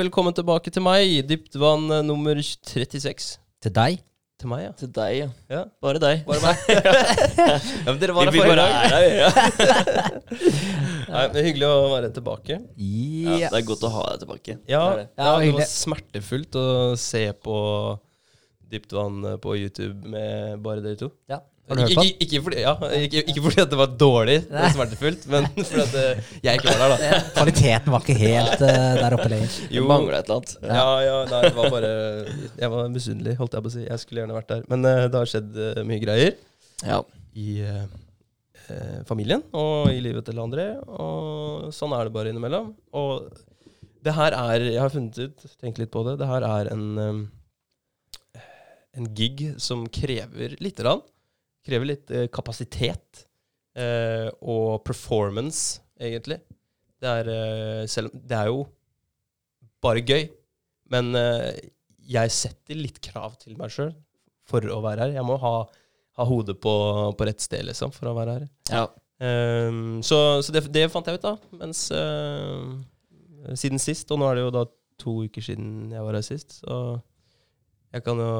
[0.00, 1.18] Velkommen tilbake til meg.
[1.28, 3.34] Dyptvann eh, nummer 36.
[3.60, 3.98] Til deg?
[4.40, 4.70] Til meg, ja.
[4.80, 5.26] Til deg, ja.
[5.52, 5.58] Ja.
[5.84, 6.22] Bare deg.
[6.24, 6.62] Bare meg.
[7.84, 8.94] ja, men dere var her forrige dag.
[8.96, 9.28] er ja.
[11.10, 12.56] Nei, men Hyggelig å være tilbake.
[12.80, 13.42] Yes.
[13.44, 13.50] Ja.
[13.52, 14.56] Det er godt å ha deg tilbake.
[14.72, 15.06] Ja, Det det.
[15.20, 16.66] ja, Ja, det var smertefullt å
[17.04, 17.58] se på
[18.72, 21.12] Dyptvann eh, på YouTube med bare dere to.
[21.28, 21.42] ja.
[21.70, 22.08] Har du hørt på den?
[22.10, 25.44] ikke, ikke, fordi, ja, ikke, ikke fordi at det var dårlig, det var smertefullt, men
[25.68, 27.18] fordi at eh, jeg ikke var der, da.
[27.36, 29.58] Kvaliteten var ikke helt uh, der oppe lenger.
[29.70, 30.54] Det mangla et eller annet.
[30.66, 31.92] Ja, ja, nei, det var bare
[32.58, 33.82] Jeg var misunnelig, holdt jeg på å si.
[33.86, 34.64] Jeg skulle gjerne vært der.
[34.72, 36.34] Men uh, det har skjedd uh, mye greier
[36.86, 37.02] Ja.
[37.38, 37.50] i
[39.02, 40.66] familien og i livet til André.
[40.78, 42.68] Og sånn er det bare innimellom.
[42.94, 43.30] Og
[44.06, 46.84] det her er Jeg har funnet ut, tenkt litt på det, det her er en
[46.98, 47.22] um,
[48.94, 51.02] En gig som krever lite grann.
[51.70, 53.24] Krever litt eh, kapasitet
[53.78, 56.40] eh, og performance, egentlig.
[57.00, 58.64] Det er, eh, selv, det er jo
[59.80, 60.26] bare gøy,
[60.92, 61.60] men eh,
[62.10, 63.92] jeg setter litt krav til meg sjøl
[64.50, 65.14] for å være her.
[65.20, 65.54] Jeg må ha,
[66.18, 66.74] ha hodet på,
[67.14, 68.50] på rett sted, liksom, for å være her.
[68.72, 68.88] ja.
[69.20, 71.34] Um, så så det, det fant jeg ut, da.
[71.60, 72.72] Mens uh,
[73.52, 74.62] Siden sist, og nå er det jo da
[75.00, 76.78] to uker siden jeg var her sist, så
[77.92, 78.30] jeg kan jo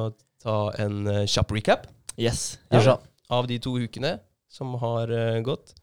[0.40, 1.84] ta en uh, kjapp recap
[2.20, 2.58] Yes.
[2.72, 2.96] Gjør så.
[3.30, 4.16] Av de to ukene
[4.50, 5.74] som har uh, gått.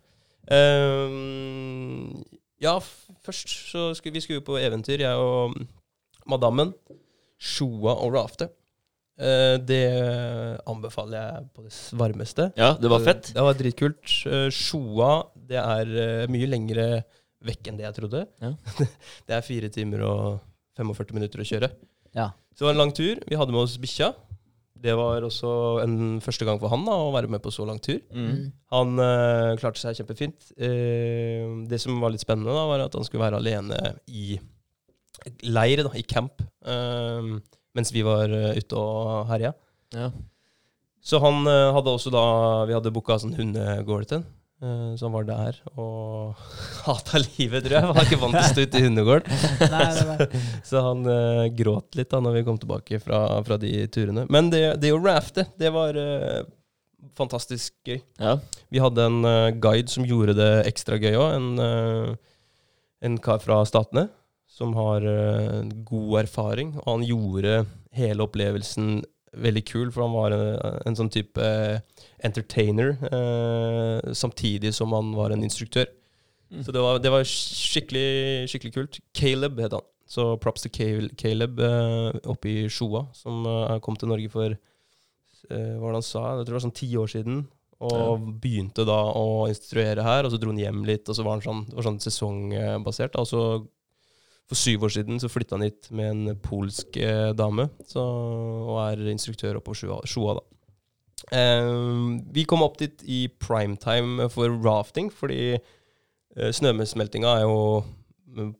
[0.47, 2.23] Um,
[2.63, 5.57] ja, f- først så skulle vi skulle på eventyr, jeg og
[6.29, 6.73] madammen.
[7.37, 8.49] Shoa og rafte.
[9.17, 9.83] Uh, det
[10.69, 12.49] anbefaler jeg på det varmeste.
[12.57, 13.31] Ja, det var fett.
[13.35, 14.03] Det var dritkult.
[14.25, 15.11] Uh, Shoa
[15.47, 16.85] det er eh, mye lengre
[17.47, 18.25] vekk enn det jeg trodde.
[18.43, 18.49] Ja.
[19.29, 20.39] det er fire timer og
[20.75, 21.69] 45 minutter å kjøre.
[22.17, 22.31] Ja.
[22.51, 23.21] Så det var en lang tur.
[23.29, 24.09] Vi hadde med oss bikkja.
[24.83, 25.49] Det var også
[25.83, 27.99] en første gang for han da, å være med på så lang tur.
[28.13, 28.47] Mm.
[28.75, 30.51] Han uh, klarte seg kjempefint.
[30.59, 34.37] Uh, det som var litt spennende, da, var at han skulle være alene i
[35.49, 37.37] leir, da, i camp, uh,
[37.77, 39.53] mens vi var ute og herja.
[39.95, 40.11] Ja.
[41.07, 42.21] Så han hadde også da
[42.67, 44.25] Vi hadde booka sånn hundegård til
[44.63, 46.37] eh, han var der og
[46.87, 47.85] hata livet, tror jeg.
[47.85, 49.41] Han var ikke vant til å stå ute i hundegården.
[50.69, 54.27] Så han uh, gråt litt da når vi kom tilbake fra, fra de turene.
[54.33, 56.43] Men det, det å rafte, det var uh,
[57.17, 58.01] fantastisk gøy.
[58.21, 58.37] ja.
[58.73, 61.37] Vi hadde en uh, guide som gjorde det ekstra gøy òg.
[61.37, 62.17] En,
[63.07, 64.09] en kar fra Statene
[64.51, 65.03] som har
[65.85, 66.73] god erfaring.
[66.81, 67.59] Og han gjorde
[67.97, 68.97] hele opplevelsen
[69.35, 71.79] veldig kul, for han var en, en sånn type eh,
[72.25, 75.89] entertainer eh, samtidig som han var en instruktør.
[76.51, 76.63] Mm.
[76.63, 78.99] Så det var, det var skikkelig, skikkelig kult.
[79.17, 79.85] Caleb het han.
[80.07, 85.73] Så props til Caleb eh, oppe i Sjoa, som eh, kom til Norge for eh,
[85.75, 86.23] hva var det han sa?
[86.37, 87.45] Jeg tror det var sånn ti år siden.
[87.87, 91.35] Og begynte da å instruere her, og så dro han hjem litt, og så var
[91.35, 93.19] han sånn, det var sånn sesongbasert.
[93.21, 93.41] Og så
[94.47, 98.79] for syv år siden så flytta han hit med en polsk eh, dame, så, og
[98.85, 100.45] er instruktør oppe på Sjoa, da.
[101.35, 101.71] Eh,
[102.31, 107.83] vi kom opp dit i primetime for rafting, fordi eh, snøsmeltinga er jo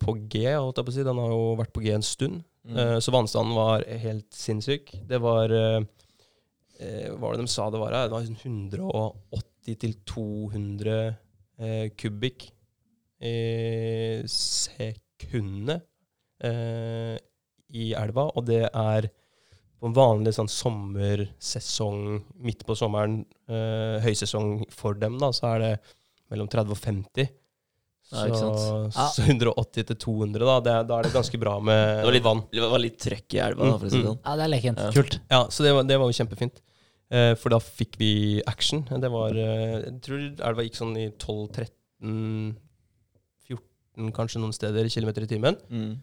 [0.01, 1.05] på G, holdt jeg på å si.
[1.05, 2.41] Den har jo vært på G en stund.
[2.67, 2.77] Mm.
[2.81, 4.91] Eh, så vannstanden var helt sinnssyk.
[5.07, 5.79] Det var eh,
[6.81, 7.95] eh, Hva var det de sa det var?
[7.95, 12.49] Det var sånn 180 til 200 eh, kubikk
[13.17, 13.37] i
[15.22, 15.81] sekundet
[16.44, 17.17] eh,
[17.73, 18.29] i elva.
[18.38, 19.09] Og det er
[19.78, 23.19] på en vanlig sånn sommersesong midt på sommeren,
[23.49, 25.73] eh, høysesong for dem, da, så er det
[26.31, 27.28] mellom 30 og 50.
[28.08, 28.58] Ja, ikke sant.
[28.58, 29.08] Så, Ja.
[29.11, 32.23] så 180 til 200, da, det, da er det ganske bra med Det var litt
[32.23, 32.41] vann.
[32.52, 34.22] Det var litt trøkk i elva, da, for å si det Mm, sånn.
[34.25, 34.79] ja, det er lekent.
[34.79, 34.91] Ja.
[34.96, 35.19] Kult.
[35.29, 36.61] Ja, så det var, det var jo kjempefint.
[37.11, 38.81] Eh, for da fikk vi action.
[38.84, 42.55] Det var eh, Jeg tror elva gikk sånn i 12-13
[43.97, 45.58] 14 kanskje noen steder kilometer i timen.
[45.70, 45.97] Mm.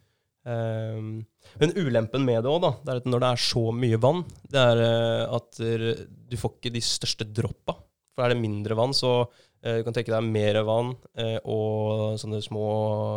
[0.45, 1.25] Um,
[1.57, 4.21] men ulempen med det òg, det er at når det er så mye vann,
[4.53, 7.79] det er eh, at du får ikke de største droppa.
[8.15, 12.21] For er det mindre vann, så uh, du kan tenke deg mer vann uh, og
[12.21, 12.67] sånne små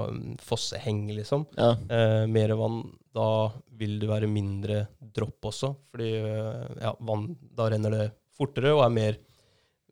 [0.10, 1.46] mm, fosseheng, liksom.
[1.58, 1.74] Ja.
[2.32, 2.82] Mer vann,
[3.14, 3.30] da
[3.78, 5.74] vil det være mindre dropp også.
[5.92, 8.08] Fordi ja, vann, da renner det
[8.38, 9.20] fortere og er mer,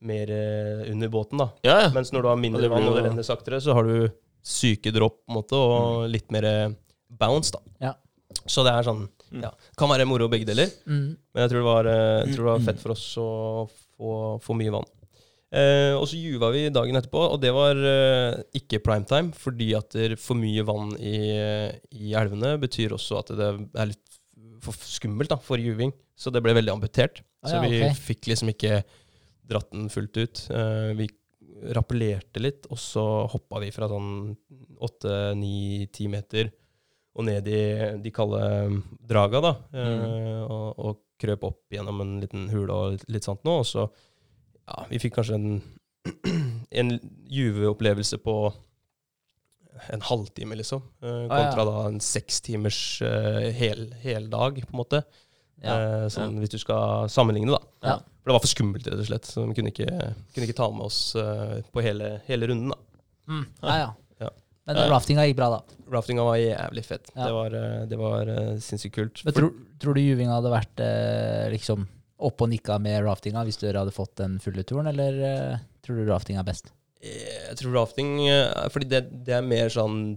[0.06, 0.32] mer
[0.94, 1.42] under båten.
[1.42, 1.52] da.
[1.66, 1.92] ja, ja.
[1.94, 4.08] Mens når du har mindre vann og det renner saktere, så har du
[4.46, 6.74] syke dropp på en måte, og litt mer eh,
[7.10, 7.52] bounce.
[7.56, 7.62] da.
[7.90, 7.94] Ja.
[8.46, 9.42] Så det er sånn Mm.
[9.42, 11.18] ja, Kan være moro begge deler, Mm.
[11.34, 12.66] men jeg tror det var, eh, jeg tror det var Mm.
[12.68, 14.86] fett for oss å få, få mye vann.
[15.52, 19.98] Eh, og så juva vi dagen etterpå, og det var eh, ikke primetime, fordi at
[20.20, 21.18] for mye vann i,
[21.92, 23.50] i elvene betyr også at det
[23.82, 24.20] er litt
[24.62, 25.92] for skummelt da, for juving.
[26.16, 27.22] Så det ble veldig amputert.
[27.44, 27.94] Ah, så vi okay.
[27.94, 28.84] fikk liksom ikke
[29.48, 30.48] dratt den fullt ut.
[30.52, 31.10] Eh, vi
[31.76, 34.36] rappellerte litt, og så hoppa vi fra sånn
[34.84, 36.52] åtte, ni, ti meter
[37.16, 37.60] og ned i
[38.04, 38.42] de kalde
[39.08, 39.54] draga, da.
[39.72, 43.62] eh, og, og krøp opp gjennom en liten hule og litt, litt sånt noe.
[43.64, 43.86] Og så
[44.66, 45.62] Ja, vi fikk kanskje en,
[46.82, 46.96] en
[47.32, 48.36] Juve-opplevelse på
[49.92, 50.82] en halvtime, liksom.
[51.04, 51.28] eh, Ah, ja.
[51.46, 53.90] kontra da en seks timers uh, hel,
[54.32, 55.02] dag på en måte.
[55.64, 55.76] Ja.
[55.76, 57.62] Eh, sånn, Hvis du skal sammenligne, da.
[57.86, 57.98] Ja.
[58.22, 59.28] For det var for skummelt, rett og slett.
[59.30, 59.88] Så vi kunne ikke,
[60.34, 62.74] kunne ikke ta med oss uh, på hele, hele runden.
[62.74, 63.04] da.
[63.30, 63.44] Mm.
[63.62, 63.90] Ja, ja.
[64.26, 64.32] Ja.
[64.66, 65.82] Men raftinga gikk bra, da.
[65.94, 67.12] Raftinga var jævlig fett.
[67.14, 69.22] Det var, eh, det var uh, sinnssykt kult.
[69.28, 71.86] Men tror, tror du juvinga hadde vært uh, liksom
[72.26, 76.08] oppe og nikka med raftinga hvis dere hadde fått den fulle turen, eller tror du
[76.08, 76.72] rafting er best?
[77.04, 78.16] Jeg tror rafting
[78.72, 80.16] Fordi det, det er mer sånn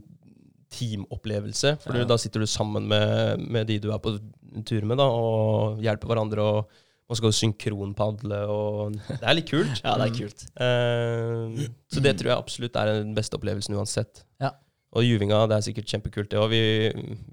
[0.74, 1.76] teamopplevelse.
[1.82, 2.04] For Ja.
[2.08, 4.18] da sitter du sammen med, med de du er på
[4.64, 6.44] tur med, da, og hjelper hverandre.
[6.44, 9.78] og man skal jo synkronpadle, og det er litt kult.
[9.84, 10.42] Ja, det er kult.
[10.60, 14.24] Uh, så det tror jeg absolutt er den beste opplevelsen uansett.
[14.42, 14.50] Ja.
[14.92, 16.52] Og Juvinga, det er sikkert kjempekult, det òg.
[16.52, 16.60] Vi,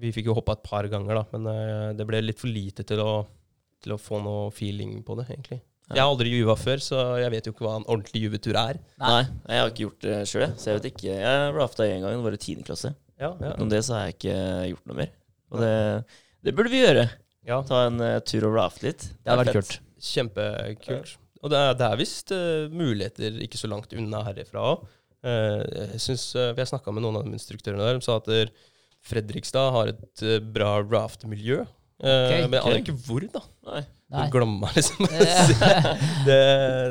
[0.00, 2.88] vi fikk jo hoppa et par ganger, da, men uh, det ble litt for lite
[2.88, 3.26] til å,
[3.84, 5.60] til å få noe feeling på det, egentlig.
[5.92, 8.80] Jeg har aldri juva før, så jeg vet jo ikke hva en ordentlig juvetur er.
[8.98, 11.12] Nei, jeg har ikke gjort det sjøl, så jeg vet ikke.
[11.20, 12.96] Jeg rafta én gang, det var i tiende klasse.
[13.20, 13.52] Ja, ja.
[13.54, 14.36] Utenom det så har jeg ikke
[14.72, 15.12] gjort noe mer.
[15.52, 15.72] Og det,
[16.44, 17.06] det burde vi gjøre.
[17.48, 17.60] ja.
[17.68, 19.06] Ta en uh, tur og rafte litt.
[19.22, 19.78] Det hadde er vært kult.
[20.10, 21.16] Kjempekult.
[21.44, 24.86] Og det er, det er visst uh, muligheter ikke så langt unna herifra òg.
[25.26, 28.28] jeg synes, uh, vi har snakka med noen av de instruktørene der, De sa at
[28.30, 28.52] der
[29.06, 31.60] Fredrikstad har et eh, bra raftmiljø.
[32.02, 33.40] Uh, Okay, men jeg aner ikke hvor, da.
[33.70, 33.82] Nei.
[34.12, 34.26] Nei.
[34.34, 35.06] glemmer liksom.
[35.16, 35.52] Eh,
[36.26, 36.40] det,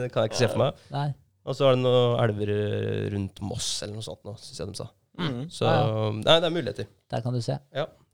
[0.01, 0.79] det kan jeg ikke se for meg.
[0.95, 1.09] Nei.
[1.45, 4.71] Og så er det noen elver eh, rundt Moss eller noe sånt nå, syns jeg
[4.71, 4.87] de sa.
[5.19, 6.89] Mm, Så Ja, nei, det er muligheter.
[7.11, 7.59] Der kan du se.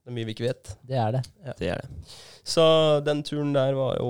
[0.02, 0.70] Det er mye vi ikke vet.
[0.90, 1.22] Det er det.
[1.60, 2.14] det er det.
[2.42, 2.64] Så
[3.06, 4.10] den turen der var jo,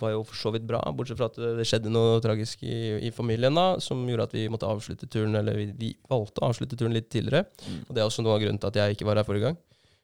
[0.00, 3.12] var jo for så vidt bra, bortsett fra at det, skjedde noe tragisk i, i
[3.14, 6.78] familien da, som gjorde at vi måtte avslutte turen, eller vi, vi valgte å avslutte
[6.78, 7.44] turen litt tidligere.
[7.62, 7.84] Mm.
[7.86, 9.60] Og det er også noe av grunnen til at jeg ikke var her forrige gang.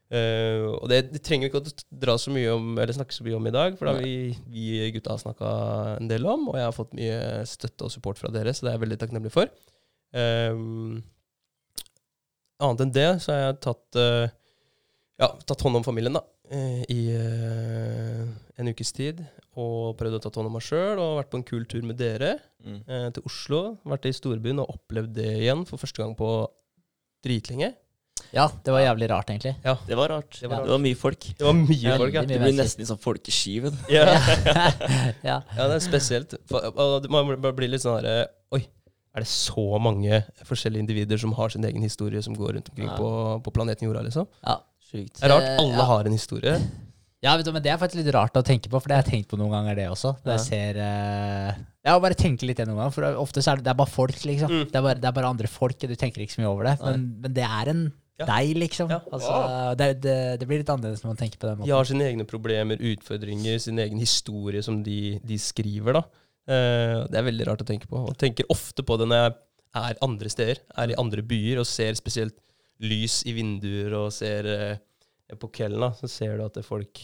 [0.07, 3.27] Uh, og det, det trenger vi ikke å dra så mye om, eller snakke så
[3.27, 5.51] mye om i dag, for da har vi, vi gutta har snakka
[5.97, 8.71] en del om, og jeg har fått mye støtte og support fra dere, så det
[8.71, 9.51] er jeg veldig takknemlig for.
[10.15, 11.03] Um,
[12.61, 14.29] annet enn det så har jeg tatt, uh,
[15.21, 18.21] ja, tatt hånd om familien da, Uh, i uh,
[18.55, 19.19] en ukes tid,
[19.59, 21.99] og prøvd å ta hånd om meg sjøl, og vært på en kul tur med
[21.99, 22.37] dere
[22.67, 22.81] Mm.
[23.15, 23.59] til Oslo.
[23.87, 26.29] Vært i storbyen og opplevd det igjen for første gang på
[27.27, 27.73] dritlenge.
[28.35, 29.53] Ja, det var jævlig rart, egentlig.
[29.65, 29.75] Ja.
[29.87, 30.31] Det var rart.
[30.33, 30.81] Det Det var var, rart.
[30.83, 31.27] mye folk.
[31.39, 32.23] Det var mye Ja, folk, ja.
[32.27, 33.77] Det blir nesten litt sånn folkeskiven.
[33.91, 34.05] ja.
[35.31, 35.37] ja.
[35.43, 36.31] Ja, det er spesielt.
[36.31, 38.63] Det- man blir litt sånn herre Oi,
[39.17, 42.91] er det så mange forskjellige individer som har sin egen historie, som går rundt omkring
[42.91, 42.97] Ja.
[43.01, 43.11] på,
[43.43, 44.29] på planeten Jorda, liksom?
[44.45, 44.59] ja.
[44.87, 45.17] sykt.
[45.19, 45.43] Det er rart.
[45.49, 45.85] Eh, Alle ja.
[45.95, 46.59] har en historie.
[47.25, 49.03] Ja, vet du, men det er faktisk litt rart å tenke på, for det har
[49.03, 50.13] jeg tenkt på noen ganger, det også.
[50.23, 50.45] Når jeg Ja.
[50.47, 53.73] ser uh, Ja, bare tenke litt det noen ganger, for ofte så er det, det
[53.73, 54.53] er bare folk, liksom.
[54.53, 54.67] Mm.
[54.69, 56.69] Det, er bare, det er bare andre folk, og du tenker ikke så mye over
[56.69, 56.75] det.
[56.85, 57.83] Men, men det er en
[58.21, 58.27] Ja.
[58.31, 58.93] deg, liksom.
[58.93, 59.01] Ja.
[59.13, 59.33] Altså,
[59.81, 62.25] det, det, det blir litt annerledes når man tenker på den De har sine egne
[62.29, 65.99] problemer, utfordringer, sin egen historie som de, de skriver.
[65.99, 66.05] da.
[66.47, 68.05] Eh, det er veldig rart å tenke på.
[68.07, 69.35] Og tenker ofte på det når jeg
[69.83, 72.39] er andre steder, er i andre byer og ser spesielt
[72.85, 77.03] lys i vinduer og ser eh, på kvelden, da, så ser du at folk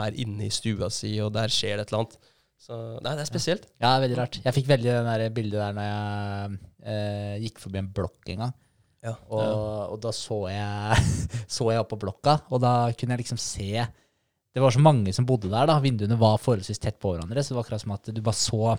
[0.00, 2.18] er inne i stua si, og der skjer det et eller annet.
[2.60, 3.68] Så nei, det er spesielt.
[3.80, 4.40] Ja, er veldig rart.
[4.44, 6.58] Jeg fikk veldig det bildet der når jeg
[6.92, 8.58] eh, gikk forbi en blokk en gang.
[9.00, 9.14] Ja.
[9.32, 10.98] Og, og da så jeg,
[11.56, 13.86] så jeg opp på blokka, og da kunne jeg liksom se
[14.54, 15.78] Det var så mange som bodde der, da.
[15.82, 18.74] Vinduene var forholdsvis tett på hverandre, så det var akkurat som at du bare så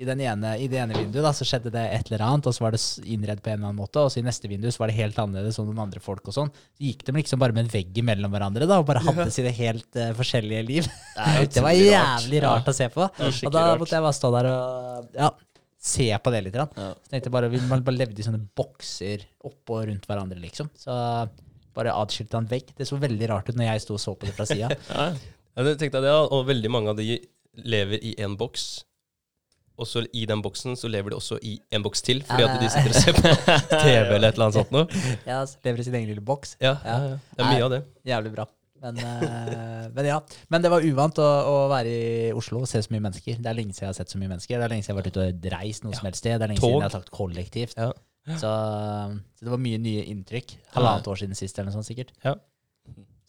[0.00, 2.54] i, den ene, I det ene vinduet da, så skjedde det et eller annet, og
[2.56, 4.00] så var det innredd på en eller annen måte.
[4.00, 6.36] Og så i neste vindu så var det helt annerledes, som noen andre folk og
[6.36, 6.52] sånn.
[6.56, 9.52] Så gikk de liksom bare med en vegg imellom hverandre da, og bare hadde sine
[9.58, 10.88] helt uh, forskjellige liv.
[11.52, 12.62] Det var jævlig rart.
[12.62, 13.10] rart å se på.
[13.20, 15.30] Og da måtte jeg bare stå der og ja,
[15.92, 16.56] se på det litt.
[16.56, 16.70] Ja.
[16.96, 20.72] Så tenkte jeg bare, Man bare levde i sånne bokser oppå og rundt hverandre, liksom.
[20.80, 20.96] Så
[21.76, 22.70] bare atskilte av en vegg.
[22.76, 24.70] Det så veldig rart ut når jeg sto og så på det fra sida.
[24.90, 25.10] Ja.
[25.58, 27.18] Ja, tenkte det, og veldig mange av de
[27.66, 28.84] lever i én boks.
[29.80, 32.60] Og så i den boksen så lever de også i en boks til, fordi at
[32.60, 33.32] de sitter og ser på
[33.82, 34.86] TV eller et eller annet sånt noe.
[35.26, 36.54] ja, lever i sin egen lille boks.
[36.60, 37.18] Ja, ja, ja.
[37.34, 37.80] Det er mye av det.
[38.12, 38.46] Jævlig bra.
[38.80, 40.20] Men, eh, men ja.
[40.52, 43.40] Men det var uvant å, å være i Oslo og se så mye mennesker.
[43.40, 44.56] Det er lenge siden jeg har sett så mye mennesker.
[44.56, 46.38] Det er lenge siden jeg har vært ute og reist noe som helst sted.
[46.40, 46.70] Det er lenge Tog.
[46.70, 47.76] siden jeg har sagt kollektivt.
[48.28, 48.36] Ja.
[48.36, 48.50] Så,
[49.38, 50.52] så det var mye nye inntrykk.
[50.74, 52.12] Halvannet år siden sist eller noe sånt sikkert.
[52.24, 52.36] Ja.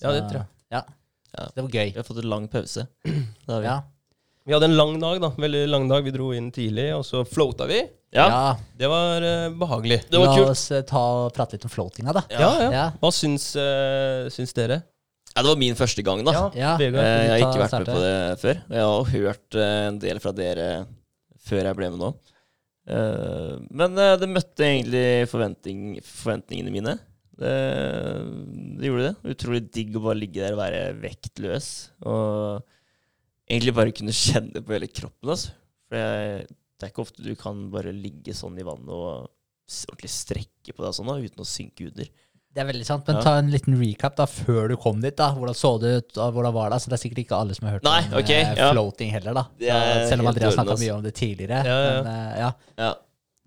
[0.01, 0.49] Ja, det tror jeg.
[0.73, 0.83] Ja.
[1.31, 1.47] Ja.
[1.55, 1.89] Det var gøy.
[1.93, 2.85] Vi har fått en lang pause.
[3.05, 3.67] Det har vi.
[3.69, 3.79] Ja.
[4.43, 5.29] Vi hadde en lang dag, da.
[5.37, 6.03] Veldig lang dag.
[6.03, 7.79] Vi dro inn tidlig, og så floata vi.
[8.11, 8.25] Ja.
[8.25, 8.47] ja.
[8.77, 10.01] Det var uh, behagelig.
[10.09, 10.53] Det var La kult.
[10.55, 12.23] oss eh, ta og prate litt om floatinga, da.
[12.33, 12.71] Ja, ja.
[12.73, 12.87] Ja.
[12.99, 14.81] Hva syns, uh, syns dere?
[15.31, 16.33] Ja, det var min første gang, da.
[16.57, 16.73] Ja.
[16.81, 18.63] Jeg har ikke vært med på det før.
[18.65, 20.67] Jeg har hørt en del fra dere
[21.47, 22.11] før jeg ble med nå.
[22.89, 26.97] Eh, Men eh, det møtte egentlig forventning, forventningene mine.
[27.41, 27.53] Det,
[28.77, 29.33] det gjorde det.
[29.33, 31.69] Utrolig digg å bare ligge der og være vektløs.
[32.05, 32.63] Og
[33.49, 35.33] egentlig bare kunne kjenne på hele kroppen.
[35.33, 35.55] Altså.
[35.89, 39.29] For jeg, det er ikke ofte du kan bare ligge sånn i vannet og
[39.87, 42.09] ordentlig strekke på deg sånn da, uten å synke under.
[42.51, 43.21] Det er veldig sant, men Ja.
[43.23, 45.15] ta en liten recap da, før du kom dit.
[45.15, 45.29] da.
[45.31, 46.81] Hvordan så det ut, og hvordan var det?
[46.83, 48.71] Så det er sikkert ikke alle som har hørt Nei, om okay, eh, ja.
[48.73, 49.45] floating heller, da.
[49.61, 51.63] Er Så, selv om Andreas snakka mye om det tidligere.
[51.63, 52.03] Ja, ja.
[52.03, 52.51] Men, eh, ja.
[52.77, 52.93] Ja.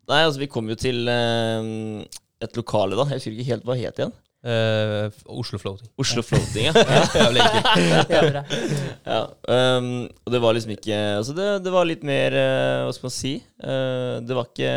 [0.08, 2.04] Nei, altså vi kom jo til eh,
[2.40, 3.04] et lokale da.
[3.12, 4.12] Jeg husker ikke helt hva het igjen.
[4.44, 5.08] Uh,
[5.40, 5.88] Oslo Floating.
[5.96, 6.72] Oslo Floating, ja.
[7.16, 8.10] Jævlig enkelt.
[8.12, 8.42] Ja,
[9.14, 9.20] ja.
[9.48, 9.86] Um,
[10.26, 13.14] og det var liksom ikke Altså det, det var litt mer uh, Hva skal man
[13.16, 13.32] si?
[13.64, 14.74] Uh, det var ikke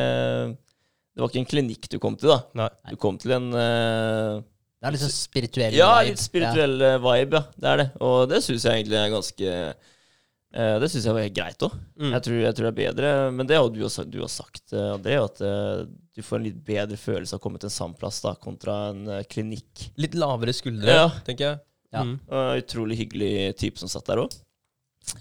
[1.17, 2.37] Det var ikke en klinikk du kom til, da.
[2.61, 2.69] Nei.
[2.93, 4.37] Du kom til en uh,
[4.77, 6.11] Det er litt sånn spirituell Ja, vibe.
[6.11, 6.97] litt spirituell ja.
[7.01, 7.55] vibe, ja.
[7.57, 7.87] Det er det.
[8.05, 11.73] Og det syns jeg egentlig er ganske uh, Det syns jeg var helt greit òg.
[11.97, 12.11] Mm.
[12.13, 13.13] Jeg, tror, jeg tror det er bedre.
[13.33, 15.81] Men det har du, også, du har sagt, eh, André, at uh,
[16.13, 19.01] du får en litt bedre følelse av å komme til en sandplass da, kontra en
[19.17, 19.87] eh, klinikk.
[20.01, 21.09] Litt lavere skuldre, Ja.
[21.25, 21.59] tenker jeg.
[21.93, 22.01] Ja.
[22.05, 22.15] Mm.
[22.61, 24.33] Utrolig hyggelig type som satt der òg.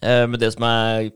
[0.03, 1.11] Eh, men det som er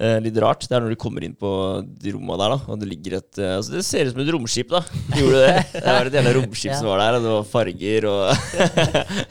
[0.00, 1.50] eh, litt rart, det er når du kommer inn på
[1.84, 4.32] de romma der, da, og det ligger et eh, Altså, det ser ut som et
[4.34, 4.80] romskip, da.
[5.18, 5.56] Gjorde det?
[5.74, 6.78] Det var et jævla romskip Ja.
[6.80, 8.22] som var der, og det var farger og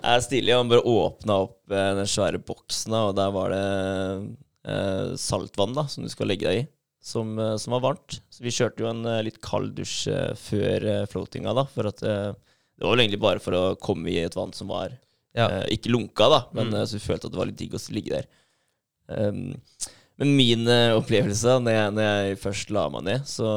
[0.00, 0.54] Det er stilig.
[0.56, 3.64] Han bare åpna opp eh, den svære boksen, og der var det
[4.70, 6.68] eh, saltvann da, som du skal legge deg i.
[7.04, 8.18] Som, eh, som var varmt.
[8.32, 10.08] Så vi kjørte jo en eh, litt kald dusj
[10.40, 11.66] før floatinga, da.
[11.72, 14.96] For at Det var vel egentlig bare for å komme i et vann som var
[15.36, 15.46] Ja.
[15.70, 16.80] Ikke lunka, da, men Mm.
[16.90, 18.24] så vi følte at det var litt digg å ligge der.
[19.10, 19.40] Um,
[20.20, 23.48] men min eh, opplevelse når jeg, når jeg først la meg ned, så,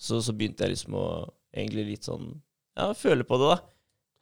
[0.00, 1.04] så, så begynte jeg liksom å
[1.52, 2.30] egentlig litt sånn
[2.78, 3.58] Ja, føle på det, da.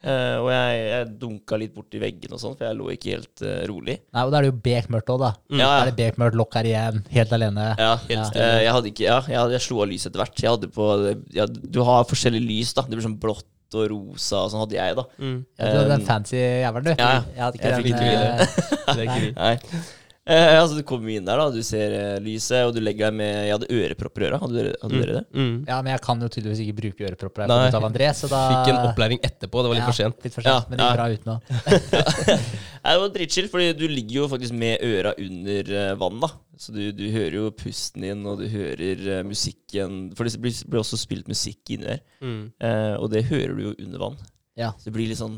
[0.01, 3.43] Uh, og jeg, jeg dunka litt borti veggen og sånn, for jeg lå ikke helt
[3.45, 3.99] uh, rolig.
[4.17, 5.29] Nei, og da er det jo bekmørkt òg, da.
[5.53, 5.61] Mm.
[5.61, 5.75] Ja, ja.
[5.85, 7.67] er det bekmørkt, lokk her igjen, helt alene.
[7.79, 8.25] Ja, Ja.
[8.33, 10.41] Uh, jeg hadde ikke Ja, jeg, jeg slo av lyset etter hvert.
[10.43, 10.89] Jeg hadde på
[11.37, 12.87] ja, Du har forskjellig lys, da.
[12.89, 15.05] Det blir sånn blått og rosa, og sånn hadde jeg, da.
[15.21, 15.39] Mm.
[15.61, 16.93] Ja, du hadde den Um, fancy jævelen, du.
[16.97, 17.11] ja.
[17.37, 17.93] Jeg hadde ikke Jeg den.
[17.93, 19.33] ikke Det er.
[19.37, 19.85] Nei.
[20.31, 21.49] Eh, altså, du kommer inn der, da.
[21.51, 24.39] Du ser eh, lyset, og du legger deg med Jeg hadde ørepropper i øra.
[24.45, 25.23] Hadde dere, hadde dere det?
[25.35, 25.57] Mm.
[25.67, 27.57] Ja, men jeg kan jo tydeligvis ikke bruke ørepropper Nei.
[27.67, 29.65] der av André, så da Fikk en opplæring etterpå.
[29.65, 30.21] Det var litt Ja, for sent.
[30.27, 30.99] Litt for sent, Ja, men det gikk ja.
[31.01, 31.39] bra uten å
[32.81, 36.31] Nei, det var dritchill, fordi du ligger jo faktisk med øra under eh, vann, da.
[36.61, 40.55] Så du, du hører jo pusten din, og du hører eh, musikken For det blir,
[40.69, 42.01] blir også spilt musikk inni der.
[42.25, 42.41] Mm.
[42.61, 44.17] Eh, og det hører du jo under vann.
[44.61, 44.71] Ja.
[44.79, 45.37] Så det blir litt sånn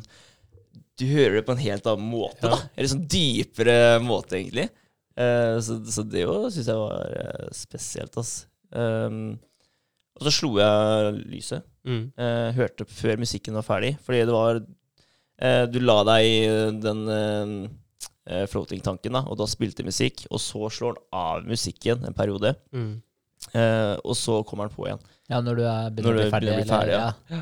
[0.98, 2.54] Du hører det på en helt annen måte, Ja.
[2.56, 2.70] da.
[2.76, 4.68] Eller sånn dypere måte, egentlig.
[5.16, 8.46] Eh, så, så det jo syns jeg var eh, spesielt, ass.
[8.72, 9.38] Um,
[10.16, 11.66] og så slo jeg lyset.
[11.84, 12.04] Mm.
[12.16, 13.94] Uh, hørte før musikken var ferdig.
[14.06, 14.60] Fordi det var
[15.42, 16.42] eh, Du la deg i
[16.84, 17.02] den
[18.48, 20.26] floating-tanken, da, og da spilte musikk.
[20.30, 23.02] Og så slår den av musikken en periode, Mm.
[23.54, 25.00] eh, og så kommer den på igjen.
[25.28, 26.52] Ja, når du er begynner å du bli ferdig.
[26.52, 27.40] å bli ferdig, eller- ja.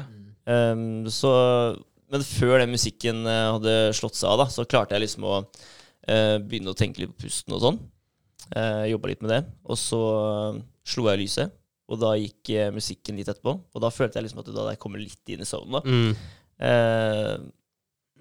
[0.49, 0.73] ja.
[0.73, 1.77] Um, så,
[2.11, 5.35] men før den musikken hadde slått seg av, da, så klarte jeg liksom å
[6.07, 7.81] begynne å tenke litt på pusten og sånn.
[8.51, 9.41] Uh, Jobba litt med det.
[9.69, 11.55] Og så eh, slo jeg lyset,
[11.91, 13.55] og da gikk eh, musikken litt etterpå.
[13.75, 15.79] Og da følte jeg liksom at da jeg kommet litt inn i søvnen.
[15.79, 15.83] da.
[15.87, 16.13] Mm.
[16.71, 17.35] Eh,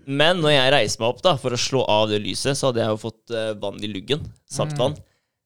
[0.09, 2.81] men når jeg reiste meg opp da for å slå av det lyset, så hadde
[2.81, 4.23] jeg jo fått eh, vann i luggen.
[4.49, 4.97] Saltvann.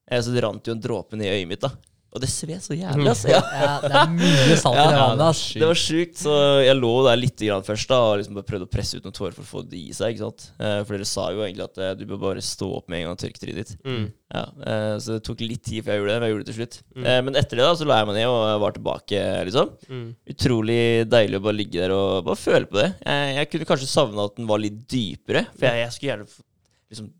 [0.08, 1.64] Eh, så det rant jo en dråpe ned i øyet mitt.
[1.64, 1.74] da
[2.14, 3.26] Og det sved så jævlig, altså.
[3.32, 3.40] Ja.
[3.58, 5.40] ja, det er mye salt i det vannet, ass.
[5.58, 8.68] Det var sjukt, så jeg lå der litt grann først da og liksom bare prøvde
[8.68, 10.14] å presse ut noen tårer for å få det i seg.
[10.14, 10.44] ikke sant?
[10.62, 13.08] Eh, For dere sa jo egentlig at eh, du bør bare stå opp med en
[13.08, 13.72] gang og tørke trynet ditt.
[13.82, 14.04] Mm.
[14.34, 16.52] Ja, eh, Så det tok litt tid før jeg gjorde det, men jeg gjorde det
[16.52, 16.78] til slutt.
[16.94, 17.04] Mm.
[17.10, 19.74] Eh, Men etter det da så la jeg meg ned og var tilbake, liksom.
[19.90, 20.06] Mm.
[20.36, 20.80] Utrolig
[21.10, 22.88] deilig å bare ligge der og bare føle på det.
[23.02, 26.30] Jeg, jeg kunne kanskje savna at den var litt dypere, for jeg, jeg skulle gjerne
[26.30, 26.46] få-
[26.94, 27.10] liksom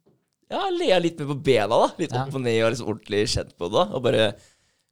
[0.55, 1.87] Ja, lea litt mer på bena, da.
[1.99, 3.75] Litt opp og ned og liksom ordentlig kjent på det.
[3.81, 4.27] da Og bare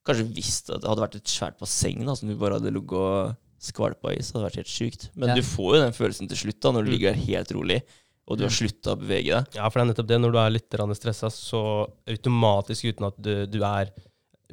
[0.04, 0.26] kanskje
[0.74, 4.10] at det hadde vært et svært basseng da som du bare hadde ligget og skvalpa
[4.16, 5.08] i, så hadde det vært helt sjukt.
[5.14, 5.34] Men Ja.
[5.36, 6.94] du får jo den følelsen til slutt, da når du Mm.
[6.98, 7.82] ligger der helt rolig,
[8.26, 9.54] og du har slutta å bevege deg.
[9.54, 10.20] Ja, for det er nettopp det.
[10.20, 11.62] Når du er litt stressa, så
[12.08, 13.90] automatisk uten at du, du er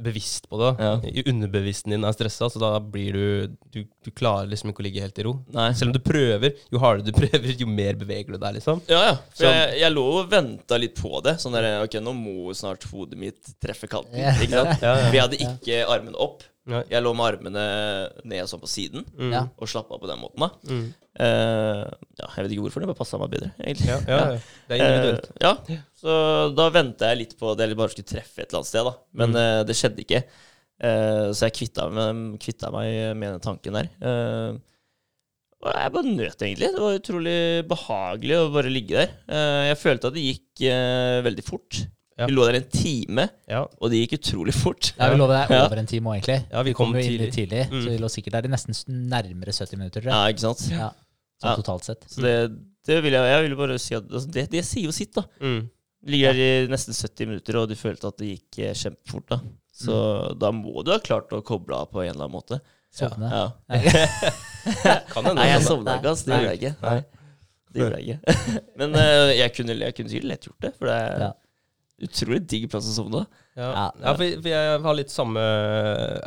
[0.04, 0.92] bevisst på det, Ja.
[1.04, 4.86] i underbevisstheten din er stressa, så da blir du, du Du klarer liksom ikke å
[4.88, 5.34] ligge helt i ro.
[5.54, 5.68] Nei.
[5.74, 8.82] Selv om du prøver, jo hardere du prøver, jo mer beveger du deg, liksom.
[8.90, 9.16] Ja, ja.
[9.36, 11.36] For Så- jeg, jeg lå og venta litt på det.
[11.44, 14.18] Sånn der, ok, nå må snart hodet mitt treffe kanten.
[14.18, 14.32] Ja.
[14.40, 14.82] Ikke sant?
[14.82, 15.12] Ja, ja.
[15.12, 16.42] Vi hadde ikke armen opp.
[16.70, 16.84] Nei.
[16.92, 17.64] Jeg lå med armene
[18.30, 19.50] ned sånn på siden Mm.
[19.58, 20.40] Og slappa av på den måten.
[20.46, 20.88] da Mm.
[21.20, 21.84] Uh,
[22.20, 23.88] ja, Jeg vet ikke hvorfor, det bare passa meg bedre, egentlig.
[23.90, 24.38] Ja, ja, ja.
[24.70, 25.26] Det er individuelt.
[25.30, 28.62] Eh, ja, Så da venta jeg litt på at jeg bare skulle treffe et eller
[28.62, 28.94] annet sted, da.
[29.14, 29.36] Men Mm.
[29.36, 30.24] uh, det skjedde ikke.
[30.80, 33.90] Eh, så jeg kvitta meg, kvitta meg med den tanken der.
[34.00, 34.54] Eh,
[35.60, 36.70] og jeg bare nøt, egentlig.
[36.72, 39.10] Det var utrolig behagelig å bare ligge der.
[39.28, 40.64] Eh, jeg følte at det gikk
[41.26, 41.82] veldig fort.
[42.20, 42.28] Ja.
[42.28, 44.92] Vi lå der en time, Ja, og det gikk utrolig fort.
[45.00, 45.66] Ja, Vi lå der Ja.
[45.66, 46.40] over en time òg, egentlig.
[46.52, 47.32] ja vi kom jo inn tidlig.
[47.34, 47.82] tidlig, Mm.
[47.86, 48.76] så vi lå sikkert der i nesten
[49.10, 50.04] nærmere 70 minutter.
[50.04, 50.66] Ja, ikke sant?
[50.70, 50.90] Ja.
[51.42, 51.56] Sånn Ja.
[51.56, 52.04] totalt sett.
[52.12, 52.34] Så det,
[52.86, 55.24] det vil jeg, jeg vil bare si at altså, det, det sier jo sitt, da.
[55.42, 55.70] Mm.
[56.08, 59.28] Ligger der i nesten 70 minutter, og du følte at det gikk eh, kjempefort.
[59.30, 59.40] da
[59.74, 62.60] Så da må du ha klart å koble av på en eller annen måte.
[62.92, 63.30] Sovne.
[63.32, 63.52] Ja.
[65.14, 65.36] Kan hende.
[65.40, 66.24] Nei, jeg sovna ikke, ass.
[66.26, 66.76] Det gjør gjorde jeg ikke.
[66.84, 67.04] Nei.
[67.70, 68.36] Det gjorde jeg ikke.
[68.82, 71.32] Men uh, jeg kunne, jeg kunne sikkert lett gjort det, for det er Ja.
[72.06, 73.24] Utrolig digg plass å sovne.
[73.58, 73.88] Ja, Ja.
[74.04, 75.44] ja for, for jeg har litt samme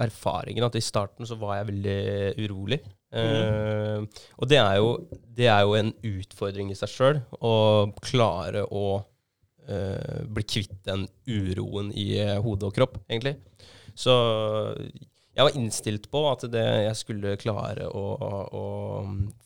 [0.02, 0.66] erfaringen.
[0.66, 2.00] At i starten så var jeg veldig
[2.44, 2.82] urolig.
[3.12, 4.04] Eh,
[4.40, 4.92] og det er, jo,
[5.36, 7.54] det er jo en utfordring i seg sjøl å
[8.00, 8.84] klare å
[9.68, 13.36] uh, bli kvitt den uroen i eh, hode og kropp, egentlig.
[13.92, 14.14] Så
[15.32, 18.06] jeg var innstilt på at det, jeg skulle klare å,
[18.52, 18.64] å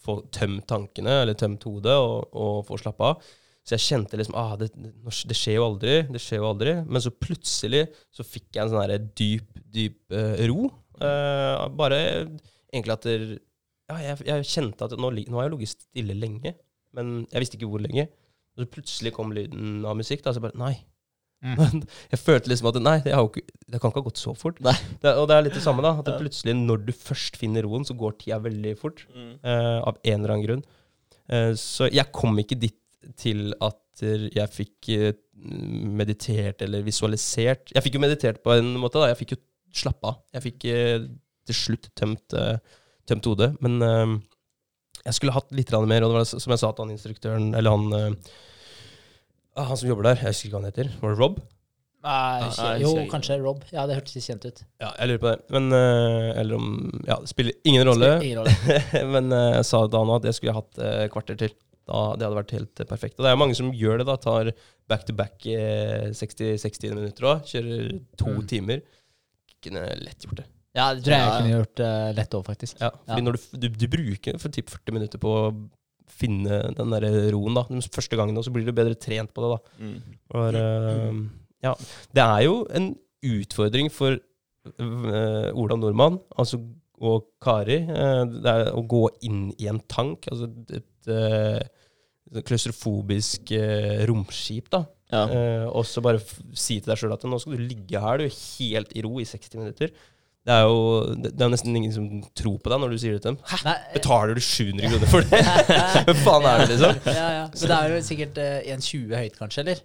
[0.02, 3.34] få tømt tankene, eller tømt hodet, og, og få slappe av.
[3.66, 6.74] Så jeg kjente liksom ah, det, det skjer jo aldri, det skjer jo aldri.
[6.86, 10.68] Men så plutselig så fikk jeg en sånn her dyp, dyp uh, ro.
[11.00, 11.98] Uh, bare
[12.70, 13.16] egentlig at det,
[13.90, 16.54] Ja, jeg, jeg kjente at nå, nå har jeg ligget stille lenge,
[16.96, 18.06] men jeg visste ikke hvor lenge.
[18.56, 20.76] Og så plutselig kom lyden av musikk, da, så jeg bare Nei.
[21.44, 21.82] Mm.
[22.12, 24.62] jeg følte liksom at Nei, det, ikke, det kan ikke ha gått så fort.
[24.62, 24.72] Det,
[25.12, 25.96] og det er litt det samme, da.
[26.00, 26.16] At Ja.
[26.22, 29.04] plutselig, når du først finner roen, så går tida veldig fort.
[29.42, 30.66] eh, av en eller annen grunn.
[31.26, 32.76] Uh, så jeg kom ikke dit
[33.18, 35.12] til at jeg fikk eh,
[35.96, 39.10] meditert eller visualisert Jeg fikk jo meditert på en måte, da.
[39.12, 39.40] Jeg fikk jo
[39.76, 40.20] slappe av.
[40.36, 41.06] Jeg fikk eh,
[41.46, 42.58] til slutt tømt, eh,
[43.08, 43.52] tømt hodet.
[43.64, 43.80] Men
[45.06, 47.76] jeg skulle hatt litt mer, og det var som jeg sa til han instruktøren, eller
[47.76, 48.16] han
[49.54, 50.90] ah, Han som jobber der, jeg husker ikke hva han heter.
[51.02, 51.36] Var det Rob?
[52.06, 53.62] Nei, ikke- jo, kanskje Rob.
[53.74, 54.64] Ja, det hørtes kjent ut.
[54.82, 55.38] Ja, jeg lurer på det.
[55.54, 56.66] Men Eller om
[57.06, 58.10] Ja, det spiller ingen rolle.
[58.22, 58.82] Ingen rolle.
[59.14, 61.54] Men jeg sa da nå at jeg skulle hatt eh, kvarter til.
[61.86, 63.14] Da, det hadde vært helt perfekt.
[63.18, 64.06] Og det er jo mange som gjør det.
[64.08, 64.50] da, Tar
[64.90, 67.44] back to back eh, 60-60 minutter òg.
[67.46, 68.46] Kjører to Mm.
[68.50, 68.82] timer.
[69.62, 70.46] Kunne lett gjort det.
[70.76, 71.38] Ja, det tror jeg jeg Ja, ja.
[71.40, 72.80] kunne gjort uh, lett òg, faktisk.
[72.82, 73.24] Ja, fordi Ja.
[73.24, 75.46] når du, du, du bruker for typ 40 minutter på å
[76.06, 79.42] finne den der roen da, de første gangene, og så blir du bedre trent på
[79.42, 79.50] det.
[79.54, 79.86] da.
[79.86, 80.18] Mm.
[80.30, 81.22] For, uh,
[81.64, 81.72] ja,
[82.14, 82.90] det er jo en
[83.24, 84.18] utfordring for
[84.78, 86.60] uh, Ola Nordmann altså,
[87.00, 87.80] og Kari.
[87.88, 90.28] uh, det er å gå inn i en tank.
[90.32, 91.60] Altså et uh,
[92.46, 94.68] klaustrofobisk eh, romskip.
[94.72, 94.84] da.
[95.12, 95.22] Ja.
[95.30, 98.18] Eh, og så bare f si til deg sjøl at nå skal du ligge her
[98.18, 99.92] du er helt i ro i 60 minutter.
[100.46, 102.04] Det er jo det det er nesten ingen som
[102.38, 103.38] tror på deg når du sier det til dem.
[103.50, 103.56] Hæ?
[103.66, 105.40] Nei, Betaler du 700 kroner for det?
[106.06, 107.00] Hva faen er det, liksom?
[107.10, 107.44] ja, ja.
[107.54, 109.84] Så det er jo sikkert eh, 1,20 høyt, kanskje, eller?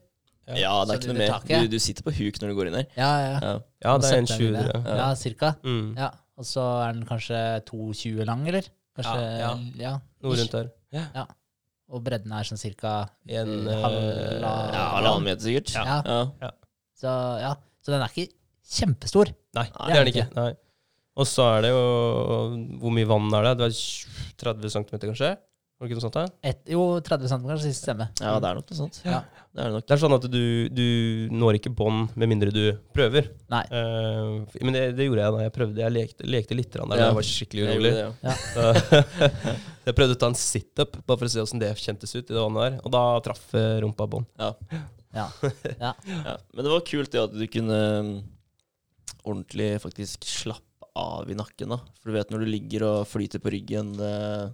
[0.57, 1.63] ja, det Så er ikke noe mer.
[1.63, 2.87] Du, du sitter på huk når du går inn her.
[2.97, 3.33] Ja, ja.
[3.41, 3.51] Ja.
[3.85, 4.47] Ja, det er en Sette den 20.
[4.51, 4.81] inne.
[4.85, 4.95] Ja.
[5.01, 5.51] Ja, cirka.
[5.63, 5.85] Mm.
[5.97, 6.09] Ja.
[6.41, 8.67] Og så er den kanskje 2,20 lang, eller?
[8.97, 9.93] Kanskje, Ja, ja.
[10.25, 10.71] Noe rundt der.
[11.91, 12.91] Og bredden er sånn cirka
[13.27, 14.53] En, eh, Ja,
[14.95, 15.73] Halvannen meter, sikkert.
[15.75, 15.99] Ja.
[16.39, 16.51] Ja.
[16.95, 17.53] Så, ja.
[17.83, 18.31] så den er ikke
[18.71, 19.31] kjempestor.
[19.57, 20.27] Nei, Nei, det er den ikke.
[20.37, 20.51] Nei.
[21.19, 21.81] Og så er det jo
[22.79, 23.55] Hvor mye vann er det?
[23.59, 23.79] Det er
[24.45, 25.33] 30 cm, kanskje?
[25.81, 26.13] Var det ikke noe sånt?
[26.19, 26.23] da?
[26.45, 28.05] Et, jo, 30 cm kanskje siste stemme.
[28.21, 28.99] ja, det er nok noe sånt.
[29.01, 29.23] Ja.
[29.49, 29.85] Det er det nok.
[29.89, 30.43] Det er sånn at du,
[30.77, 30.83] du
[31.33, 32.59] når ikke bånd med mindre du
[32.93, 33.31] prøver.
[33.49, 33.63] Nei.
[33.73, 35.81] Uh, men det, det gjorde jeg da jeg prøvde.
[35.81, 37.07] Jeg lekte, lekte litt der men Ja.
[37.09, 37.93] jeg var skikkelig Jeg urolig.
[37.97, 39.55] gjorde ja.
[39.89, 42.35] Jeg prøvde å ta en situp bare for å se åssen det kjentes ut i
[42.35, 42.75] det vannet der.
[42.85, 44.29] Og da traff eh, rumpa bånd.
[44.37, 44.51] Ja.
[45.17, 45.25] Ja.
[46.53, 48.11] Men det var kult det at du kunne um,
[49.25, 51.73] ordentlig faktisk slappe av i nakken.
[51.73, 51.81] da.
[51.99, 54.45] For du vet når du ligger og flyter på ryggen eh,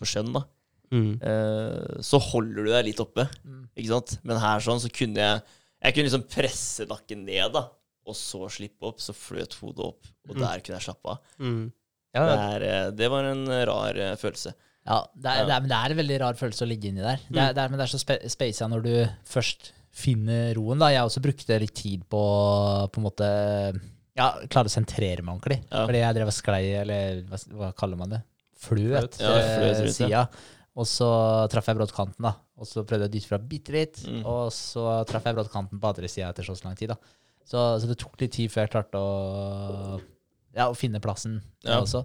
[0.00, 0.46] på sjøen, da,
[0.90, 1.22] Mm.
[1.22, 3.28] eh, så holder du deg litt oppe.
[3.46, 3.68] Mm.
[3.78, 4.16] Ikke sant?
[4.26, 5.42] Men her sånn så kunne jeg
[5.82, 7.62] Jeg kunne liksom presse nakken ned, da.
[8.06, 8.98] Og så slippe opp.
[9.00, 10.06] Så fløt hodet opp.
[10.28, 10.40] Og Mm.
[10.42, 11.18] der kunne jeg slappe av.
[11.38, 11.72] Mm.
[12.12, 14.52] Ja, Det, det, er, eh, det var en rar eh, følelse.
[14.86, 15.44] Ja, det er, Ja.
[15.46, 17.20] Det er, men det er en veldig rar følelse å ligge inni der.
[17.30, 18.92] Det er, det er, men det er så spe spasa når du
[19.24, 20.78] først finner roen.
[20.78, 20.88] da.
[20.92, 22.20] Jeg også brukte litt tid på
[22.92, 23.30] på en måte
[24.16, 25.62] ja, klare å sentrere meg ordentlig.
[25.70, 25.86] Ja.
[25.86, 28.20] Fordi jeg drev og sklei, eller hva, hva kaller man det?
[28.60, 29.20] Fløt, Fløt.
[29.20, 30.08] Ja, fløt sida.
[30.12, 30.26] ja.
[30.80, 31.08] Og så
[31.52, 32.34] traff jeg broddkanten, da.
[32.60, 34.00] Og så prøvde jeg å dytte fra bitte litt.
[34.08, 34.22] Mm.
[34.28, 36.94] Og så traff jeg broddkanten på andre sida etter så lang tid.
[36.94, 36.98] da.
[37.44, 40.00] Så, så det tok litt tid før jeg klarte å,
[40.56, 41.80] ja, å finne plassen Ja.
[41.82, 42.04] også.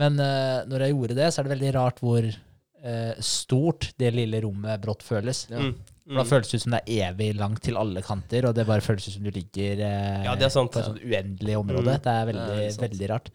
[0.00, 4.12] Men uh, når jeg gjorde det, så er det veldig rart hvor uh, stort det
[4.14, 5.46] lille rommet brått føles.
[5.52, 5.62] Ja.
[5.64, 5.74] mm.
[6.06, 8.66] For Da føles det ut som det er evig langt til alle kanter, og det
[8.68, 11.56] bare føles ut som du ligger eh, Ja, det er sant, på et sånt uendelig
[11.58, 11.96] område.
[11.96, 12.04] Mm.
[12.04, 13.30] Det er veldig, det er veldig rart.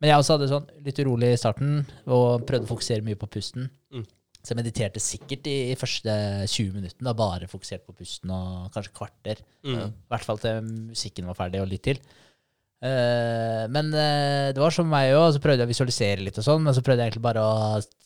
[0.00, 1.74] Men jeg også hadde sånn litt urolig i starten,
[2.08, 3.68] og prøvde å fokusere mye på pusten.
[4.46, 6.12] Så jeg mediterte sikkert i, i første
[6.46, 9.40] 20 minuttene, bare fokusert på pusten, og kanskje kvarter.
[9.66, 9.80] Mm.
[9.90, 11.98] I hvert fall til musikken var ferdig, og litt til.
[12.82, 16.44] Eh, men eh, det var som meg òg, så prøvde jeg å visualisere litt og
[16.44, 17.54] sånn, men så prøvde jeg egentlig bare å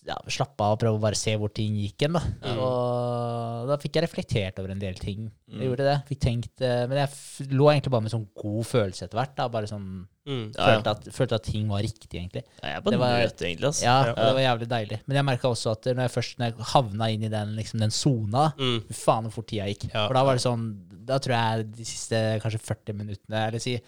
[0.07, 2.23] ja, slappe av og prøve å bare se hvor ting gikk hen, da.
[2.57, 5.27] Og da fikk jeg reflektert over en del ting.
[5.51, 5.97] Jeg gjorde det.
[6.09, 9.51] Fikk tenkt eh, Men jeg lå egentlig bare med sånn god følelse etter hvert, da.
[9.53, 9.91] Bare sånn
[10.31, 10.51] Mm.
[10.55, 10.65] Ja, ja.
[10.77, 12.43] følte, at, følte at ting var riktig, egentlig.
[12.61, 13.67] Ja, Jeg bare på Det var- nøt, egentlig.
[13.67, 13.83] Altså.
[13.83, 14.99] Ja, det var jævlig deilig.
[15.09, 17.81] Men jeg merka også at når jeg først når jeg havna inn i den liksom
[17.81, 18.85] den sona Mm.
[18.95, 19.89] Faen hvor fort tida gikk.
[19.91, 20.67] For da var det sånn
[21.11, 23.81] Da tror jeg de siste kanskje 40 minuttene, eller si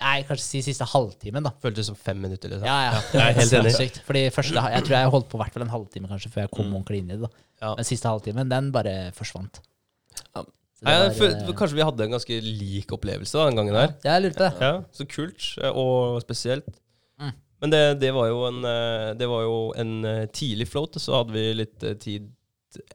[0.00, 1.50] Nei, kanskje si siste halvtimen, da.
[1.60, 2.64] Føltes som fem minutter, liksom.
[2.66, 3.00] Ja, ja.
[3.12, 4.00] jeg er helt enig.
[4.06, 6.70] Fordi første, jeg tror jeg holdt på hvert fall en halvtime kanskje før jeg kom
[6.70, 6.76] Mm.
[6.78, 7.20] ordentlig inn i det.
[7.28, 7.44] da.
[7.60, 7.74] Ja.
[7.76, 9.60] Men siste halvtimen, den bare forsvant.
[10.34, 10.44] Ja.
[10.80, 13.90] Nei, var, følte, eh, kanskje vi hadde en ganske lik opplevelse da, den gangen der.
[14.06, 14.52] Ja, jeg lurte det.
[14.64, 16.70] Ja, Så kult, og spesielt.
[17.20, 17.34] Mm.
[17.60, 21.18] Men det, det var jo en, eh, det var jo en eh, tidlig float, så
[21.20, 22.30] hadde vi litt tid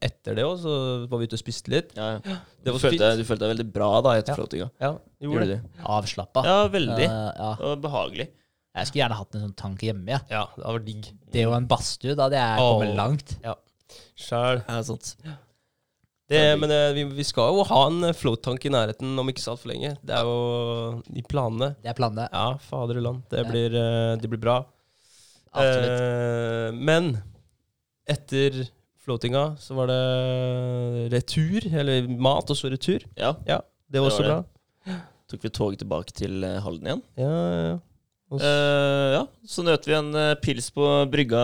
[0.02, 0.74] etter det òg, så
[1.12, 1.92] var vi ute og spiste litt.
[1.98, 2.20] Ja, ja.
[2.24, 4.38] Det Du, var følte, du følte deg veldig bra da etter Ja.
[4.40, 4.68] flåtinga?
[4.82, 4.92] Ja,
[5.26, 5.56] Gjorde du?
[5.84, 6.44] Avslappa.
[6.48, 7.08] Ja, veldig.
[7.10, 7.50] Uh, ja.
[7.70, 8.30] Og behagelig.
[8.76, 10.08] Jeg skulle gjerne hatt en sånn tank hjemme.
[10.12, 10.20] Ja.
[10.30, 11.10] Ja, det var digg.
[11.32, 12.70] Det og en badstue, da hadde jeg Åh.
[12.74, 13.36] kommet langt.
[14.20, 14.64] Sjæl.
[14.68, 15.16] Ja, sant.
[16.28, 19.44] Det, men eh, vi, vi skal jo ha en eh, float-tank i nærheten om ikke
[19.44, 19.92] så altfor lenge.
[20.02, 21.76] Det er jo i planene.
[21.84, 22.26] Det er planene.
[22.34, 23.22] Ja, fader land.
[23.30, 23.50] Det Ja.
[23.52, 23.70] blir,
[24.20, 24.56] det blir bra.
[25.54, 26.02] Absolutt.
[26.02, 27.12] Eh, men
[28.10, 28.66] etter
[29.06, 33.06] floatinga så var det retur, eller mat og så retur.
[33.18, 35.00] Ja, Det var Det også var bra.
[35.30, 37.04] tok vi toget tilbake til eh, Halden igjen.
[37.22, 37.78] Ja, ja, ja.
[38.36, 41.44] Eh, ja, så nøt vi en eh, pils på brygga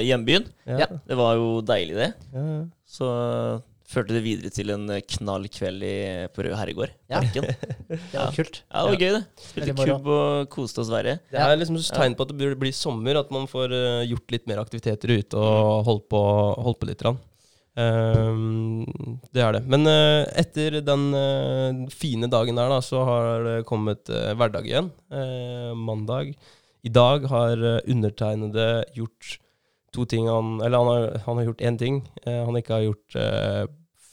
[0.00, 0.46] i hjembyen.
[0.66, 0.86] ja, ja.
[1.06, 2.10] Det var jo deilig, det.
[2.32, 2.62] ja, ja.
[2.88, 3.08] Så
[3.92, 5.96] førte det videre til en eh, knall kveld i,
[6.32, 6.94] på Rød Herregård.
[7.12, 7.20] Ja.
[7.20, 7.48] Parken.
[7.88, 8.62] Det var kult.
[8.64, 9.24] Ja, det var gøy, det.
[9.48, 11.18] Spilte kubb og koste oss verre.
[11.32, 14.06] Det er liksom et tegn på at det burde bli sommer, at man får eh,
[14.12, 16.22] gjort litt mer aktiviteter ute og holdt på,
[16.64, 17.04] holdt på litt.
[17.04, 17.20] Rann.
[17.72, 18.84] Um,
[19.32, 19.62] det er det.
[19.72, 24.68] Men uh, etter den uh, fine dagen der, da, så har det kommet uh, hverdag
[24.68, 24.90] igjen.
[25.76, 26.34] Mandag.
[26.82, 29.36] I dag har undertegnede gjort
[29.94, 33.16] to ting han Eller han har, han har gjort én ting han ikke har gjort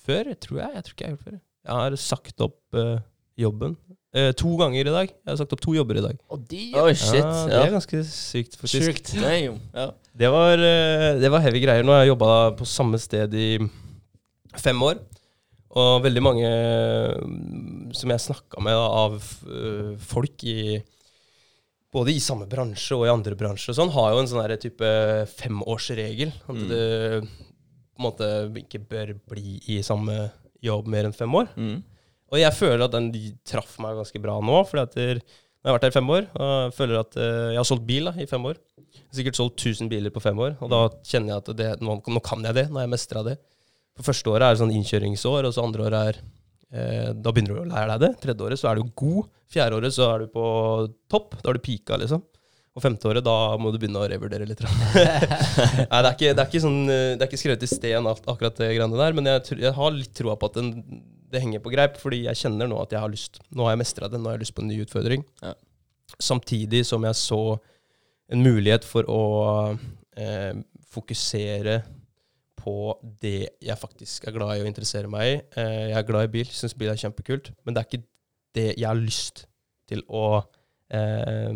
[0.10, 0.74] før, tror jeg.
[0.76, 1.40] Jeg tror ikke jeg har gjort før.
[1.70, 2.98] Jeg har sagt opp uh,
[3.40, 3.78] jobben.
[4.18, 5.12] Uh, to ganger i dag.
[5.14, 6.18] Jeg har sagt opp to jobber i dag.
[6.34, 7.20] Oh, de Oi, shit.
[7.22, 8.90] Ja, det Ja, er ganske sykt, faktisk.
[8.90, 9.14] Sykt.
[9.22, 9.60] Damn.
[9.78, 9.90] Ja.
[10.20, 11.86] Det var, uh, det var heavy greier.
[11.86, 13.48] Nå har jeg jobba på samme sted i
[14.58, 14.98] fem år.
[15.78, 16.48] Og veldig mange
[17.22, 19.20] mm, som jeg snakka med da, av
[20.02, 20.80] folk i
[21.94, 24.90] både i samme bransje og i andre bransjer, og sånn, har jo en sånn type
[25.40, 26.34] femårsregel.
[26.46, 26.68] At Mm.
[26.70, 27.28] du
[28.00, 30.30] på en måte ikke bør bli i samme
[30.64, 31.52] jobb mer enn fem år.
[31.60, 31.82] Mm.
[32.30, 35.76] Og jeg føler at den de traff meg ganske bra nå, fordi at jeg har
[35.76, 38.14] vært her i fem år, og jeg føler at eh, jeg har solgt bil da,
[38.16, 38.60] i fem år.
[38.80, 41.70] Jeg har sikkert solgt 1000 biler på fem år, og da kjenner jeg at det,
[41.84, 43.36] nå, nå kan jeg det, nå har jeg mestra det.
[44.00, 46.22] For første året er det sånn innkjøringsår, og så andre året er
[46.72, 48.12] eh, Da begynner du å lære deg det.
[48.24, 49.28] Tredje året så er du god.
[49.52, 50.46] Fjerde året så er du på
[51.12, 51.36] topp.
[51.42, 52.24] Da har du pika, liksom.
[52.78, 54.62] Og femteåret, da må du begynne å revurdere litt.
[54.66, 58.10] Nei, det er, ikke, det, er ikke sånn, eh, det er ikke skrevet i sten,
[58.10, 61.64] akkurat det greiene der, men jeg, jeg har litt troa på at den, det henger
[61.66, 64.22] på greip, fordi jeg kjenner nå at jeg har lyst Nå har jeg mestra det,
[64.22, 65.26] nå har jeg lyst på en ny utfordring.
[65.44, 65.54] Ja.
[66.18, 67.42] Samtidig som jeg så
[68.30, 69.24] en mulighet for å
[70.18, 70.54] eh,
[70.94, 71.82] fokusere
[72.60, 72.76] på
[73.22, 75.36] det jeg faktisk er glad i og interesserer meg i.
[75.58, 78.06] Eh, jeg er glad i bil, syns bil er kjempekult, men det er ikke
[78.58, 79.46] det jeg har lyst
[79.90, 80.26] til å
[80.94, 81.54] eh,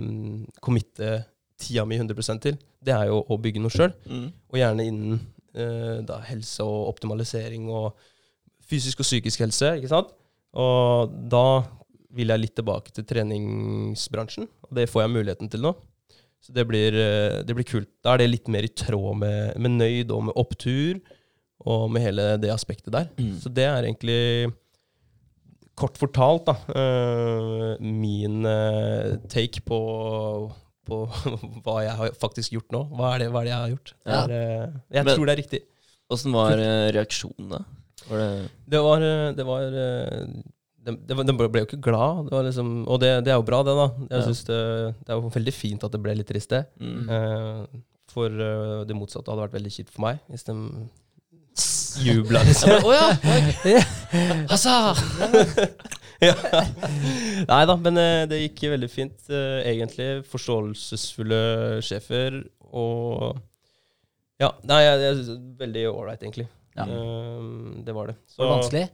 [0.63, 1.21] committe
[1.60, 2.58] tida mi 100 til.
[2.84, 4.26] Det er jo å bygge noe sjøl, Mm.
[4.52, 5.19] og gjerne innen
[5.54, 7.93] eh, da, helse og optimalisering og
[8.65, 10.12] fysisk og psykisk helse, ikke sant?
[10.58, 11.63] Og da
[12.13, 15.73] vil jeg litt tilbake til treningsbransjen, og det får jeg muligheten til nå.
[16.43, 17.89] Så det blir, eh, det blir kult.
[18.04, 20.99] Da er det litt mer i tråd med, med nøyd og med opptur,
[21.63, 23.08] og med hele det aspektet der.
[23.15, 23.38] Mm.
[23.39, 24.52] Så det er egentlig
[25.79, 29.79] kort fortalt da, eh, min eh, take på,
[30.88, 30.99] på
[31.65, 32.83] hva jeg har faktisk gjort nå.
[32.93, 33.93] Hva er det, hva er det jeg har gjort?
[34.05, 34.19] Ja.
[34.27, 34.36] er,
[34.99, 35.62] jeg Men- tror det er riktig.
[36.13, 37.62] Åssen var eh, reaksjonen, da?
[38.09, 38.31] Var det
[38.73, 39.03] Det var,
[39.38, 39.62] det var
[40.83, 43.62] det, Den ble jo ikke glad, det var liksom, og det, det er jo bra,
[43.63, 43.73] det.
[43.79, 43.86] da.
[44.12, 44.59] Jeg synes det,
[45.07, 46.65] det er jo veldig fint at det ble litt trist, det.
[46.83, 47.79] mm.
[48.13, 48.29] For
[48.86, 50.53] det motsatte hadde vært veldig kjipt for meg hvis de
[52.01, 52.79] jubla, liksom.
[52.84, 53.84] Å ja!
[54.49, 54.95] Hassa!
[56.27, 56.36] ja.
[57.51, 60.10] Nei da, men eh, det gikk veldig fint, eh, egentlig.
[60.32, 61.43] Forståelsesfulle
[61.86, 62.41] sjefer
[62.73, 63.39] og
[64.41, 66.47] Ja, nei, jeg, jeg, veldig ålreit, egentlig.
[66.77, 66.88] Ja.
[66.88, 67.47] Eh,
[67.86, 68.17] det var det.
[68.38, 68.86] Var det vanskelig?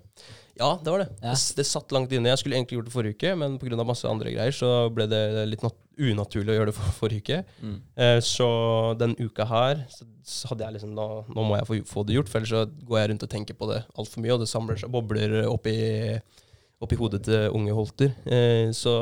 [0.60, 1.08] Ja, det var det.
[1.22, 1.32] Ja.
[1.32, 1.56] det.
[1.56, 2.32] Det satt langt inne.
[2.34, 3.78] Jeg skulle egentlig gjort det forrige uke, men pga.
[3.88, 7.40] masse andre greier så ble det litt nat unaturlig å gjøre det for forrige uke.
[7.64, 7.78] Mm.
[8.04, 8.50] Eh, så
[9.00, 12.18] den uka her så, så hadde jeg liksom nå, nå må jeg få, få det
[12.18, 14.52] gjort, for ellers så går jeg rundt og tenker på det altfor mye, og det
[14.52, 15.76] samler seg bobler oppi,
[16.84, 18.16] oppi hodet til unge Holter.
[18.28, 18.94] Eh, så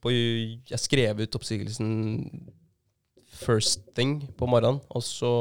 [0.00, 1.90] på, jeg skrev ut oppsigelsen
[3.36, 5.32] first thing på morgenen, og så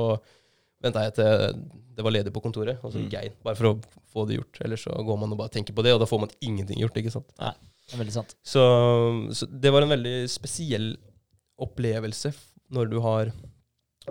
[0.83, 1.63] venta jeg til
[1.95, 3.37] det var ledig på kontoret, og så gikk jeg inn.
[3.45, 4.59] Bare for å få det gjort.
[4.65, 6.97] Ellers så går man og bare tenker på det, og da får man ingenting gjort.
[6.99, 7.31] ikke sant?
[7.39, 7.53] Nei,
[7.85, 8.35] Det er veldig sant.
[8.43, 8.63] Så,
[9.37, 10.93] så det var en veldig spesiell
[11.61, 12.33] opplevelse
[12.75, 13.31] når du har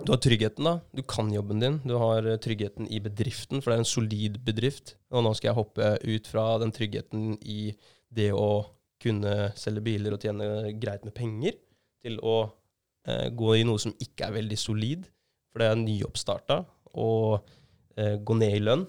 [0.03, 0.79] du har tryggheten, da.
[0.91, 1.77] Du kan jobben din.
[1.87, 4.97] Du har tryggheten i bedriften, for det er en solid bedrift.
[5.15, 7.69] Og nå skal jeg hoppe ut fra den tryggheten i
[8.11, 8.65] det å
[8.99, 11.55] kunne selge biler og tjene greit med penger,
[12.03, 12.35] til å
[13.07, 15.07] eh, gå i noe som ikke er veldig solid,
[15.51, 16.59] for det er nyoppstarta,
[16.99, 17.47] og
[18.25, 18.85] gå ned i lønn.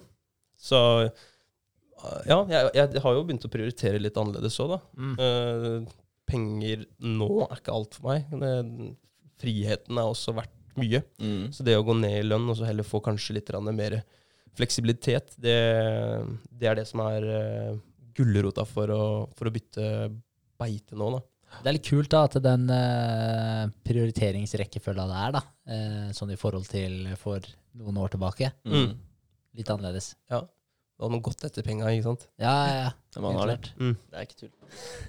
[0.57, 4.79] Så eh, ja, jeg, jeg har jo begynt å prioritere litt annerledes òg, da.
[4.97, 5.15] Mm.
[5.27, 8.31] Eh, penger nå er ikke alt for meg.
[8.41, 8.91] Det,
[9.37, 11.01] friheten er også verdt mye.
[11.21, 11.49] Mm.
[11.53, 13.99] Så det å gå ned i lønn og så heller få kanskje litt mer
[14.57, 15.57] fleksibilitet, det,
[16.49, 17.75] det er det som er uh,
[18.17, 18.89] gulrota for
[19.37, 19.85] for å bytte
[20.57, 21.21] beite nå, da.
[21.63, 25.41] Det er litt kult da, at den uh, prioriteringsrekkefølga det er, da,
[25.71, 27.43] uh, sånn i forhold til for
[27.77, 28.93] noen år tilbake, Mm.
[29.57, 30.15] litt annerledes.
[30.31, 30.41] Ja.
[30.97, 32.23] Du hadde noe gått etter penga, ikke sant.
[32.41, 32.91] Ja, ja, ja.
[33.21, 33.57] Har det.
[33.59, 33.67] Klart.
[33.77, 33.91] Mm.
[34.09, 34.49] Det er ikke tull.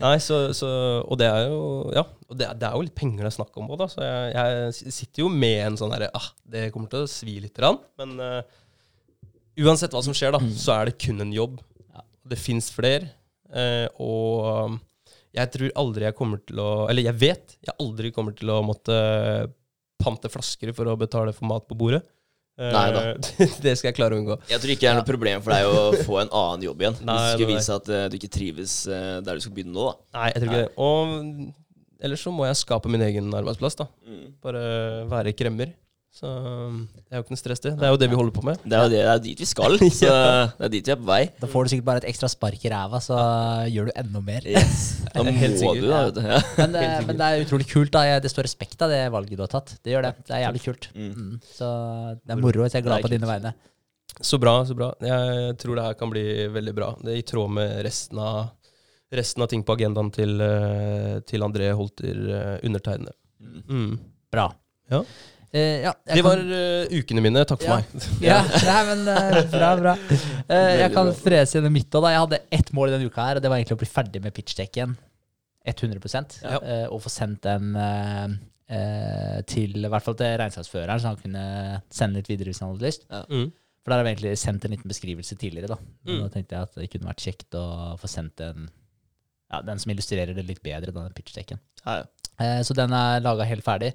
[0.03, 0.69] Nei, så, så
[1.09, 1.59] Og det er jo
[1.97, 3.87] Ja, og det, er- det er jo litt penger det er snakk om òg, da.
[3.93, 4.35] Så jeg,
[4.85, 7.81] jeg sitter jo med en sånn herre ah, Det kommer til å svi lite grann,
[8.01, 8.43] men uh,
[9.65, 11.57] uansett hva som skjer, da, så er det kun en jobb.
[11.95, 12.05] Ja.
[12.35, 13.15] Det fins flere,
[13.49, 14.75] Uh, og um,
[15.37, 18.63] jeg tror aldri jeg kommer til å Eller jeg vet jeg aldri kommer til å
[18.65, 18.95] måtte
[19.99, 22.05] pante flasker for å betale for mat på bordet.
[22.59, 23.03] Nei da.
[23.65, 24.37] det skal jeg klare å unngå.
[24.51, 26.97] Jeg tror ikke det er noe problem for deg å få en annen jobb igjen.
[27.07, 29.75] Nei, Hvis du skulle vise at eh, du ikke trives eh, der du skal begynne
[29.77, 30.19] nå, da.
[30.19, 30.73] Nei, jeg tror ikke det.
[30.87, 33.87] Og ellers så må jeg skape min egen arbeidsplass, da.
[34.07, 34.25] Mm.
[34.43, 34.65] Bare
[35.11, 35.71] være kremmer.
[36.15, 37.73] Så um, det er jo ikke noe stress, det.
[37.79, 38.63] Det er jo det vi holder på med.
[38.65, 39.77] Det er jo det, det er dit vi skal.
[40.01, 41.21] Så det er dit vi er på vei.
[41.39, 43.19] Da får du sikkert bare et ekstra spark i ræva, så
[43.71, 44.49] gjør du enda mer.
[44.49, 44.87] Yes.
[45.15, 46.01] Da må Helt du, da.
[46.09, 46.21] Vet du.
[46.27, 46.41] Ja.
[46.59, 47.91] Men, det, men det er utrolig kult.
[47.95, 49.77] da Det står respekt av det valget du har tatt.
[49.85, 50.13] Det gjør det.
[50.27, 50.91] Det er jævlig kult.
[50.95, 51.09] Mm.
[51.15, 51.33] Mm.
[51.55, 51.71] Så
[52.23, 52.67] det er moro.
[52.67, 53.55] Så jeg er glad er på dine vegne.
[54.21, 54.91] Så bra, så bra.
[55.05, 56.93] Jeg tror det her kan bli veldig bra.
[57.03, 58.39] Det er i tråd med resten av,
[59.15, 63.15] resten av ting på agendaen til, eh, til André Holter eh, undertegnede.
[63.39, 63.61] Mm.
[63.69, 63.93] Mm.
[64.35, 64.49] Bra.
[64.91, 65.05] Ja.
[65.53, 67.45] Eh, ja, Det var kan- eh, ukene mine.
[67.49, 67.77] Takk for Ja.
[67.77, 67.85] meg.
[68.21, 69.95] Ja, nei, men uh, bra, bra.
[70.49, 72.09] Eh, jeg kan frese gjennom mitt òg.
[72.13, 74.23] Jeg hadde ett mål i denne uka, her, og det var egentlig å bli ferdig
[74.23, 74.97] med pitchdekken
[75.65, 76.59] 100 Ja.
[76.93, 77.73] Og få sendt den
[79.49, 82.85] til i hvert fall til regnskapsføreren, så han kunne sende litt videre hvis han hadde
[82.85, 83.07] lyst.
[83.31, 83.49] Mm.
[83.85, 85.69] For der har vi egentlig sendt en liten beskrivelse tidligere.
[85.73, 86.21] Da Mm.
[86.23, 88.69] Da tenkte jeg at det kunne vært kjekt å få sendt en
[89.51, 91.59] ja, den som illustrerer det litt bedre, da, den pitchdekken.
[91.87, 92.05] Ja, ja.
[92.39, 93.95] Eh, så den er laga helt ferdig.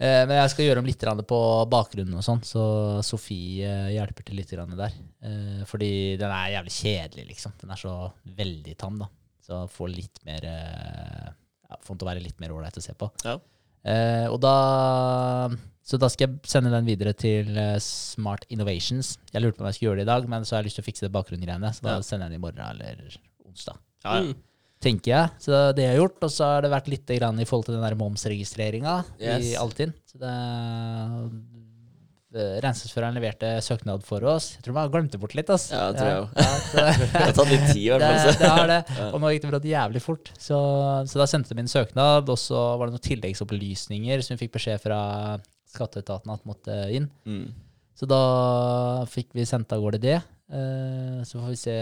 [0.00, 2.62] Eh, men jeg skal gjøre om litt på bakgrunnen og sånn, så
[3.04, 4.94] Sofie eh, hjelper til litt der.
[5.20, 7.52] Eh, fordi den er jævlig kjedelig, liksom.
[7.60, 7.92] Den er så
[8.24, 9.10] veldig tam, da.
[9.44, 12.94] Så får litt mer ja, Får den til å være litt mer ålreit å se
[12.96, 13.10] på.
[13.26, 13.36] Ja.
[13.84, 14.54] Eh, og da
[15.84, 17.50] Så da skal jeg sende den videre til
[17.82, 19.18] Smart Innovations.
[19.34, 20.80] Jeg lurte på om jeg skulle gjøre det i dag, men så har jeg lyst
[20.80, 22.00] til å fikse det bakgrunnegreiene, så da Ja.
[22.06, 24.32] sender jeg den i morgen eller onsdag Ja, ja.
[24.80, 25.30] Tenker jeg.
[25.44, 26.22] Så det det jeg har gjort.
[26.24, 29.50] Og så har det vært litt grann i forhold til den der momsregistreringa i Yes.
[29.60, 29.92] Altinn.
[30.08, 30.30] Så det
[32.30, 34.52] eh, Regnskapsføreren leverte søknad for oss.
[34.54, 35.64] Jeg tror man glemte bort litt, ass.
[35.74, 36.28] Ja, det tror jeg.
[36.36, 38.36] Ja, så- Det har tatt litt tid, i hvert fall.
[38.38, 38.76] det har det.
[39.12, 40.30] Og nå gikk det brått jævlig fort.
[40.38, 40.60] Så,
[41.10, 44.54] så da sendte de inn søknad, og så var det noen tilleggsopplysninger som vi fikk
[44.60, 45.00] beskjed fra
[45.74, 47.10] skatteetaten at måtte inn.
[47.26, 47.48] Mm.
[47.98, 48.22] Så da
[49.10, 50.20] fikk vi sendt av gårde det.
[50.54, 51.76] Eh, så får vi se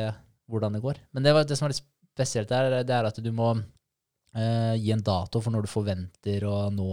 [0.49, 0.97] hvordan det går.
[1.13, 1.85] Men det, var, det som var litt
[2.19, 3.53] spesielt der, det er at du må
[4.35, 6.91] eh, gi en dato for når du forventer å nå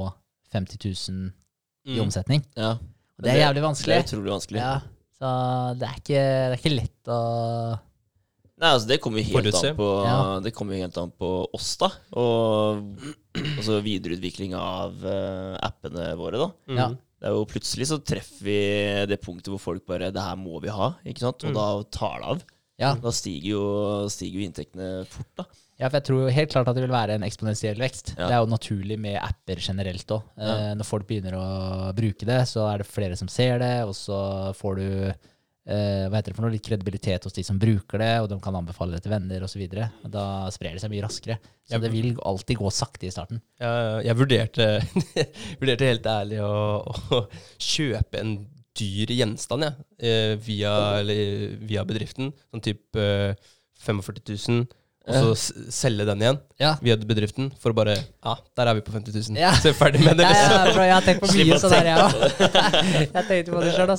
[0.53, 0.77] 50
[1.09, 1.25] 000
[1.85, 2.05] i Mm.
[2.07, 2.41] omsetning.
[2.57, 2.71] Ja.
[3.17, 3.93] Og det er jævlig vanskelig.
[3.93, 4.61] Det er utrolig vanskelig.
[4.61, 4.71] Ja,
[5.19, 5.27] så
[5.79, 7.19] det er, ikke, det er ikke lett å
[8.55, 10.39] Nei, altså Det kommer jo helt an på Ja.
[10.39, 11.89] Det kommer jo helt an på oss, da.
[12.15, 12.85] Og
[13.59, 16.47] altså videreutvikling av uh, appene våre, da.
[16.71, 16.77] Mm.
[16.79, 16.88] Ja.
[17.19, 18.57] Det er jo Plutselig så treffer vi
[19.11, 20.93] det punktet hvor folk bare Det her må vi ha.
[21.05, 21.43] ikke sant?
[21.43, 21.59] Og Mm.
[21.59, 21.67] da
[21.99, 22.45] tar det av.
[22.81, 23.61] Ja, Da stiger jo,
[24.11, 25.45] stiger jo inntektene fort, da.
[25.79, 28.15] ja, for jeg tror jo helt klart at det vil være en eksponentiell vekst.
[28.17, 28.25] Ja.
[28.27, 30.25] Det er jo naturlig med apper generelt òg.
[30.39, 30.73] Ja.
[30.75, 31.45] Når folk begynner å
[31.95, 34.17] bruke det, så er det flere som ser det, og så
[34.59, 34.88] får du
[35.65, 38.39] eh, hva heter det for noe, litt kredibilitet hos de som bruker det, og de
[38.43, 39.63] kan anbefale det til venner osv.
[40.11, 41.39] Da sprer det seg mye raskere.
[41.65, 43.39] Så det vil alltid gå sakte i starten.
[43.61, 44.67] Jeg, jeg vurderte,
[45.63, 46.51] vurderte helt ærlig å,
[47.15, 47.23] å
[47.57, 48.35] kjøpe en
[48.75, 50.73] dyr gjenstand jeg, eh, via,
[51.69, 52.33] via bedriften.
[52.51, 53.35] Sånn type eh,
[53.85, 54.65] 45 000.
[55.08, 56.72] og så selge den igjen Ja.
[56.82, 59.38] via bedriften for å bare Ja, der er vi på 50 000.
[59.38, 59.52] Ja.
[59.60, 60.26] Så er vi ferdig med det.
[60.26, 60.54] Liksom.
[60.56, 62.13] ja, bro, jeg har tenkt på mye sånn der, jeg òg.
[63.04, 63.91] Jeg tenkte på det sjøl.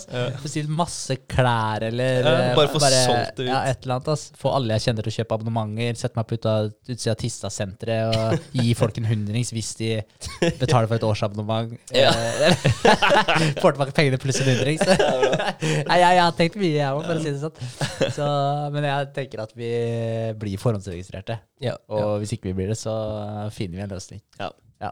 [0.43, 3.51] Bestilt masse klær eller Ja, eh, bare få solgt det ut.
[3.53, 4.25] Ja, et eller annet, ass.
[4.41, 6.57] Få alle jeg kjenner til å kjøpe abonnementer, sette meg på uta-
[6.91, 9.91] utsida av Tista-senteret og gi folk en hundrings hvis de
[10.59, 11.77] betaler for et årsabonnement.
[11.95, 12.11] Ja.
[12.11, 12.57] Eh,
[13.63, 14.83] Får tilbake pengene pluss en hundrings.
[15.91, 18.11] Nei, jeg, jeg har tenkt mye, jeg òg, for å si det sånn.
[18.17, 18.27] Så,
[18.75, 19.71] men jeg tenker at vi
[20.41, 20.59] blir
[20.97, 21.39] forhåndsregistrerte.
[21.63, 22.13] Ja, Og ja.
[22.23, 22.93] hvis ikke vi blir det, så
[23.55, 24.23] finner vi en løsning.
[24.41, 24.51] Ja.
[24.83, 24.91] Ja.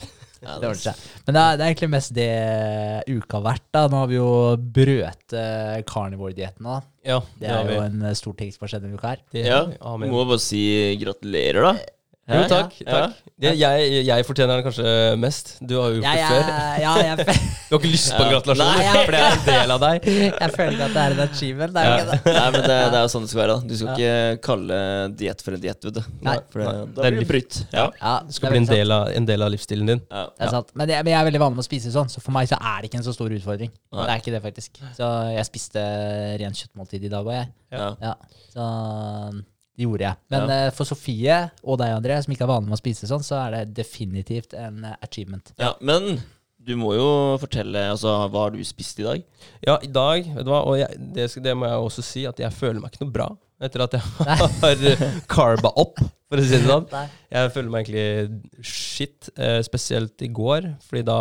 [0.40, 1.00] Det ordner seg.
[1.26, 2.28] Men det er, det er egentlig mest det
[3.08, 3.64] uka har vært.
[3.72, 3.86] da.
[3.88, 4.28] Nå har vi jo
[4.76, 6.66] brøt uh, carnivore-dietten.
[6.68, 6.80] da.
[7.06, 9.22] ja, Det er jo en eh, stor ting som har skjedd denne uka her.
[9.32, 10.12] det, Ja, amen.
[10.12, 10.60] Må bare si
[11.00, 11.92] gratulerer, da.
[12.26, 12.72] Jo, takk.
[12.82, 12.92] Ja.
[13.06, 13.18] takk.
[13.38, 15.50] Det, jeg, jeg fortjener den kanskje mest.
[15.62, 16.48] Du har jo gjort det før.
[16.82, 17.16] ja, jeg,
[17.68, 18.32] Du har ikke lyst på en Ja.
[18.32, 20.06] gratulasjon, Nei, jeg- for det er en del av deg.
[20.06, 21.72] jeg føler ikke at det er en achievement.
[21.76, 22.00] Det er jo Ja.
[22.00, 22.34] ikke det.
[22.38, 23.54] Nei, men det, det er jo sånn det skal være.
[23.60, 24.78] da Du skal ikke kalle
[25.22, 27.60] diett for en diett, det, Det er blir litt- brutt.
[27.76, 27.86] Ja.
[28.02, 30.02] Ja, Det skal det bli en del, av, en del av livsstilen din.
[30.10, 30.24] Ja.
[30.34, 30.72] Det er sant.
[30.74, 32.58] Men jeg, men jeg er veldig vanlig med å spise sånn, så for meg så
[32.58, 33.70] er det ikke en så stor utfordring.
[33.70, 34.80] Det er ikke det, faktisk.
[34.98, 35.84] Så jeg spiste
[36.42, 37.52] rent kjøttmåltid i dag òg, jeg.
[37.70, 37.94] Ja.
[38.02, 38.14] Ja,
[38.50, 38.64] så
[39.76, 40.16] det gjorde jeg.
[40.32, 40.66] Men Ja.
[40.66, 43.38] eh, for Sofie og deg, André, som ikke er vanlig med å spise sånn, så
[43.46, 45.52] er det definitivt en eh, achievement.
[45.58, 45.74] ja.
[45.80, 46.22] Men
[46.66, 49.22] du må jo fortelle altså, hva har du spist i dag.
[49.64, 52.40] Ja, i dag, vet du hva, og jeg, det, det må jeg også si, at
[52.42, 53.28] jeg føler meg ikke noe bra
[53.62, 54.02] etter at jeg
[54.62, 54.82] har
[55.32, 56.88] carba opp, for å si det sånn.
[56.92, 57.04] Nei.
[57.30, 61.16] Jeg føler meg egentlig shit, eh, spesielt i går, fordi da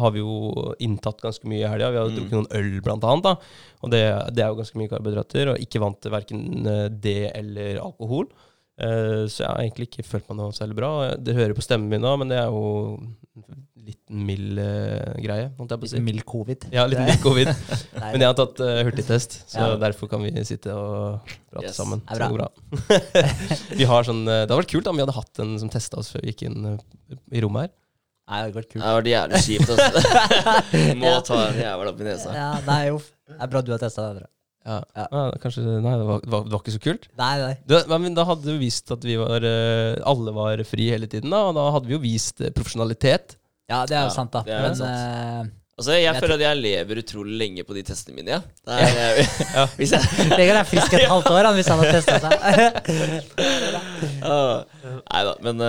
[0.00, 1.90] har vi jo inntatt ganske mye i helga.
[1.92, 2.16] Vi har Mm.
[2.16, 3.36] drukket noen øl, blant annet, da.
[3.82, 4.02] og det,
[4.34, 8.26] det er jo ganske mye karbohydrater, og ikke vant til verken eh, det eller alkohol.
[8.76, 10.90] Eh, så jeg har egentlig ikke følt meg noe særlig bra.
[11.16, 12.98] Det hører på stemmen min nå, men det er jo
[13.86, 16.00] litt mild eh, greie, holdt jeg på å si.
[16.02, 16.66] Mild covid.
[16.74, 17.52] Ja, litt mild covid.
[18.02, 19.76] Men jeg har tatt eh, hurtigtest, så Ja.
[19.78, 21.76] derfor kan vi sitte og prate Yes.
[21.78, 22.02] sammen.
[22.08, 22.48] Det er går bra.
[23.78, 26.10] vi har sånn, det hadde vært kult om vi hadde hatt en som testa oss
[26.12, 26.72] før vi gikk inn
[27.30, 27.74] i rommet her.
[28.26, 28.82] Nei, det hadde vært kult.
[28.82, 29.68] Det det vært jævlig kjipt.
[29.76, 30.94] Altså.
[31.04, 32.32] Må ta en jævel opp i nesa.
[32.34, 32.98] Ja, nei, jo.
[33.30, 34.26] Det er bra du har testa det.
[34.66, 34.80] Ja.
[34.98, 35.06] Ja.
[35.14, 37.04] Ah, kanskje, nei, det var, det var, det var ikke så kult.
[37.20, 37.52] Nei, nei.
[37.70, 41.30] Du, men da hadde vi vist at vi var eh, alle var fri hele tiden,
[41.30, 43.38] da, og da hadde vi jo vist eh, profesjonalitet.
[43.70, 44.42] Ja, det er jo Ja, sant, da.
[44.46, 44.90] Men sant.
[44.90, 48.30] Uh, Altså, jeg Jeg føler at jeg lever utrolig lenge på de testene mine.
[48.32, 48.38] Ja.
[48.64, 50.00] Det er, jeg, hvis jeg
[50.38, 52.32] Vegard er frisk et halvt år han, hvis han har testa seg.
[55.12, 55.60] Nei da, men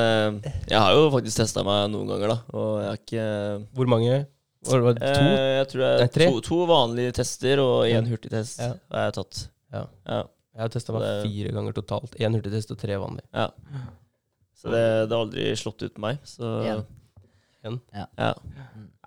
[0.63, 2.39] jeg har jo faktisk testa meg noen ganger, da.
[2.55, 3.27] Og jeg har ikke
[3.75, 4.21] Hvor mange?
[4.65, 5.21] Var det to?
[5.21, 6.25] Eh, jeg tror det Nei, tre.
[6.31, 8.73] to, to vanlige tester og én hurtigtest Ja.
[8.91, 9.43] har jeg tatt.
[9.73, 9.83] Ja.
[10.07, 10.23] Ja.
[10.57, 12.15] Jeg har testa meg Det- fire ganger totalt.
[12.17, 13.27] Én hurtigtest og tre vanlige.
[13.33, 13.49] ja.
[14.57, 16.17] Så det, det har aldri slått ut på meg.
[16.25, 16.85] Så Igjen.
[17.63, 17.79] Igjen.
[17.93, 18.05] Ja.
[18.17, 18.33] Ja.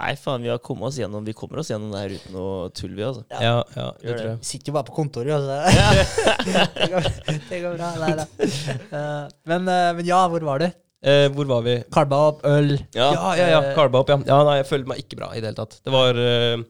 [0.00, 2.70] Nei, faen, vi har kommet oss gjennom Vi kommer oss gjennom det her uten noe
[2.70, 3.24] tull, vi, altså.
[3.34, 4.38] Ja, ja, det Gjør tror jeg.
[4.38, 5.56] Vi sitter jo bare på kontoret, altså.
[6.78, 7.08] det, går,
[7.50, 7.90] det går bra.
[7.98, 8.26] Nei da.
[8.46, 10.70] Eh, men, eh, men ja, hvor var du?
[11.02, 11.74] Eh, hvor var vi?
[11.92, 12.74] Kalba opp, øl.
[12.92, 13.10] Ja.
[13.16, 13.60] Ja, ja, ja.
[13.70, 14.18] Eh, Karba opp, ja.
[14.28, 14.40] ja.
[14.44, 15.78] Nei, jeg følte meg ikke bra i det hele tatt.
[15.86, 16.60] Det var eh,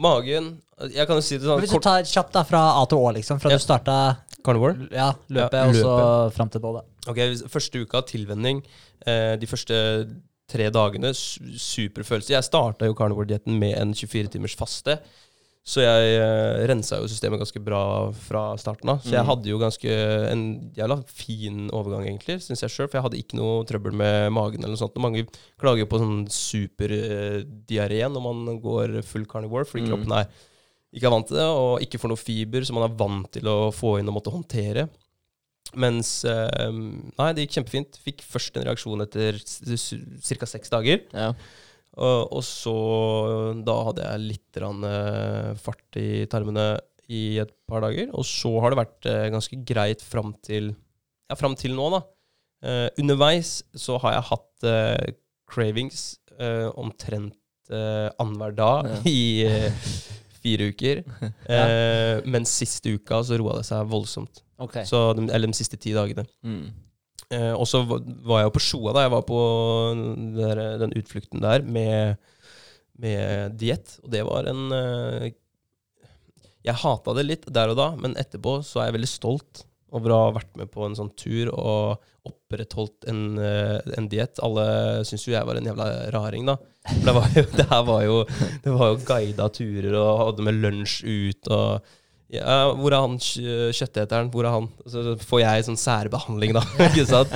[0.00, 0.50] magen
[0.92, 3.00] Jeg kan jo si det Men sånn Hvis du tar kjapt da fra A til
[3.00, 3.40] Å, liksom.
[3.42, 3.58] Fra Ja.
[3.60, 3.98] du starta
[4.44, 4.88] carnivore.
[4.92, 6.82] ja, løpet, Ja, og så fram til både.
[7.08, 7.20] Ok,
[7.52, 8.62] Første uka tilvenning.
[9.06, 9.76] Eh, de første
[10.48, 12.32] tre dagene Superfølelse super følelse.
[12.34, 14.98] Jeg starta jo carnivore-dietten med en 24 timers faste.
[15.64, 18.98] Så jeg uh, rensa jo systemet ganske bra fra starten av.
[19.00, 19.28] Så jeg Mm.
[19.30, 19.94] hadde jo ganske
[20.30, 20.42] en
[20.76, 22.88] jævla fin overgang, egentlig, syns jeg sjøl.
[22.90, 24.92] For jeg hadde ikke noe trøbbel med magen eller noe sånt.
[24.94, 25.24] Og mange
[25.58, 29.88] klager jo på sånn superdiaré når man går full carnivore, fordi Mm.
[29.92, 30.28] kroppen er
[30.94, 33.42] ikke er vant til det, og ikke får noe fiber, som man er vant til
[33.50, 34.88] å få inn og måtte håndtere.
[35.74, 37.96] Mens uh, Nei, det gikk kjempefint.
[38.04, 40.46] Fikk først en reaksjon etter ca.
[40.46, 41.00] seks dager.
[41.12, 41.32] Ja.
[41.94, 42.72] Og, og så
[43.66, 46.64] Da hadde jeg litt rann, uh, fart i tarmene
[47.12, 48.08] i et par dager.
[48.16, 50.72] Og så har det vært uh, ganske greit fram til
[51.30, 52.02] Ja, fram til nå, da.
[52.64, 55.10] Eh, underveis så har jeg hatt eh,
[55.52, 56.04] cravings
[56.40, 57.34] eh, omtrent
[57.68, 59.00] uh, annenhver dag Ja.
[59.10, 59.82] i eh,
[60.40, 61.02] fire uker.
[61.44, 64.40] Eh, men siste uka så roa det seg voldsomt.
[64.64, 64.86] Okay.
[64.88, 66.24] Så, de- eller de siste ti dagene.
[66.40, 66.70] Mm.
[67.32, 69.40] Eh, og så var jeg jo på Sjoa da jeg var på
[70.36, 72.16] der, den utflukten der med,
[73.00, 73.98] med diett.
[74.04, 75.30] Og det var en eh,
[76.64, 79.64] Jeg hata det litt der og da, men etterpå så er jeg veldig stolt
[79.94, 84.40] over å ha vært med på en sånn tur og opprettholdt en, eh, en diett.
[84.42, 86.56] Alle syns jo jeg var en jævla raring, da.
[86.88, 88.16] For det, var jo, det her var jo
[88.64, 91.94] Det var jo guida turer og hadde med lunsj ut og
[92.34, 94.30] ja, hvor er han kjøtteteren?
[94.34, 94.68] Hvor er han?
[94.90, 96.62] Så får jeg sånn særbehandling, da.
[96.88, 97.32] ikke sant?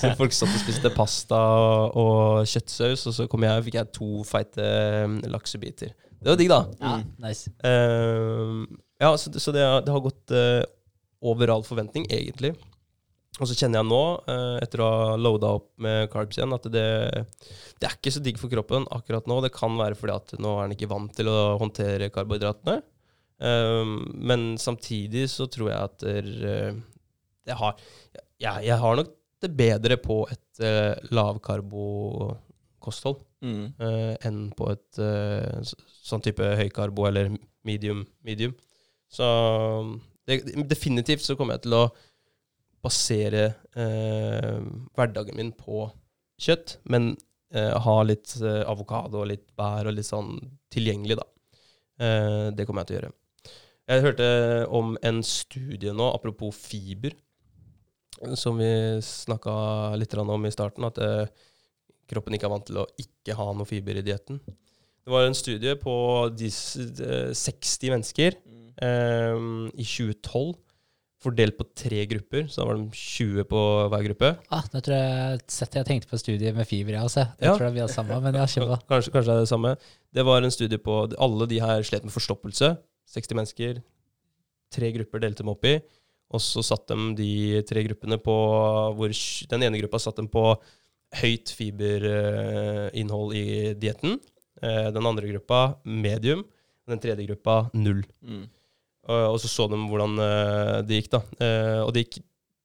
[0.00, 1.40] Så folk satt og spiste pasta
[2.00, 5.92] og kjøttsaus, og så kom jeg og fikk jeg to feite eh, laksebiter.
[6.20, 6.62] Det var digg, da.
[6.80, 7.06] Ja, Mm.
[7.24, 7.48] nice.
[7.64, 8.66] Uh,
[9.00, 10.60] ja, så, det- så det, har- det har gått uh,
[11.24, 12.54] over all forventning, egentlig.
[13.40, 16.66] Og så kjenner jeg nå, eh, etter å ha loada opp med carbs igjen, at
[16.68, 16.82] det,
[17.80, 19.38] det er ikke så digg for kroppen akkurat nå.
[19.40, 22.82] Det kan være fordi at nå er den ikke vant til å håndtere karbohydratene.
[23.40, 26.76] Um, men samtidig så tror jeg at eh,
[27.48, 27.72] jeg, har,
[28.36, 29.08] jeg, jeg har nok
[29.40, 33.72] det bedre på et uh, lavkarbokosthold Mm.
[33.80, 35.64] uh, enn på et uh,
[36.04, 37.32] sånn type høykarbo eller
[37.64, 38.04] medium.
[38.26, 38.52] medium.
[39.08, 39.24] Så
[40.28, 41.88] det, definitivt så kommer jeg til å
[42.84, 43.44] basere
[43.76, 44.60] uh,
[44.92, 45.88] hverdagen min på
[46.40, 47.16] kjøtt, men
[47.50, 50.38] ha litt avokado og litt bær og litt sånn
[50.70, 51.24] tilgjengelig, da.
[52.54, 53.10] Det kommer jeg til å gjøre.
[53.90, 54.26] Jeg hørte
[54.70, 57.16] om en studie nå, apropos fiber,
[58.38, 58.68] som vi
[59.02, 61.26] snakka litt om i starten, at eh,
[62.10, 64.38] kroppen ikke er vant til å ikke ha noe fiber i dietten.
[65.00, 65.94] Det var en studie på
[66.38, 68.68] disse, eh, 60 mennesker Mm.
[68.80, 70.54] eh, i 2012,
[71.20, 72.46] fordelt på tre grupper.
[72.48, 73.60] Så da var de 20 på
[73.90, 74.30] hver gruppe.
[74.50, 77.26] Ah, nå tror jeg jeg tenkte på studiet med fiber, jeg også.
[77.40, 77.56] Jeg Ja.
[77.56, 78.78] tror det blir vi har samme, men jeg har.
[78.88, 79.76] Kanskje, kanskje det er det samme.
[80.14, 82.78] Det var en studie på Alle de her slet med forstoppelse.
[83.10, 83.80] 60 mennesker.
[84.70, 85.78] Tre grupper delte dem opp i.
[86.30, 88.36] Og så satt de de tre gruppene på
[88.96, 89.14] hvor
[89.50, 90.44] Den ene gruppa satt dem på
[91.20, 94.20] høyt fiberinnhold i dietten.
[94.62, 96.44] Eh, Den andre gruppa medium.
[96.86, 98.04] Den tredje gruppa null.
[98.22, 98.46] Mm.
[99.10, 101.20] Og, så så de hvordan eh, det gikk, da.
[101.42, 102.20] Eh, og det gikk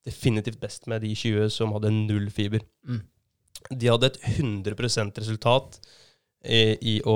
[0.05, 2.61] definitivt best med de 20 som hadde null fiber.
[2.85, 3.01] Mm.
[3.71, 5.79] De hadde et 100% resultat
[6.45, 7.15] i, i å,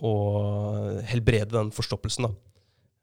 [0.00, 0.12] å
[1.10, 2.32] helbrede den forstoppelsen, da.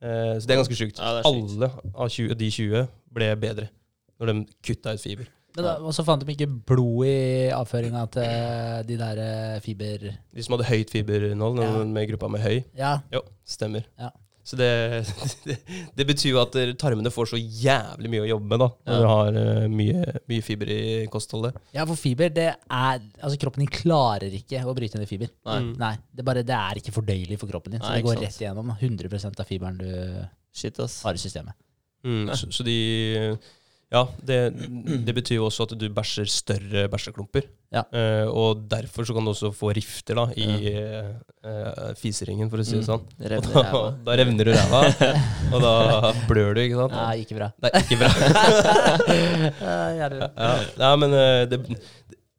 [0.02, 1.00] Eh, så det er ganske sjukt.
[1.02, 1.56] Ja, er sykt.
[1.58, 2.86] Alle av 20, de 20
[3.18, 3.70] ble bedre
[4.18, 4.36] når de
[4.66, 5.28] kutta ut fiber.
[5.58, 10.04] Men da, og så fant de ikke blod i avføringa til de der eh, fiber...
[10.36, 11.72] De som hadde høyt fiberinnhold, Ja.
[11.86, 12.60] med gruppa med høy.
[12.78, 13.88] Ja, Jo, stemmer.
[13.98, 14.12] Ja.
[14.48, 14.68] Så det,
[15.48, 15.58] det,
[15.98, 18.70] det betyr jo at tarmene får så jævlig mye å jobbe med, da.
[18.88, 19.02] Når Ja.
[19.02, 20.80] du har uh, mye, mye fiber i
[21.12, 21.58] kostholdet.
[21.76, 25.34] ja, for fiber, det er Altså, kroppen din klarer ikke å bryte ned fiber.
[25.50, 25.58] Nei.
[25.66, 25.74] Mm.
[25.82, 27.84] Nei, det, bare, det er ikke fordøyelig for kroppen din.
[27.84, 28.26] Så Nei, det går sant.
[28.30, 29.90] rett igjennom 100 av fiberen du
[30.58, 31.02] Shit, ass.
[31.04, 31.54] har i systemet.
[32.08, 32.78] Mm, så, så de
[33.88, 34.38] Ja, det,
[35.08, 37.46] det betyr jo også at du bæsjer større bæsjeklumper.
[37.72, 37.86] Ja.
[37.96, 42.66] Eh, og derfor så kan du også få rifter da, i eh, fiseringen, for å
[42.68, 42.88] si det Mm.
[42.90, 43.06] sånn.
[43.16, 44.82] Det Og revner da, da revner du ræva,
[45.56, 46.98] og da blør du, ikke sant?
[47.00, 47.50] Nei, ikke bra.
[47.64, 48.12] Det er ikke bra.
[49.98, 50.52] Ja,
[50.84, 51.62] ja men eh, det,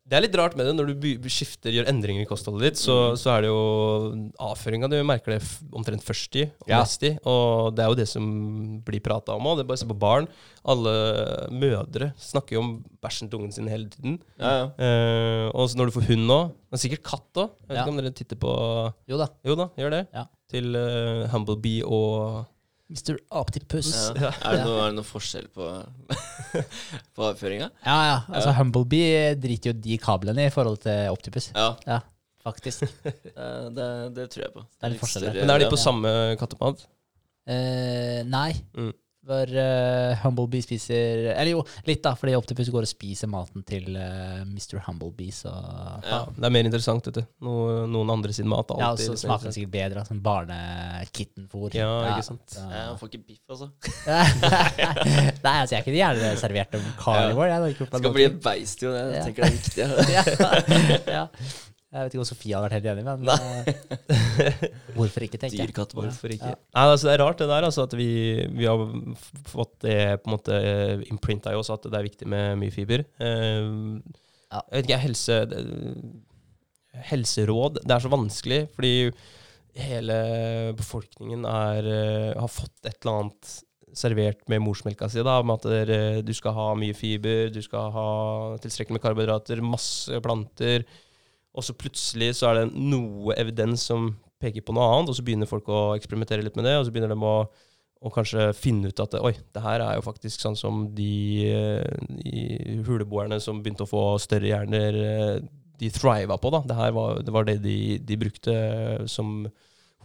[0.09, 0.73] det er litt rart med det.
[0.79, 3.17] Når du skifter, gjør endringer i kostholdet ditt, så, Mm.
[3.21, 5.43] så er det jo avføringa du merker det
[5.73, 6.79] omtrent først i, og Ja.
[6.81, 7.11] mest i.
[7.29, 9.59] Og det er jo det som blir prata om òg.
[9.59, 10.29] Det bare å se på barn.
[10.65, 14.19] Alle mødre snakker jo om bæsjen til ungen sin hele tiden.
[14.41, 14.65] Ja, ja.
[14.79, 16.41] Eh, og når du får hund nå,
[16.71, 17.51] men sikkert katt òg.
[17.69, 19.29] Jeg vet ikke om dere titter på Jo da.
[19.45, 20.07] Jo da, gjør det.
[20.15, 20.25] Ja.
[20.49, 22.47] Til uh, Humblebee og
[22.89, 23.19] Mr.
[23.37, 23.91] Optipus.
[24.17, 24.31] Ja.
[24.33, 25.67] Er, det noe, er det noe forskjell på,
[27.15, 27.69] på avføringa?
[27.85, 27.97] ja.
[28.09, 28.21] ja.
[28.33, 31.51] Altså, Humblebee driter jo de kablene i forhold til Optipus.
[31.53, 32.01] Ja, Ja,
[32.45, 32.87] faktisk.
[33.05, 33.11] det,
[33.77, 34.65] det, det tror jeg på.
[34.65, 36.87] Det er litt forskjell Men er de på samme kattepad?
[37.49, 38.51] Uh, nei.
[38.77, 38.95] Mm.
[39.29, 43.91] For uh, Humblebee spiser Eller jo, litt, da, fordi Optipus går og spiser maten til
[43.93, 44.79] uh, Mr.
[44.87, 47.27] Humblebee, så Ja, det er mer interessant, vet du.
[47.45, 47.59] No,
[47.91, 48.73] noen andre sin mat.
[48.73, 50.07] Alltid, Ja, og så smaker den sikkert bedre.
[50.09, 51.77] Sånn barnekittenfôr.
[51.77, 52.57] Ja, ikke sant.
[52.57, 53.69] Ja, Han får ikke biff, altså.
[55.45, 57.53] Nei, altså, jeg kunne gjerne servert dem carnivore.
[57.53, 58.95] Jeg, gjort meg Skal bli et beist, jo.
[58.97, 59.25] Jeg Ja.
[59.29, 59.85] tenker det er viktig.
[60.17, 60.23] ja.
[61.19, 61.25] ja.
[61.89, 63.23] Jeg vet ikke om Sofie hadde vært helt enig, men
[64.99, 65.71] hvorfor ikke, tenker jeg.
[65.71, 65.95] Dyrkatt.
[65.97, 66.51] Hvorfor ikke?
[66.53, 66.59] Ja.
[66.77, 68.09] Nei, altså Det er rart det der, altså, at vi,
[68.59, 68.83] vi har
[69.49, 70.59] fått det på en måte
[71.09, 73.07] imprinta i oss at det er viktig med mye fiber.
[73.23, 74.01] Uh,
[74.49, 74.63] Ja.
[74.73, 75.35] Jeg vet ikke, helse,
[77.09, 78.93] helseråd Det er så vanskelig, fordi
[79.79, 80.15] hele
[80.79, 83.51] befolkningen er, eh, har fått et eller annet
[83.99, 87.93] servert med morsmelka si, da, med at der, du skal ha mye fiber, du skal
[87.95, 88.09] ha
[88.63, 90.85] tilstrekkelig med karbohydrater, masse planter.
[91.59, 95.25] Og så plutselig så er det noe evidens som peker på noe annet, og så
[95.27, 97.37] begynner folk å eksperimentere litt med det, og så begynner de å,
[98.07, 101.15] å kanskje finne ut at oi, det her er jo faktisk sånn som de,
[101.51, 105.41] eh, de huleboerne som begynte å få større hjerner, eh,
[105.79, 106.63] de thriva på, da.
[106.67, 108.55] Det her var det, var det de, de brukte
[109.11, 109.45] som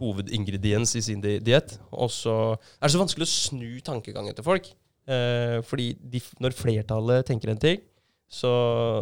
[0.01, 1.77] hovedingrediens i sin di diett.
[1.93, 4.69] Og så er det så vanskelig å snu tankegangen til folk.
[5.09, 7.81] Eh, fordi de, når flertallet tenker en ting,
[8.33, 8.51] så,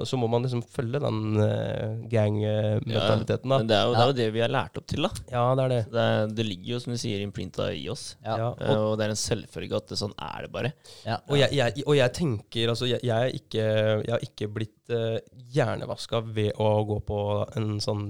[0.08, 3.60] så må man liksom følge den uh, gang-mentaliteten, da.
[3.62, 5.12] Men det er, jo, det er jo det vi er lært opp til, da.
[5.32, 5.80] Ja, det er det.
[5.94, 8.06] Det, er, det ligger jo, som du sier, imprinta i oss.
[8.26, 8.36] Ja.
[8.42, 10.74] Ja, Eh, og, Og det er en selvfølge at det, sånn er det bare.
[11.06, 11.18] Ja.
[11.28, 13.66] og, jeg, jeg, og jeg tenker Altså, jeg, jeg, er ikke,
[14.06, 15.18] jeg har ikke blitt uh,
[15.56, 17.20] hjernevaska ved å gå på
[17.60, 18.06] en sånn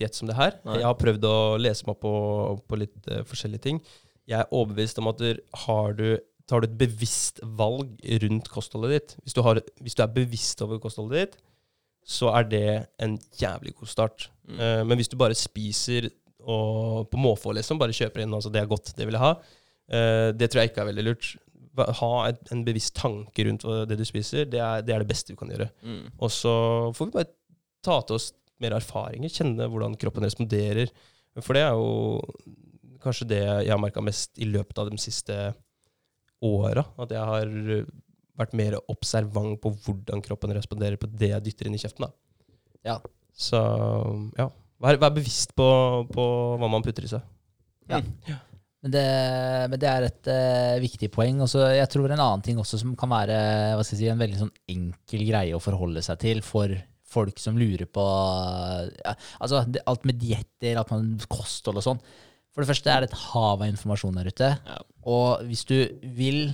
[0.00, 0.56] diett som det her.
[0.66, 0.80] Nei.
[0.80, 2.12] Jeg har prøvd å lese meg på,
[2.68, 3.82] på litt uh, forskjellige ting.
[4.30, 5.22] Jeg er overbevist om at
[5.66, 6.06] har du
[6.48, 9.14] tar du et bevisst valg rundt kostholdet ditt.
[9.22, 11.38] Hvis du, har, hvis du er bevisst over kostholdet ditt,
[12.02, 12.66] så er det
[13.02, 14.26] en jævlig god start.
[14.48, 14.58] Mm.
[14.58, 16.10] Uh, men hvis du bare spiser
[16.42, 19.36] og på måfå, liksom, bare kjøper inn altså det er godt, det vil jeg ha,
[19.38, 21.32] uh, det tror jeg ikke er veldig lurt.
[22.02, 25.32] Ha et, en bevisst tanke rundt det du spiser, det er, det er det beste
[25.32, 25.70] du kan gjøre.
[25.86, 26.04] Mm.
[26.18, 26.54] Og så
[26.96, 27.32] får vi bare
[27.82, 28.32] ta til oss
[28.62, 30.90] mer erfaringer, kjenne hvordan kroppen responderer.
[31.40, 32.20] For det er jo
[33.02, 35.36] kanskje det jeg har merka mest i løpet av de siste
[36.44, 36.84] åra.
[37.02, 37.52] At jeg har
[38.38, 42.06] vært mer observant på hvordan kroppen responderer på det jeg dytter inn i kjeften.
[42.06, 42.12] Da.
[42.92, 42.96] Ja.
[43.32, 43.58] Så
[44.38, 44.48] ja,
[44.82, 45.66] vær, vær bevisst på,
[46.12, 46.24] på
[46.60, 47.28] hva man putter i seg.
[48.82, 49.02] Men det,
[49.70, 51.44] men det er et uh, viktig poeng.
[51.44, 53.36] Også, jeg tror en annen ting også som kan være
[53.86, 56.74] si, en veldig sånn enkel greie å forholde seg til for
[57.12, 59.12] folk som lurer på ja,
[59.44, 62.02] altså det, alt med dietter, at man kosthold og sånn.
[62.52, 64.50] For det første er det et hav av informasjon der ute.
[64.66, 64.78] Ja.
[65.08, 65.76] Og hvis du
[66.16, 66.52] vil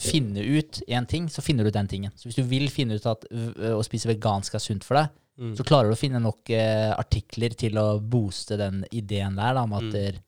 [0.00, 2.10] finne ut én ting, så finner du den tingen.
[2.16, 5.56] Så hvis du vil finne ut at å spise vegansk er sunt for deg, Mm.
[5.58, 9.62] så klarer du å finne nok eh, artikler til å booste den ideen der da,
[9.64, 9.90] om at Mm.
[9.90, 10.20] det-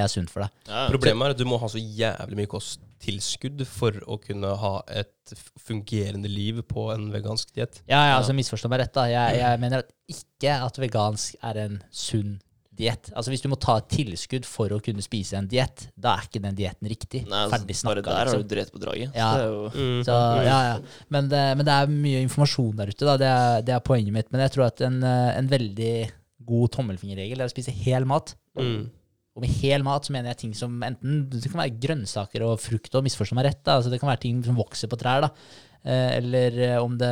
[0.00, 0.50] er sunt for deg.
[0.66, 4.82] Ja, Problemet er at du må ha så jævlig mye kosttilskudd for å kunne ha
[4.88, 7.82] et fungerende liv på en vegansk diett.
[7.86, 8.18] Ja, ja, Ja.
[8.22, 8.92] altså misforstå meg rett.
[8.94, 9.04] da.
[9.04, 12.40] Jeg, jeg mener at ikke at vegansk er en sunn
[12.76, 13.10] diett.
[13.14, 16.26] Altså Hvis du må ta et tilskudd for å kunne spise en diett, da er
[16.28, 17.22] ikke den dietten riktig.
[17.30, 18.08] Nei, Ferdig altså, bare snakka.
[18.08, 18.42] der har Liksom.
[18.48, 19.14] du drept på draget.
[19.14, 19.30] Ja.
[19.30, 20.18] Så det er jo Så,
[20.48, 20.74] ja, ja.
[21.14, 23.04] Men, det, men det er mye informasjon der ute.
[23.06, 23.16] Da.
[23.20, 24.32] Det, er, det er poenget mitt.
[24.34, 25.94] Men jeg tror at en, eh, en veldig
[26.44, 28.34] god tommelfingerregel er å spise hel mat.
[28.58, 28.90] Mm.
[29.34, 32.60] Og med hel mat så mener jeg ting som enten Det kan være grønnsaker og
[32.62, 33.62] frukt, og misforstå meg rett.
[33.66, 35.24] da, altså Det kan være ting som vokser på trær.
[35.26, 35.30] da,
[35.84, 37.10] Eller eh, om det,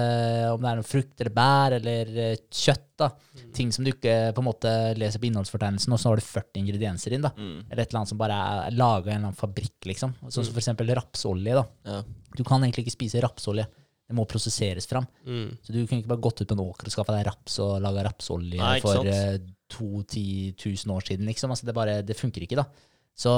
[0.49, 2.87] om det er noe frukt eller bær eller eh, kjøtt.
[3.03, 3.11] da,
[3.53, 6.63] Ting som du ikke på en måte leser på innholdsfortegnelsen, og så har du 40
[6.63, 7.27] ingredienser inn.
[7.27, 9.77] da, mm, Eller et eller annet som bare er laga i en eller annen fabrikk.
[9.91, 11.55] liksom, Sånn som for eksempel rapsolje.
[11.61, 12.03] da, ja.
[12.37, 13.67] Du kan egentlig ikke spise rapsolje.
[14.09, 15.07] Det må prosesseres fram.
[15.25, 15.57] Mm.
[15.63, 17.77] Så du kunne ikke bare gått ut på en åker og skaffa deg raps og
[17.81, 19.37] laga rapsolje Nei, for eh,
[19.73, 21.53] to-ti tusen år siden, liksom.
[21.53, 22.67] Altså det, bare, det funker ikke, da.
[23.15, 23.33] Så,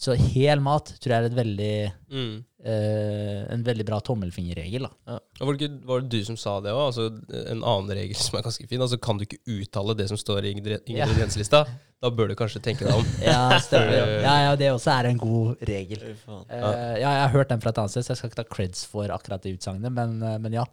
[0.00, 1.74] så hel mat tror jeg er et veldig,
[2.12, 2.44] Mm.
[2.64, 4.86] eh, en veldig bra tommelfingerregel.
[4.88, 5.18] da.
[5.40, 6.80] Og Var det, ikke, var det du som sa det òg?
[6.88, 7.06] Altså,
[7.52, 8.80] en annen regel som er ganske fin.
[8.80, 11.74] Altså, kan du ikke uttale det som står i ingredienslista, Ja.
[12.02, 13.04] da bør du kanskje tenke deg om.
[13.22, 14.22] Ja, stemmer.
[14.26, 16.02] ja, ja, det også er en god regel.
[16.26, 16.40] Uh.
[16.48, 18.48] Eh, ja, jeg har hørt den fra et annet sted, så jeg skal ikke ta
[18.56, 20.64] creds for akkurat det utsagnet, men, eh, men ja.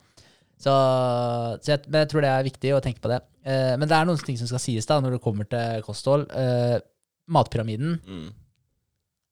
[0.59, 0.71] Så,
[1.63, 3.19] så jeg, men jeg tror det er viktig å tenke på det.
[3.47, 6.25] Uh, men det er noen ting som skal sies da, når det kommer til kosthold.
[6.35, 6.79] Eh,
[7.29, 8.29] matpyramiden Mm.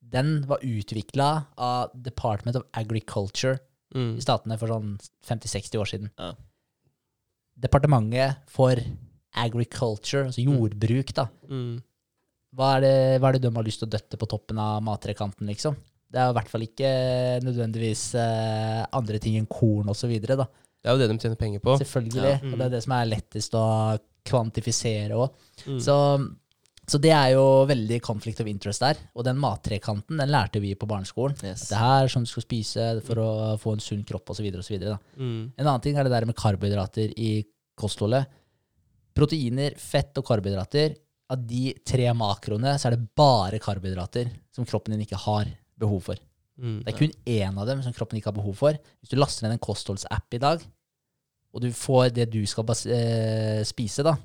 [0.08, 3.58] den var utvikla av Department of Agriculture
[3.96, 4.18] Mm.
[4.18, 6.10] i statene for sånn 50-60 år siden.
[6.20, 6.34] Ja.
[7.58, 8.76] Departementet for
[9.38, 11.28] agriculture, altså jordbruk, da.
[11.50, 11.78] Mm.
[12.58, 14.82] Hva er, det, hva er det de har lyst til å døtte på toppen av
[14.86, 15.76] mattrekanten, liksom?
[16.10, 16.92] Det er i hvert fall ikke
[17.44, 20.14] nødvendigvis eh, andre ting enn korn osv.
[20.22, 21.76] Det er jo det de tjener penger på.
[21.82, 22.36] Selvfølgelig.
[22.38, 22.52] Ja.
[22.52, 23.66] Og det er det som er lettest å
[24.28, 25.34] kvantifisere òg.
[25.66, 25.82] Mm.
[25.84, 25.98] Så,
[26.88, 28.96] så det er jo veldig conflict of interest der.
[29.16, 31.36] Og den mattrekanten den lærte vi på barneskolen.
[31.44, 31.66] Yes.
[31.68, 33.30] Det her er sånn du skal spise for å
[33.60, 34.46] få en sunn kropp osv.
[34.48, 35.52] En Mm.
[35.58, 37.44] annen ting er det der med karbohydrater i
[37.78, 38.28] kostholdet.
[39.18, 40.96] Proteiner, fett og karbohydrater.
[41.30, 46.02] Av de tre makroene så er det bare karbohydrater som kroppen din ikke har behov
[46.06, 46.16] for.
[46.58, 46.84] Mm.
[46.86, 48.78] Det er kun én av dem som kroppen ikke har behov for.
[49.02, 50.64] Hvis du laster ned en kostholdsapp i dag,
[51.54, 54.16] og du får det du skal eh, spise, da,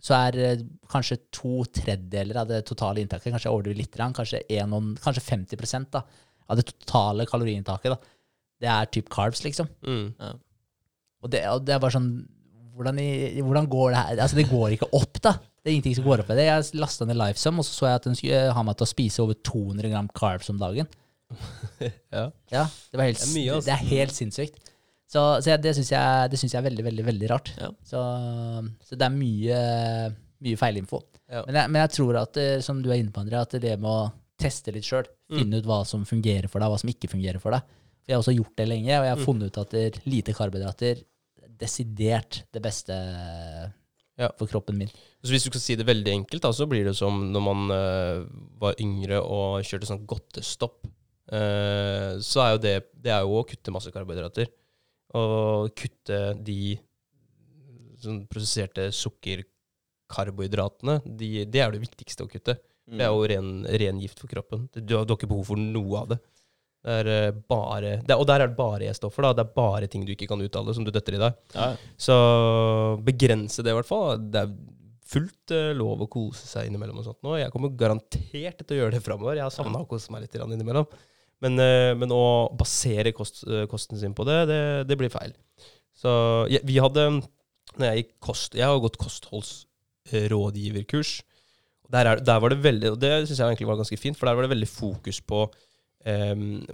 [0.00, 4.42] så er eh, kanskje to tredjedeler av det totale inntaket, kanskje jeg overdriver litt, kanskje,
[4.58, 6.04] en kanskje 50 da,
[6.50, 8.16] av det totale kaloriinntaket, da,
[8.60, 9.68] det er typ carbs, liksom.
[9.86, 10.38] Mm.
[11.20, 12.12] Og det, og det er bare sånn
[12.80, 14.20] hvordan, i, hvordan går det her?
[14.24, 15.34] Altså, det går ikke opp, da.
[15.60, 16.46] Det er ingenting som går opp i det.
[16.48, 18.88] Jeg lasta ned Lifesum, og så så jeg at den skulle ha meg til å
[18.88, 20.90] spise over 200 gram carbs om dagen.
[22.10, 22.26] Ja.
[22.50, 23.66] Ja, det, var helt, Det er mye, altså.
[23.68, 24.69] det er helt sinnssykt.
[25.10, 27.48] Så, så jeg, det syns jeg, jeg er veldig, veldig veldig rart.
[27.58, 27.70] Ja.
[27.82, 28.00] Så,
[28.86, 29.56] så det er mye,
[30.46, 31.00] mye feilinfo.
[31.30, 31.42] Ja.
[31.48, 33.74] Men, jeg, men jeg tror at, eh, som du er inne på, André, at det
[33.82, 35.36] med å teste litt sjøl, Mm.
[35.44, 37.62] finne ut hva som fungerer for deg, hva som ikke fungerer for deg.
[38.02, 39.26] For jeg har også gjort det lenge, og jeg har Mm.
[39.28, 41.02] funnet ut at det lite karbohydrater
[41.60, 42.96] desidert det beste
[44.18, 44.28] Ja.
[44.36, 44.88] for kroppen min.
[45.22, 47.70] Så hvis du skal si det veldig enkelt, da, så blir det som når man
[47.70, 48.26] uh,
[48.60, 50.84] var yngre og kjørte sånn godtestopp.
[51.30, 54.48] Uh, så er jo det Det er jo å kutte masse karbohydrater.
[55.18, 56.78] Og kutte de
[58.00, 61.00] sånn prosesserte sukkerkarbohydratene.
[61.04, 62.56] De, det er det viktigste å kutte.
[62.90, 62.98] Mm.
[62.98, 63.48] Det er jo ren,
[63.82, 64.68] ren gift for kroppen.
[64.74, 66.18] Du, du har ikke behov for noe av det.
[66.80, 69.26] Det er eh, bare det, Og der er det bare E-stoffer.
[69.26, 69.34] da.
[69.36, 71.40] Det er bare ting du ikke kan uttale, som du døtter i deg.
[71.54, 71.72] Ja.
[72.00, 72.16] Så
[73.04, 74.16] begrense det, i hvert fall.
[74.32, 74.54] Det er
[75.10, 77.36] fullt uh, lov å kose seg innimellom og sånt nå.
[77.40, 79.36] Jeg kommer garantert til å gjøre det framover.
[79.36, 80.88] Jeg har savna å kose meg litt innimellom.
[81.44, 84.60] Men, eh, men å basere kost, eh, kosten sin på det, det,
[84.90, 85.32] det blir feil.
[85.96, 86.10] Så
[86.52, 87.02] jeg, vi hadde
[87.76, 91.10] Når jeg gikk kost Jeg har gått kostholdsrådgiverkurs.
[91.92, 94.26] Der, er, der var det veldig Og det syns jeg egentlig var ganske fint, for
[94.26, 95.50] der var det veldig fokus på um,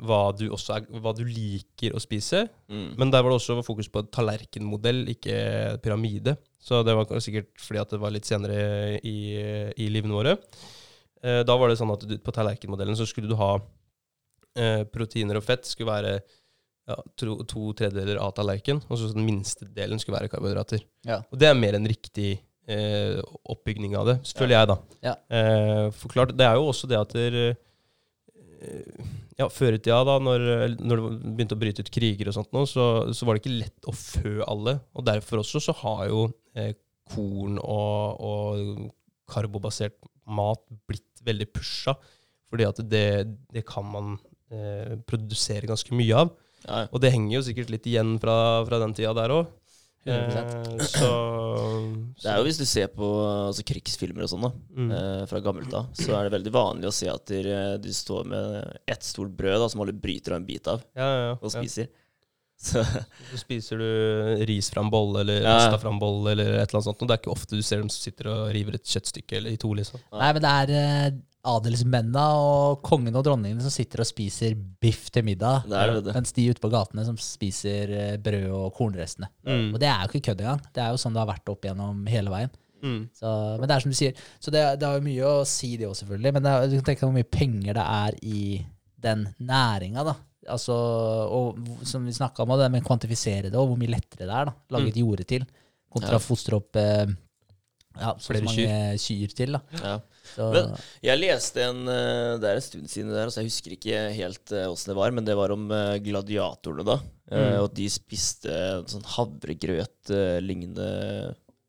[0.07, 2.41] hva, du er, hva du liker å spise.
[2.71, 2.89] Mm.
[3.01, 5.37] Men der var det også fokus på tallerkenmodell, ikke
[5.85, 6.33] pyramide.
[6.63, 8.59] Så det var sikkert fordi at det var litt senere
[9.01, 9.19] i,
[9.75, 10.33] i livene våre.
[11.25, 13.53] Uh, da var det sånn at du, på tallerkenmodellen så skulle du ha
[14.59, 16.17] eh, proteiner og fett skulle være
[16.87, 20.85] ja, to, to tredjedeler av tallerkenen, og så den minste delen skulle være karbohydrater.
[21.07, 21.21] Ja.
[21.31, 22.37] Og det er mer en riktig
[22.71, 24.77] eh, oppbygning av det, føler jeg, da.
[25.09, 25.15] Ja.
[25.39, 29.99] Eh, for klart, det er jo også det at der, eh, ja, Før i tida,
[30.09, 30.43] da når,
[30.81, 33.59] når det begynte å bryte ut kriger og sånt, nå, så, så var det ikke
[33.59, 34.79] lett å fø alle.
[34.97, 36.23] Og derfor også så har jo
[36.57, 36.71] eh,
[37.13, 38.87] korn og, og
[39.29, 41.99] karbobasert mat blitt veldig pusha.
[42.49, 43.09] Fordi at det,
[43.53, 44.17] det kan man
[44.53, 46.35] eh, produsere ganske mye av.
[46.67, 46.89] Ja, ja.
[46.91, 48.37] Og det henger jo sikkert litt igjen fra,
[48.67, 49.55] fra den tida der òg.
[50.07, 50.83] 100%.
[50.87, 51.09] så,
[52.23, 54.91] Det er jo hvis du ser på altså, krigsfilmer og sånn, da, mm.
[54.95, 57.43] eh, fra gammelt av, så er det veldig vanlig å se at de,
[57.83, 61.09] de står med ett stort brød da, som alle bryter av en bit av ja,
[61.11, 61.55] ja, og ja.
[61.59, 61.91] spiser.
[62.57, 65.59] Så Så spiser du ris fra en bolle eller Ja.
[65.59, 67.03] osta fra en bolle eller et eller annet sånt.
[67.05, 69.59] Og det er ikke ofte du ser dem sitter og river et kjøttstykke eller i
[69.61, 70.01] to, liksom.
[70.15, 75.09] Nei, men det er eh, adelsmennene og kongen og dronningene som sitter og spiser biff
[75.15, 76.15] til middag, det er det.
[76.17, 79.29] mens de ute på gatene som spiser eh, brød og kornrestene.
[79.47, 79.69] Mm.
[79.75, 80.63] Og det er jo ikke kødd engang.
[80.75, 82.55] Det er jo sånn det har vært opp gjennom hele veien.
[82.83, 83.03] Mm.
[83.17, 85.73] Så, men det er som du sier, så det, det har jo mye å si,
[85.81, 86.33] det òg, selvfølgelig.
[86.37, 88.41] Men det er, du kan tenke deg hvor mye penger det er i
[89.07, 90.17] den næringa, da.
[90.55, 90.75] Altså,
[91.35, 91.57] og
[91.89, 94.51] som vi snakka om, det med å kvantifisere det, og hvor mye lettere det er.
[94.51, 95.47] da Lage et jorde til,
[95.91, 96.23] kontra Ja.
[96.23, 97.07] fostre opp eh,
[97.97, 99.57] ja, så Flere mange kyr til.
[99.57, 99.97] da Ja.
[100.37, 103.49] Så, Men- Jeg leste en eh, Det er en stund siden det der, så jeg
[103.51, 106.99] husker ikke helt eh, åssen det var, men det var om eh, gladiatorene, da.
[107.33, 107.59] Mm.
[107.59, 108.53] Og at de spiste
[108.93, 110.91] sånn havregrøt-lignende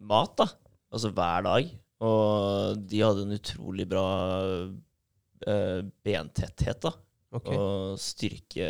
[0.06, 0.46] mat, da.
[0.94, 1.72] Altså hver dag.
[2.06, 4.04] Og de hadde en utrolig bra
[6.06, 6.92] bentetthet, da.
[7.38, 7.58] Okay.
[7.58, 8.68] Og styrke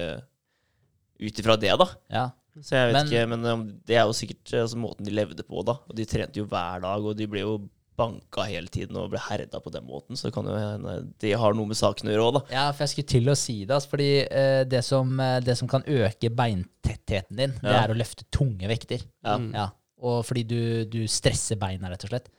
[1.22, 1.88] ut ifra det, da.
[2.14, 2.26] ja.
[2.58, 5.62] Så jeg vet Men- ikke, men det er jo sikkert altså, måten de levde på,
[5.64, 5.76] da.
[5.88, 7.52] Og de trente jo hver dag, og de ble jo
[7.98, 10.16] banka hele tiden og ble herda på den måten.
[10.20, 12.42] Så kan jo hende det har noe med saken å gjøre òg, da.
[12.54, 13.74] Ja, for jeg skulle til å si det.
[13.76, 17.84] Altså, fordi eh, det, som, eh, det som kan øke beintettheten din, det Ja.
[17.84, 19.02] er å løfte tunge vekter.
[19.26, 19.38] Ja.
[19.42, 19.52] Mm.
[19.58, 19.70] Ja,
[20.02, 22.30] og fordi du, du stresser beina, rett og slett.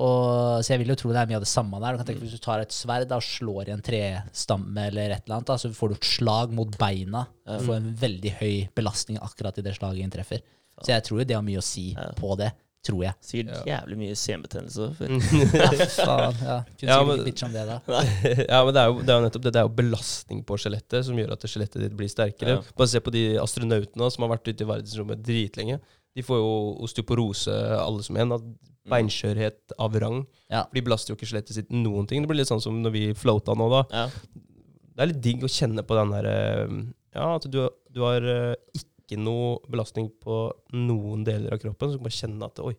[0.00, 1.92] Og, så jeg vil jo tro det er mye av det samme der.
[1.92, 5.10] Du kan tenke Hvis du tar et sverd da, og slår i en trestamme eller
[5.16, 7.24] et eller annet, da, så får du et slag mot beina.
[7.44, 10.40] Du får en veldig høy belastning akkurat i det slaget inntreffer.
[10.80, 12.06] Så jeg tror jo det har mye å si Ja.
[12.16, 12.52] på det.
[12.86, 13.12] Tror jeg.
[13.20, 14.86] Sikkert jævlig mye senbetennelse.
[15.52, 16.38] Ja, faen.
[16.40, 16.54] Ja.
[16.80, 17.76] Kunne Ja, men- ikke om det, da.
[18.54, 19.52] ja, men det er, jo, det er jo nettopp det.
[19.52, 22.54] Det er jo belastning på skjelettet som gjør at skjelettet ditt blir sterkere.
[22.56, 22.62] Ja.
[22.80, 25.76] Bare se på de astronautene som har vært ute i verdensrommet dritlenge.
[26.16, 26.54] De får jo
[26.88, 28.38] osteoporose, alle som en.
[28.90, 30.22] Beinskjørhet av rang.
[30.50, 30.64] Ja.
[30.64, 32.24] For de belaster jo ikke skjelettet sitt noen ting.
[32.24, 33.82] Det blir litt sånn som når vi floata nå, da.
[33.92, 34.06] Ja.
[34.96, 36.32] Det er litt digg å kjenne på den derre
[37.14, 37.60] Ja, at du,
[37.92, 38.80] du har eh,
[39.10, 40.38] ikke noe belastning på
[40.78, 41.90] noen deler av kroppen.
[41.90, 42.72] Så du kan bare kjenne at oi,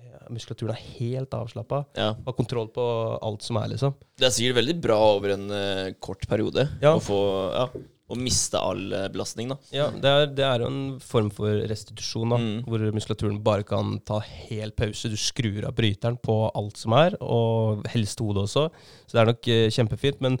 [0.00, 1.84] eh, muskulaturen er helt avslappa.
[1.96, 2.12] ja.
[2.26, 2.84] Har kontroll på
[3.22, 3.94] alt som er, liksom.
[4.18, 6.94] Det er sikkert veldig bra over en uh, kort periode Ja.
[6.96, 7.18] å få
[7.54, 7.68] ja,
[8.10, 9.56] å miste all eh, belastning, da.
[9.72, 12.64] Ja, det er, det er jo en form for restitusjon, da, Mm.
[12.68, 15.08] hvor muskulaturen bare kan ta helt pause.
[15.08, 18.68] Du skrur av bryteren på alt som er, og helst hodet også.
[19.08, 20.20] Så det er nok kjempefint.
[20.20, 20.36] Men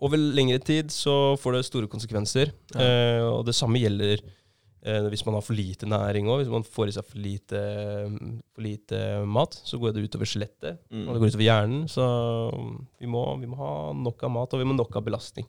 [0.00, 2.52] over lengre tid så får det store konsekvenser.
[2.76, 4.20] Eh, og det samme gjelder
[4.80, 6.40] hvis man har for lite næring òg.
[6.40, 7.62] Hvis man får i seg for lite,
[8.54, 10.80] for lite mat, så går det utover skjelettet.
[10.88, 11.02] Mm.
[11.04, 11.82] Og det går utover hjernen.
[11.90, 12.06] Så
[13.00, 15.48] vi må, vi må ha nok av mat, og vi må ha nok av belastning.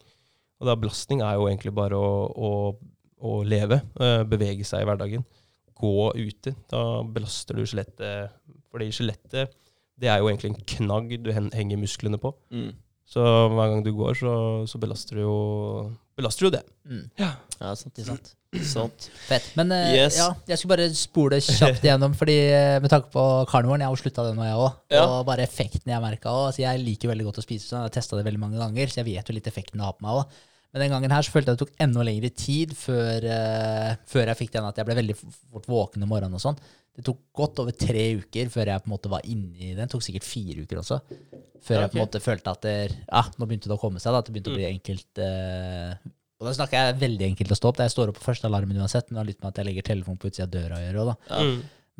[0.61, 2.51] Og da belastning er jo egentlig bare å, å,
[3.23, 5.23] å leve, eh, bevege seg i hverdagen.
[5.81, 6.53] Gå ute.
[6.69, 8.35] Da belaster du skjelettet.
[8.71, 9.55] Fordi skjelettet
[10.01, 12.33] det er jo egentlig en knagg du henger musklene på.
[12.53, 12.71] Mm.
[13.11, 14.33] Så hver gang du går, så,
[14.69, 15.39] så belaster du jo
[16.17, 16.61] belaster du det.
[16.87, 17.03] Mm.
[17.19, 17.33] Ja,
[17.75, 17.93] sant.
[17.95, 18.31] det er sant?
[18.59, 19.05] Sant.
[19.29, 19.45] Fett.
[19.55, 20.17] Men eh, Yes.
[20.19, 23.95] ja, jeg skulle bare spole kjapt igjennom, fordi eh, med tanke på karnevolen, jeg har
[23.95, 24.71] jo slutta det nå, jeg òg.
[24.91, 25.03] Ja.
[25.07, 26.49] Og bare effekten jeg merka òg.
[26.51, 28.91] Altså, jeg liker veldig godt å spise sånn, jeg har testa det veldig mange ganger,
[28.91, 30.35] så jeg vet jo litt effekten det har på meg òg.
[30.71, 34.29] Men den gangen her så følte jeg det tok enda lengre tid før, uh, før
[34.31, 36.59] jeg fikk den at jeg ble veldig fort våken om morgenen og sånn.
[36.95, 39.81] Det tok godt over tre uker før jeg på en måte var inne i den.
[39.83, 41.01] Det tok sikkert fire uker også.
[41.61, 43.99] Før Ja, jeg på en måte følte at det, ja, nå begynte det å komme
[43.99, 44.15] seg.
[44.15, 45.21] da, At det begynte å bli enkelt.
[45.23, 46.11] Eh,
[46.41, 47.77] og da snakker jeg veldig enkelt å stå opp.
[47.85, 49.85] Jeg står opp på første alarmen uansett, men det har litt med at jeg legger
[49.91, 51.05] telefonen på utsida av døra å gjøre.
[51.05, 51.15] da.
[51.29, 51.51] Ja.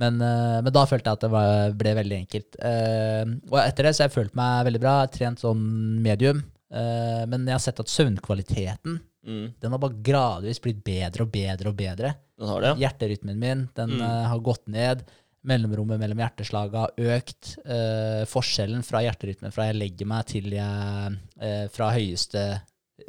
[0.02, 2.58] Men, eh, men da følte jeg at det var, ble veldig enkelt.
[2.66, 4.94] Eh, og etter det så har jeg følt meg veldig bra.
[4.98, 5.62] Jeg har Trent sånn
[6.02, 6.44] medium.
[6.74, 9.54] Eh, men jeg har sett at søvnkvaliteten Mm.
[9.62, 12.16] den har bare gradvis blitt bedre og bedre og bedre.
[12.40, 12.88] Den har det, ja.
[12.90, 14.26] Hjerterytmen min den Mm.
[14.26, 15.04] har gått ned.
[15.46, 17.58] Mellomrommet mellom hjerteslagene har økt.
[17.64, 22.62] Eh, forskjellen fra hjerterytmen fra jeg legger meg til jeg eh, Fra høyeste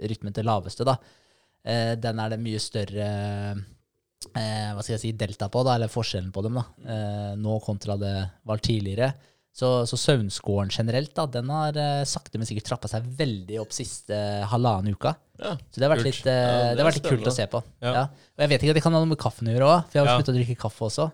[0.03, 0.97] rytmen til laveste, da.
[1.65, 3.09] Eh, den er det mye større
[4.35, 6.65] eh, Hva skal jeg si delta på, da, eller forskjellen på dem, da.
[6.87, 8.15] Eh, nå kontra det
[8.49, 9.13] var tidligere.
[9.53, 13.75] Så, så søvnskåren generelt, da, den har eh, sakte, men sikkert trappa seg veldig opp
[13.77, 14.17] siste
[14.49, 15.13] halvannen uka.
[15.43, 15.53] ja.
[15.69, 16.23] Så det har vært Kult.
[16.23, 17.61] litt, eh, Ja, det det har vært litt kult å se på.
[17.85, 17.93] Ja.
[17.99, 18.05] Ja.
[18.33, 19.99] Og jeg vet ikke, at det kan ha noe med kaffen å gjøre òg, for
[19.99, 20.17] jeg har Ja.
[20.23, 21.11] sluttet å drikke kaffe også.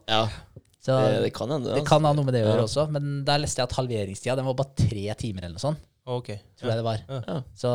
[0.78, 1.72] Så Det, det, det kan hende.
[1.74, 1.86] altså.
[1.88, 2.66] kan ha noe med det å gjøre Ja.
[2.68, 2.84] også.
[2.94, 5.84] Men der leste jeg at halveringstida den var bare tre timer eller noe sånt.
[6.08, 6.38] Okay.
[6.56, 7.00] Tror jeg det var.
[7.10, 7.34] Ja.
[7.52, 7.70] Så,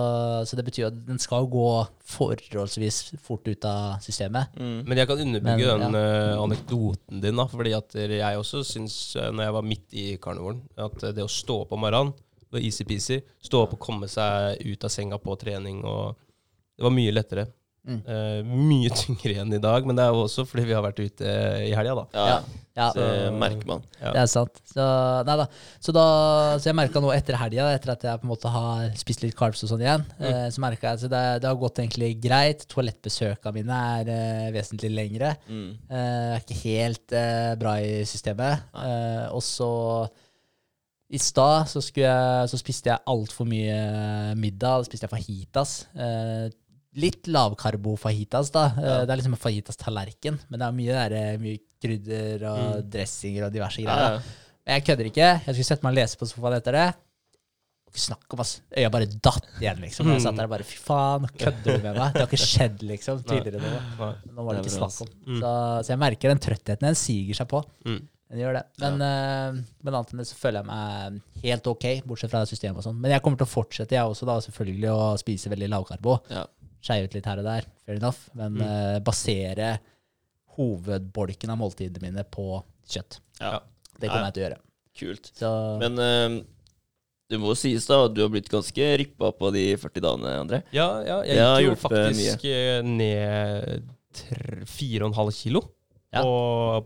[0.50, 1.66] så det betyr at den skal gå
[2.10, 4.56] forholdsvis fort ut av systemet.
[4.58, 4.80] Mm.
[4.88, 6.40] Men jeg kan underbygge Men, den ja.
[6.42, 7.46] anekdoten din, da.
[7.52, 11.26] Fordi at jeg også syns, eh, når jeg var midt i karnevolen, at eh, det
[11.26, 12.14] å stå opp om morgenen
[12.54, 13.20] var easy-peasy.
[13.44, 16.16] Stå opp og komme seg ut av senga på trening og
[16.74, 17.44] Det var mye lettere.
[17.84, 17.98] Mm.
[18.08, 21.02] Uh, mye tyngre igjen i dag, men det er jo også fordi vi har vært
[21.04, 21.32] ute
[21.68, 22.06] i helga, da.
[22.16, 22.38] Ja,
[22.74, 23.08] Ja, det
[23.38, 23.84] merker man.
[24.00, 24.14] Ja.
[24.16, 24.56] det er sant.
[24.72, 24.86] Så,
[25.28, 25.44] nei da.
[25.84, 26.06] Så, da,
[26.58, 29.36] så jeg merka nå etter helga, etter at jeg på en måte har spist litt
[29.38, 30.26] carbs og sånn igjen, Mm.
[30.26, 32.66] uh, så merka jeg at det, det har gått egentlig greit.
[32.72, 35.36] Toalettbesøka mine er uh, vesentlig lengre.
[35.46, 35.70] Mm.
[35.86, 38.64] Eh, er ikke helt eh, bra i systemet.
[38.74, 39.70] Eh, og så
[41.14, 44.82] i stad så, så spiste jeg altfor mye middag.
[44.82, 45.74] Da spiste jeg fajitas.
[45.94, 46.48] Eh,
[46.96, 48.66] litt lavkarbo fajitas, da.
[48.78, 49.06] Eh, Ja.
[49.06, 52.90] det er liksom en fajitas-tallerken, men det er mye, der, eh, mye krydder og Mm.
[52.90, 54.20] dressinger og diverse greier.
[54.20, 54.20] ja.
[54.66, 55.30] Men jeg kødder ikke.
[55.46, 56.96] Jeg skulle sette meg og lese på sofaen etter det.
[57.94, 58.62] Snakk om, ass.
[58.76, 60.08] Øya bare datt igjen, liksom.
[60.10, 62.14] Jeg satt der og bare Fy faen, kødder du med meg?
[62.16, 63.70] Det har ikke skjedd, liksom, tidligere nå.
[64.00, 64.14] Nei.
[64.34, 65.12] Nå var det ikke snakk om.
[65.28, 65.40] Mm.
[65.44, 65.52] Så,
[65.86, 66.80] så jeg merker den trøttheten.
[66.88, 67.62] Den siger seg på.
[67.86, 68.00] Mm.
[68.34, 68.64] Den gjør det.
[68.82, 72.78] Men, eh, men annet enn det så føler jeg meg helt ok, bortsett fra systemet
[72.82, 72.98] og sånn.
[73.00, 76.18] Men jeg kommer til å fortsette, jeg også, da, selvfølgelig, å spise veldig lavkarbo.
[76.34, 76.46] Ja.
[76.84, 78.26] Skeie ut litt her og der, fair enough.
[78.36, 79.78] Men eh, basere
[80.58, 82.60] hovedbolken av måltidene mine på
[82.92, 83.20] kjøtt.
[83.40, 83.60] Ja.
[83.98, 84.60] Det kommer jeg til å gjøre.
[85.00, 85.30] Kult.
[85.40, 85.50] Så
[85.82, 86.36] Men uh,
[87.32, 90.60] det må sies da at du har blitt ganske rippa på de 40 dagene, André.
[90.76, 95.64] Ja, ja, jeg gikk jo faktisk eh, ned tr- fire og en halv kilo
[96.14, 96.22] Ja.
[96.22, 96.34] på,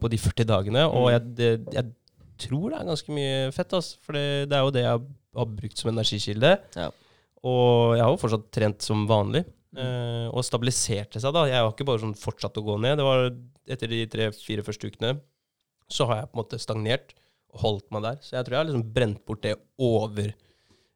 [0.05, 0.85] på de 40 dagene.
[0.87, 1.11] Og Mm.
[1.15, 1.89] jeg, det, jeg
[2.45, 3.97] tror det er ganske mye fett, altså.
[4.05, 4.23] For det,
[4.53, 5.01] det er jo det jeg
[5.41, 6.53] har brukt som energikilde.
[6.77, 6.87] Ja.
[7.43, 9.43] Og jeg har jo fortsatt trent som vanlig.
[9.75, 11.43] Eh, og stabiliserte seg, da.
[11.49, 12.99] Jeg har ikke bare sånn fortsatt å gå ned.
[12.99, 13.29] Det var
[13.67, 15.17] Etter de tre-fire første ukene
[15.91, 17.09] så har jeg på en måte stagnert
[17.51, 18.19] og holdt meg der.
[18.23, 20.31] Så jeg tror jeg har liksom brent bort det over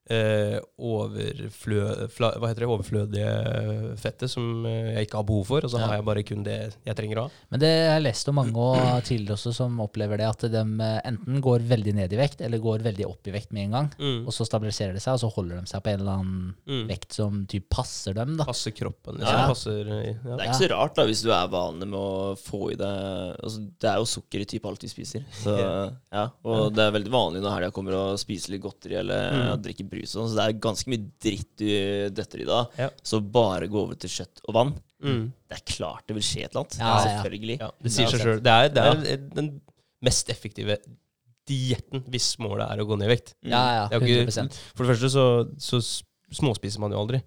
[0.10, 5.66] eh, overflø, fla, hva heter det, overflødige fettet som eh, jeg ikke har behov for,
[5.68, 5.88] og så Ja.
[5.88, 7.32] har jeg bare kun det jeg trenger å ha.
[7.52, 10.62] Men det har jeg lest om mange og tidligere også som opplever det, at de
[10.62, 13.72] eh, enten går veldig ned i vekt, eller går veldig opp i vekt med en
[13.78, 13.91] gang.
[13.99, 14.26] Mm.
[14.28, 16.88] Og så stabiliserer det seg, og så holder de seg på en eller annen Mm.
[16.88, 18.36] vekt som typ passer dem.
[18.38, 18.45] da.
[18.45, 19.38] Passer kroppen, liksom.
[19.38, 19.47] Ja.
[19.47, 20.14] Passer, ja.
[20.24, 23.38] Det er ikke så rart da, hvis du er vane med å få i deg
[23.43, 25.26] altså, Det er jo sukker i typ alt vi spiser.
[25.32, 25.56] Så,
[26.18, 26.26] ja.
[26.45, 29.62] Og det er veldig vanlig når helga kommer og spiser litt godteri eller Mm.
[29.64, 30.13] drikker brus.
[30.15, 31.67] sånn, Så det er ganske mye dritt du
[32.15, 32.61] døtter i da.
[32.79, 32.89] Ja.
[33.03, 34.73] Så bare gå over til kjøtt og vann.
[35.03, 35.27] Mm.
[35.49, 36.79] Det er klart det vil skje et eller annet.
[36.79, 36.95] Ja.
[37.07, 37.59] Selvfølgelig.
[37.61, 38.41] Ja, det sier seg sjøl.
[38.45, 39.51] Det er, det er den
[40.05, 40.79] mest effektive
[41.49, 43.35] dietten hvis målet er å gå ned i vekt.
[43.41, 43.51] Mm.
[43.53, 45.25] Ja, ja, Det er 100 ikke, for det første så,
[45.61, 45.81] så
[46.41, 47.21] småspiser man jo aldri.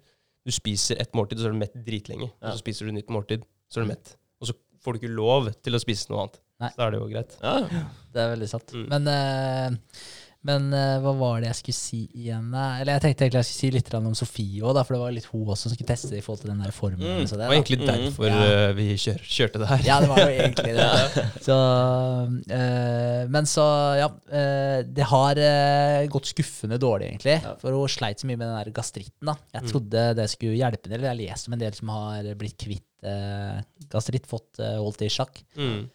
[0.45, 2.29] Du spiser et måltid, så er du mett dritlenge.
[2.29, 2.51] Ja.
[2.51, 4.13] Og så spiser du nytt måltid, så er du mett.
[4.41, 6.41] Og så får du ikke lov til å spise noe annet.
[6.61, 6.69] Nei.
[6.71, 7.33] Så da er det jo greit.
[7.41, 7.81] Ja, ja.
[8.13, 8.75] Det er veldig sant.
[8.77, 8.85] Mm.
[8.93, 10.03] Men, eh,
[10.45, 12.51] men uh, hva var det jeg skulle si igjen?
[12.53, 15.25] Eller jeg tenkte egentlig jeg skulle si litt om Sofie òg, for det var litt
[15.31, 17.01] hun også som skulle teste i forhold til den der formen.
[17.01, 17.25] Mm.
[17.25, 17.87] Så Det var egentlig Mm.
[17.89, 18.43] derfor Ja.
[18.45, 19.81] eh, vi kjør, kjørte det her.
[19.89, 21.25] Ja, det var jo egentlig det.
[21.47, 23.65] Så, uh, men så,
[23.99, 24.07] ja.
[24.29, 25.41] Uh, det har
[26.13, 27.39] gått skuffende dårlig, egentlig.
[27.43, 27.55] Ja.
[27.61, 29.25] For hun sleit så mye med den der gastritten.
[29.25, 29.35] da.
[29.53, 29.69] Jeg Mm.
[29.71, 31.01] trodde det skulle hjelpe en del.
[31.01, 32.83] Jeg har lest om en del som har blitt kvitt
[33.91, 35.43] gastritt, fått holdt det i sjakk.
[35.57, 35.89] Mm.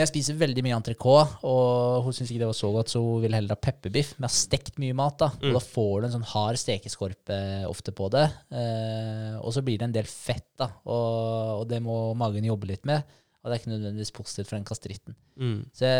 [0.00, 3.02] Men jeg spiser veldig mye entrecôte, og hun syns ikke det var så godt, så
[3.04, 4.14] hun ville heller ha pepperbiff.
[4.16, 5.28] Men jeg har stekt mye mat, da.
[5.34, 5.50] Mm.
[5.50, 7.36] Og da får du en sånn hard stekeskorpe
[7.68, 8.22] ofte på det.
[8.48, 10.70] Eh, og så blir det en del fett, da.
[10.88, 13.04] Og, og det må magen jobbe litt med.
[13.42, 15.20] Og det er ikke nødvendigvis positivt for den gastritten.
[15.36, 15.60] Mm.
[15.76, 15.92] Så,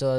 [0.00, 0.16] så,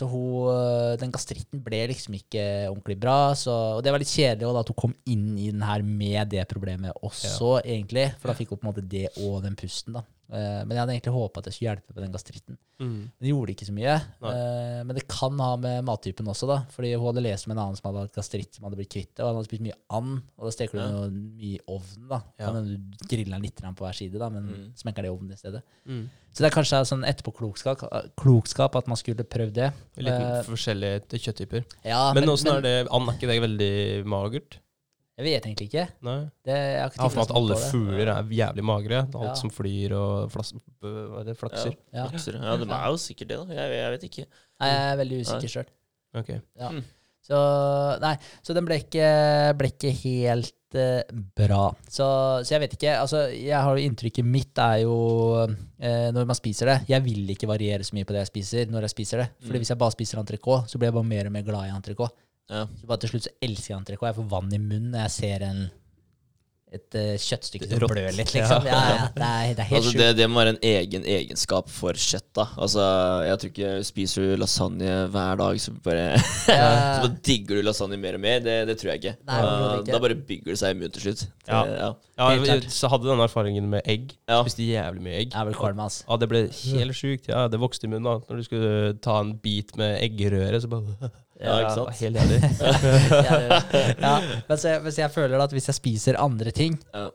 [0.00, 3.20] så hun, den gastritten ble liksom ikke ordentlig bra.
[3.36, 5.84] Så, og det var litt kjedelig også da, at hun kom inn i den her
[5.84, 8.08] med det problemet også, egentlig.
[8.16, 10.00] For da fikk hun på en måte det og den pusten.
[10.00, 10.08] da.
[10.28, 12.58] Eh, men jeg hadde egentlig håpa at det skulle hjelpe på den gastritten.
[12.78, 12.88] Mm.
[13.08, 13.94] Men det gjorde ikke så mye.
[14.22, 14.32] Nei.
[14.36, 16.58] Eh, men det kan ha med mattypen også, da.
[16.74, 19.14] Fordi hun hadde lest om en annen som hadde hatt gastritt, som hadde blitt kvitt
[19.16, 19.22] det.
[19.24, 21.08] Og han hadde spist mye and, og da steker du Ja.
[21.08, 22.08] mye i ovnen.
[22.12, 22.20] da.
[22.38, 22.52] Ja.
[22.52, 24.72] Kan du griller den litt på hver side, da, men Mm.
[24.76, 25.62] smekker det i ovnen i stedet.
[25.88, 26.10] Mm.
[26.32, 29.72] Så det er kanskje sånn etterpåklokskap klokskap at man skulle prøvd det.
[29.96, 31.64] Litt uh, forskjellige kjøtttyper.
[31.84, 34.58] ja, Men åssen er det And, er ikke det veldig magert?
[35.18, 35.84] Jeg vet egentlig ikke.
[36.06, 36.18] Nei.
[36.46, 39.00] Det, jeg har ikke Jeg har for at alle fugler er jævlig magre.
[39.08, 39.32] Alt Ja.
[39.40, 41.74] som flyr og flas, hva er det, flakser.
[41.92, 42.04] Ja.
[42.06, 42.20] ja.
[42.38, 43.56] Ja, det er jo sikkert det, da.
[43.58, 44.26] Jeg, jeg vet ikke.
[44.62, 45.68] Nei, jeg er veldig usikker sjøl.
[46.22, 46.38] Okay.
[46.56, 46.70] Ja.
[46.70, 46.84] Mm.
[47.28, 47.38] Så
[48.00, 48.14] nei,
[48.46, 49.08] så den ble ikke,
[49.58, 51.02] ble ikke helt eh,
[51.36, 51.64] bra.
[51.90, 52.06] Så,
[52.46, 52.94] så jeg vet ikke.
[53.02, 54.94] Altså, jeg har jo inntrykket mitt er jo
[55.44, 58.70] eh, når man spiser det Jeg vil ikke variere så mye på det jeg spiser
[58.72, 59.28] når jeg spiser det.
[59.42, 59.62] Fordi Mm.
[59.66, 62.14] hvis jeg bare spiser entrecôte, så blir jeg bare mer og mer glad i entrecôte.
[62.48, 62.64] Ja.
[62.80, 64.12] Så bare til slutt så elsker jeg entrecôte.
[64.12, 65.66] Jeg får vann i munnen når jeg ser en,
[66.68, 68.66] et uh, kjøttstykke som blør litt, liksom.
[68.68, 70.00] Ja, ja, det, er, det er helt Altså, sjukt.
[70.02, 72.44] det, det må være en egen egenskap for kjøtt, da.
[72.60, 72.84] Altså,
[73.24, 76.58] jeg tror ikke spiser du lasagne hver dag, så bare, så
[77.06, 78.42] bare digger du lasagne mer og mer.
[78.44, 79.14] Det, det tror jeg ikke.
[79.30, 79.94] Nei, da, ikke.
[79.94, 81.24] da bare bygger det seg immun til slutt.
[81.28, 81.62] Det, Ja.
[81.72, 81.88] ja.
[82.18, 84.10] Ja, jeg, så hadde den erfaringen med egg.
[84.26, 84.40] Ja.
[84.42, 85.36] Spiste jævlig mye egg.
[85.36, 86.02] Jeg kvalm, altså.
[86.08, 87.28] Ja, det ble helt sjukt.
[87.30, 88.16] Ja, det vokste i munnen da.
[88.26, 88.72] Når du skulle
[89.04, 92.00] ta en bit med eggerøre, så bare Ja, ikke sant?
[92.00, 92.38] Helt enig.
[93.22, 94.12] ja,
[94.48, 97.08] mens, jeg, mens jeg føler at hvis jeg spiser andre ting, Ja.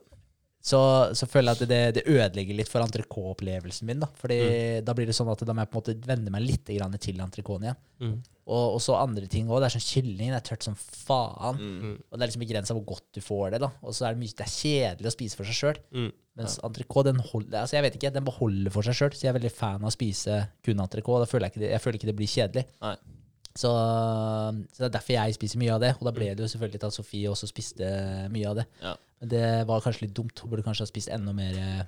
[0.63, 0.79] så,
[1.17, 3.99] så føler jeg at det, det ødelegger litt for entrecôte-opplevelsen min.
[3.99, 4.85] Da Fordi Mm.
[4.87, 6.95] da blir det sånn at da må jeg på en måte venne meg litt grann
[7.03, 7.81] til entrecôten igjen.
[7.99, 8.15] Mm.
[8.43, 9.59] Og, og så andre ting òg.
[9.63, 10.31] Det er sånn kylling.
[10.33, 11.59] Det er tørt som faen.
[11.59, 11.93] Mm.
[12.11, 13.59] Og det er liksom begrensa hvor godt du får det.
[13.63, 15.79] da Og så er det mye Det er kjedelig å spise for seg sjøl.
[15.95, 16.09] Mm.
[16.39, 19.11] Mens entrecôte, den holder Altså jeg vet ikke, den beholder for seg sjøl.
[19.15, 21.27] Så jeg er veldig fan av å spise kun entrecôte.
[21.43, 22.65] Jeg, jeg føler ikke det blir kjedelig.
[22.83, 22.95] Nei.
[23.53, 25.93] Så, så det er derfor jeg spiser mye av det.
[25.99, 27.89] Og da ble det jo selvfølgelig til at Sofie også spiste
[28.33, 28.67] mye av det.
[28.81, 28.93] Ja.
[29.21, 30.41] Men det var kanskje litt dumt.
[30.41, 31.83] Hun burde kanskje ha spist enda mer eh,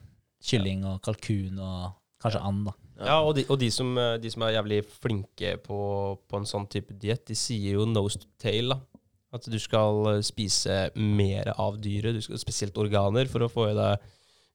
[0.45, 2.67] kylling og kalkun og kanskje and.
[2.69, 5.79] da Ja, og, de, og de, som, eh, de som er jævlig flinke på,
[6.29, 8.75] på en sånn type diett, de sier jo nose to tail.
[8.75, 8.79] da.
[9.35, 13.71] At du skal eh, spise mer av dyret, du skal, spesielt organer, for å få
[13.71, 14.05] i deg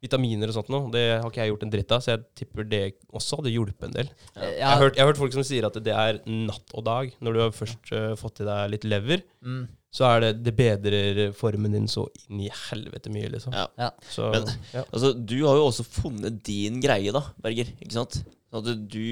[0.01, 0.89] vitaminer og sånt noe.
[0.95, 2.83] Det har ikke jeg gjort en dritt av, så jeg tipper det
[3.13, 4.09] også hadde hjulpet en del.
[4.37, 4.47] Ja.
[4.47, 7.13] Jeg har, hørt, jeg har hørt folk som sier at det er natt og dag.
[7.21, 10.55] Når du har først uh, fått i deg litt lever, mm, så er det det
[10.57, 13.53] bedrer formen din så inn i helvete mye, liksom.
[13.57, 13.67] Ja.
[13.81, 13.91] ja.
[14.09, 14.85] Så, Men- ja.
[14.89, 17.73] Altså, du har jo også funnet din greie, da, Berger.
[17.83, 18.21] Ikke sant?
[18.51, 19.03] Sånn at du,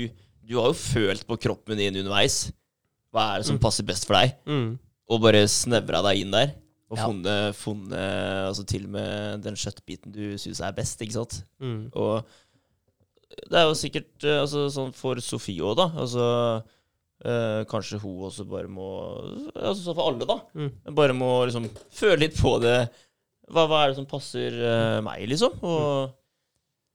[0.48, 2.46] du har jo følt på kroppen din underveis.
[3.12, 3.62] Hva er det som Mm.
[3.64, 4.34] passer best for deg?
[4.48, 4.78] Mm.
[5.08, 6.50] Og bare snevra deg inn der.
[6.88, 7.04] Og Ja.
[7.04, 11.42] funnet, funnet altså til og med den kjøttbiten du syns er best, ikke sant?
[11.60, 11.90] Mm.
[11.92, 12.24] Og
[13.50, 15.86] det er jo sikkert eh, altså, sånn for Sofie òg, da.
[16.00, 16.24] Altså
[17.28, 18.86] øh, Kanskje hun også bare må
[19.52, 20.38] Altså sånn for alle, da.
[20.56, 20.70] Mm.
[20.96, 22.78] Bare må liksom føle litt på det.
[23.52, 25.60] Hva, hva er det som passer øh, meg, liksom?
[25.64, 26.16] Og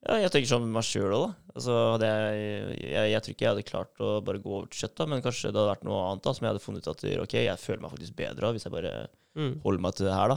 [0.08, 1.52] ja, jeg tenker sånn med meg sjøl òg, da.
[1.54, 4.84] Altså, hadde jeg, jeg, jeg tror ikke jeg hadde klart å bare gå over til
[4.84, 6.92] kjøtt, da, men kanskje det hadde vært noe annet da, som jeg hadde funnet ut
[6.96, 8.96] at ok, jeg føler meg faktisk bedre av hvis jeg bare
[9.34, 9.56] Mm.
[9.64, 10.36] holder meg til det her, da.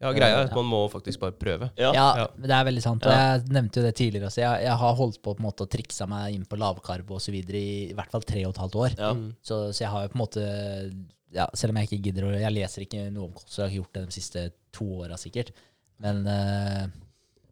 [0.00, 1.66] Ja, greia er at man må faktisk bare prøve.
[1.76, 1.90] Ja.
[1.92, 3.04] Ja, det er veldig sant.
[3.04, 4.40] Og jeg nevnte jo det tidligere også.
[4.40, 7.34] Jeg, jeg har holdt på på en måte å triksa meg inn på lavkarbo osv.
[7.36, 8.94] i i hvert fall tre og et halvt år.
[8.96, 9.10] Ja.
[9.18, 9.26] Mm.
[9.42, 10.46] Så, så jeg har jo på en måte
[11.34, 13.66] ja, Selv om jeg ikke gidder å Jeg leser ikke noe om kost, så jeg
[13.66, 14.46] har ikke gjort det de siste
[14.78, 15.50] to åra sikkert.
[16.00, 16.86] Men, eh,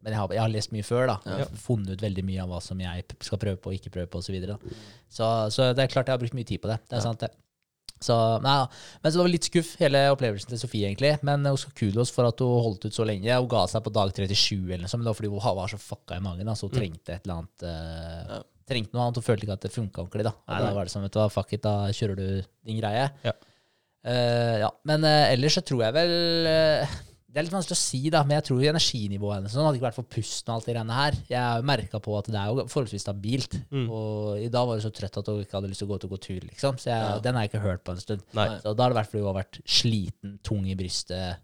[0.03, 1.16] men jeg, har, jeg har lest mye før, da.
[1.26, 1.44] Ja.
[1.49, 4.07] Og Funnet ut veldig mye av hva som jeg skal prøve på og ikke prøve
[4.12, 4.28] på osv.
[4.30, 4.59] Så, videre,
[5.11, 6.78] så Så det er klart jeg har brukt mye tid på det.
[6.88, 7.07] Det er Ja.
[7.09, 7.30] sant, det.
[8.01, 8.61] Så, nei.
[9.03, 11.16] Men så det var litt skuff, hele opplevelsen til Sofie, egentlig.
[11.26, 13.26] Men hun skal kudos for at hun holdt ut så lenge.
[13.26, 15.72] Hun ga seg på dag 37, eller noe sånt, men det var fordi hun var
[15.72, 16.46] så fucka i magen.
[16.46, 16.78] Da, så hun Mm.
[16.78, 18.42] trengte et eller annet uh, Ja.
[18.68, 19.16] Trengte noe annet.
[19.18, 20.24] Hun følte ikke at det funka ordentlig.
[20.28, 20.32] da.
[20.46, 23.11] Nei, da var det sånn, vet du hva, fuck it, da kjører du din greie.
[23.24, 23.32] Ja.
[24.07, 24.70] Uh, ja.
[24.86, 26.86] Men uh, ellers så tror jeg vel eh,
[27.29, 29.85] Det er litt vanskelig å si, da, men jeg tror energinivået hennes sånn, hadde ikke
[29.91, 31.16] vært for pusten og alt det greiene her.
[31.29, 33.57] Jeg har merka på at det er jo forholdsvis stabilt.
[33.68, 33.85] Mm.
[33.93, 35.99] Og i dag var hun så trøtt at hun ikke hadde lyst til å gå
[36.01, 36.79] ut og gå tur, liksom.
[36.81, 37.18] Så jeg, Ja.
[37.26, 38.22] den har jeg ikke hørt på en stund.
[38.33, 38.49] Nei.
[38.64, 41.37] Så da har det vært fordi hun har vært sliten, tung i brystet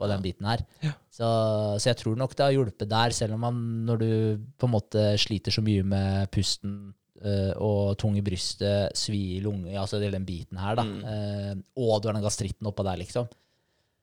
[0.00, 0.64] og den biten her.
[0.82, 0.92] Ja.
[1.14, 1.30] Så,
[1.78, 4.10] så jeg tror nok det har hjulpet der, selv om man, når du
[4.58, 9.40] på en måte sliter så mye med pusten øh, og tung i brystet, svi i
[9.44, 11.04] lunge, altså den biten her, da, Mm.
[11.04, 13.28] øh, og du har den gastritten oppå der, liksom,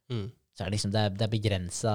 [0.10, 0.32] Mm.
[0.58, 1.94] Så er det liksom, det er, det er begrensa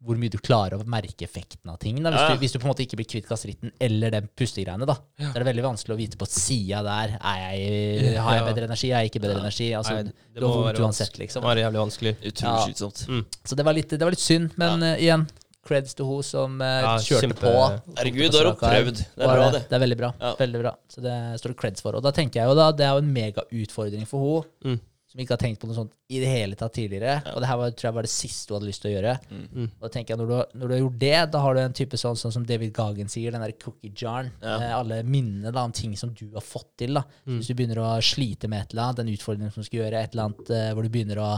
[0.00, 1.98] hvor mye du klarer å merke effekten av ting.
[2.02, 2.08] Da.
[2.10, 2.28] Hvis, Ja.
[2.32, 5.28] du, hvis du på en måte ikke blir kvitt gastritten eller den pustegreiene, da, så
[5.34, 8.90] er det veldig vanskelig å vite på sida der er jeg, Har jeg bedre energi,
[8.94, 9.44] har jeg ikke bedre Ja.
[9.44, 9.68] energi?
[9.76, 11.42] Altså, Nei, det du må være uansett, liksom.
[11.44, 12.14] Det var jævlig vanskelig.
[12.24, 12.64] Utrolig Ja.
[12.64, 13.04] slitsomt.
[13.12, 13.24] Mm.
[13.44, 15.28] Så det var litt, det var litt synd, men uh, igjen,
[15.68, 17.94] creds til hun som uh, Ja, kjørte kjempe- på.
[18.00, 18.96] Herregud, da har du prøvd.
[19.04, 19.62] Det er bra, det.
[19.68, 20.14] Det er veldig bra.
[20.18, 20.34] Ja.
[20.40, 20.72] Veldig bra.
[20.88, 21.92] Så det står det creds for.
[21.94, 24.80] Og da tenker jeg jo da, det er jo en megautfordring for hun Mm.
[25.10, 27.16] Som ikke har tenkt på noe sånt i det hele tatt tidligere.
[27.26, 27.32] Ja.
[27.34, 29.14] Og det her var, tror jeg var det siste du hadde lyst til å gjøre.
[29.34, 29.64] Mm.
[29.66, 31.60] Og da tenker jeg, når du, har- når du har gjort det, da har du
[31.64, 34.30] en type sånn, sånn som David Gagen sier, den der cookie jaren.
[34.40, 34.58] Ja.
[34.62, 36.94] med alle minnene da, om ting som du har fått til.
[36.94, 37.02] da.
[37.26, 37.40] Mm.
[37.40, 40.04] Hvis du begynner å slite med et eller annet, den utfordringen som du skal gjøre,
[40.04, 41.32] et eller annet eh, hvor du begynner å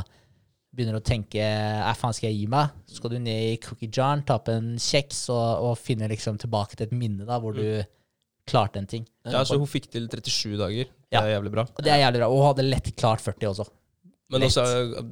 [0.72, 1.36] begynner å tenke
[1.84, 4.46] hva faen skal jeg gi meg, så skal du ned i cookie jaren, ta opp
[4.48, 7.82] en kjeks og, og finne liksom tilbake til et minne da, hvor du
[8.49, 9.05] klarte en ting.
[9.28, 10.90] Ja, så hun fikk til 37 dager.
[10.90, 11.22] Det Ja.
[11.22, 11.64] er jævlig bra.
[11.78, 12.28] Det er jævlig bra.
[12.28, 13.66] Og hun hadde lett klart 40 også.
[14.32, 14.62] Men også,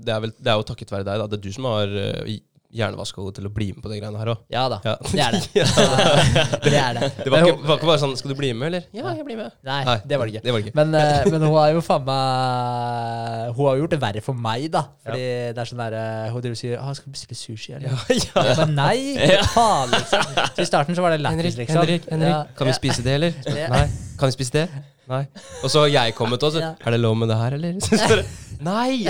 [0.00, 1.26] det er, vel, det er jo takket være deg, da.
[1.28, 2.30] Det er du som har uh,
[2.72, 4.38] hjernevaska henne til å bli med på de greiene her òg.
[4.52, 4.94] Ja da, Ja.
[5.10, 5.40] det er det.
[6.70, 7.08] Det er det.
[7.24, 8.82] Det var ikke, var ikke bare sånn 'Skal du bli med', eller?
[8.94, 9.50] Ja, jeg blir med.
[9.64, 10.44] Nei, det var det ikke.
[10.44, 10.76] Det var det ikke.
[10.76, 14.34] Men, eh, men hun har jo faen meg Hun har jo gjort det verre for
[14.34, 14.84] meg, da.
[15.06, 17.90] Fordi det er sånn derre Hun driver og sier ah, 'Skal du bestille sushi', eller?
[17.90, 18.54] Ja, ja.
[18.60, 19.42] Jeg nei, Ja.
[19.54, 20.22] faen, liksom.
[20.56, 21.82] Så i starten så var det lættis, Henrik, liksom.
[21.82, 23.32] Henrik, Henrik, Ja, kan vi spise det, eller?
[23.60, 23.68] Ja.
[23.68, 23.86] Nei.
[24.18, 24.68] Kan vi spise det?
[25.10, 25.24] Nei.
[25.64, 26.60] Og så har jeg kommet også.
[26.62, 26.74] Ja.
[26.86, 28.22] Er det lov med det her, eller?
[28.60, 29.08] Nei!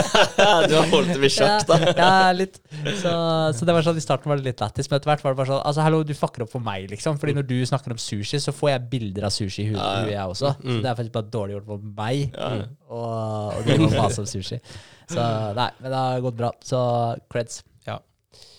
[0.68, 1.76] du har holdt det ved sjakk, da.
[1.86, 2.58] Ja, litt.
[2.98, 3.12] Så,
[3.54, 5.38] så det var sånn, i starten var det litt lættis, men etter hvert var det
[5.38, 7.20] bare sånn Altså, hallo, du fucker opp for meg, liksom.
[7.22, 10.02] Fordi når du snakker om sushi, så får jeg bilder av sushi i huet, Ja,
[10.02, 10.12] ja.
[10.16, 10.52] jeg også.
[10.58, 10.68] Mm.
[10.72, 12.36] Så det er faktisk bare dårlig gjort for meg.
[12.36, 12.52] Ja.
[12.90, 13.08] Og,
[13.54, 14.60] og du må mase om sushi.
[15.08, 15.26] Så
[15.56, 16.52] nei, men det har gått bra.
[16.66, 16.84] Så
[17.32, 17.62] creds.
[17.86, 18.00] Ja.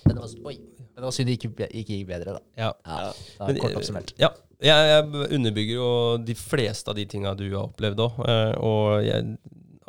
[0.08, 2.46] Men det var, oi, men det var synd det ikke, gikk bedre, da.
[2.58, 2.72] Ja.
[2.88, 4.16] Ja, da Men, kort eh, oppsummert.
[4.24, 4.32] Ja.
[4.60, 5.90] Jeg, jeg underbygger jo
[6.20, 8.18] de fleste av de tinga du har opplevd òg.
[8.60, 9.38] Og jeg,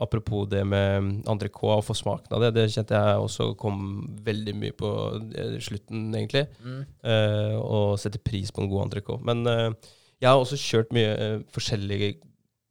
[0.01, 3.81] apropos det med entrecôte og få smaken av det, det kjente jeg også kom
[4.25, 4.93] veldig mye på
[5.35, 6.47] eh, slutten, egentlig.
[6.63, 6.79] Mm.
[6.87, 9.27] sette og setter pris på en god entrecôte.
[9.27, 9.91] Men eh,
[10.21, 12.15] jeg har også kjørt mye eh, forskjellige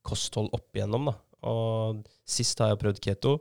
[0.06, 1.10] kosthold opp igjennom.
[1.12, 1.16] da.
[1.50, 3.38] Og sist har jeg prøvd keto.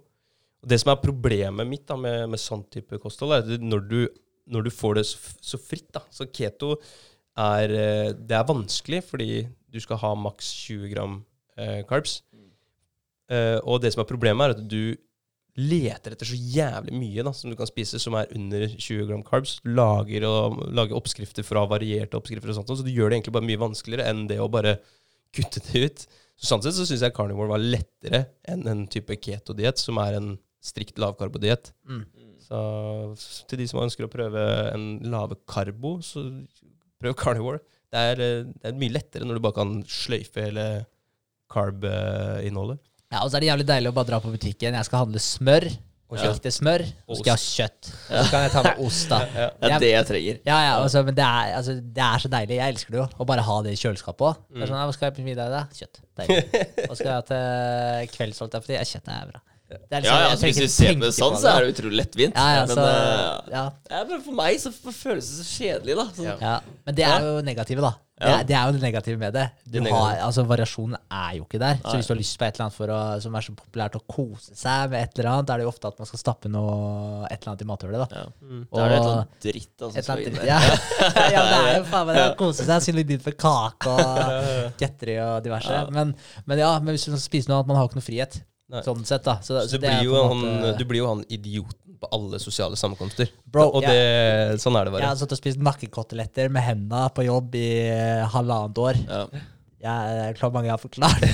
[0.58, 3.84] Og det som er problemet mitt da, med, med sånn type kosthold, er at når
[3.88, 4.00] du,
[4.50, 6.76] når du får det så, så fritt da, Så keto
[7.38, 9.32] er eh, Det er vanskelig fordi
[9.68, 11.20] du skal ha maks 20 gram
[11.58, 12.22] eh, carbs.
[13.28, 14.96] Eh, og det som er problemet, er at du
[15.58, 19.24] leter etter så jævlig mye da, som du kan spise som er under 20 gram
[19.26, 19.58] carbs.
[19.66, 23.48] Lager, og, lager oppskrifter fra varierte oppskrifter, og sånt, så du gjør det egentlig bare
[23.48, 24.78] mye vanskeligere enn det å bare
[25.34, 26.06] kutte det ut.
[26.38, 30.20] Så sånn sett så syns jeg carnivore var lettere enn en type keto-diett, som er
[30.20, 31.72] en strikt lavkarbodiett.
[31.90, 32.04] Mm.
[32.48, 36.22] Så til de som ønsker å prøve en lave karbo, så
[37.02, 37.62] prøv carnivore.
[37.88, 40.68] Det er, eh, det er mye lettere når du bare kan sløyfe hele
[41.48, 42.80] carb-innholdet.
[43.08, 44.76] Ja, og så er det jævlig deilig å bare dra på butikken.
[44.76, 45.70] Jeg skal handle smør.
[46.08, 46.30] Og ja.
[46.32, 46.82] ekte smør.
[47.04, 47.88] Og så skal jeg ha kjøtt.
[47.92, 49.18] Og så kan jeg ta med ost, da.
[49.42, 49.48] Ja.
[49.60, 50.38] Det er det jeg trenger.
[50.48, 52.56] Ja, ja, altså, men det er, altså, det er så deilig.
[52.56, 53.04] Jeg elsker det jo.
[53.12, 54.38] Å bare ha det i kjøleskapet òg.
[54.48, 54.62] Mm.
[54.62, 55.76] er sånn, hva skal jeg på middag i dag?
[55.80, 56.00] Kjøtt.
[56.22, 56.64] Deilig.
[56.88, 58.40] Hva skal jeg ha til kvelds?
[58.94, 59.44] kjøtt er bra.
[59.68, 61.52] Det er liksom- Ja, ja, jeg altså, Hvis du ser på det sånn, på så
[61.52, 62.34] er det utrolig lettvint.
[62.34, 65.96] Ja, ja, men, så, eh, ja, ja, men for meg så føles det så kjedelig,
[65.96, 66.06] da.
[66.16, 66.40] Sånn.
[66.40, 66.60] Ja.
[66.86, 67.94] Men det er jo negative, da.
[68.18, 69.44] Det er, det er jo det negative med det.
[69.64, 71.76] Du Det har, altså Variasjonen er jo ikke der.
[71.84, 73.94] Så hvis du har lyst på et eller annet for å, som er så populært
[73.94, 76.50] å kose seg med et eller annet, er det jo ofte at man skal stappe
[76.50, 78.08] noe, et eller annet i mathullet.
[78.08, 78.08] da.
[78.10, 78.24] Ja.
[78.42, 78.64] Mm.
[78.74, 80.46] Da er det et eller annet dritt da, som skal inn der.
[80.50, 80.58] ja.
[81.36, 82.82] ja, det er jo faen meg det å kose seg.
[82.88, 85.70] Synlig dit med kake og godteri og diverse.
[85.78, 85.86] Ja.
[85.94, 88.08] Men, men ja, men hvis du skal spise noe annet, man har jo ikke noe
[88.10, 88.40] frihet.
[88.68, 88.82] Nei.
[88.84, 89.38] Sånn sett, da.
[89.40, 91.06] Så, Så så du det er blir, jo på en han, måte- du blir jo
[91.08, 93.30] han idioten på alle sosiale sammenkomster.
[93.48, 95.02] Bro, og det, sånn er det bare.
[95.06, 99.00] Jeg har satt og spist nakkekoteletter med henda på jobb i eh, halvannet år.
[99.08, 99.22] Ja.
[99.78, 101.26] Jeg er klar mange jeg har forklart.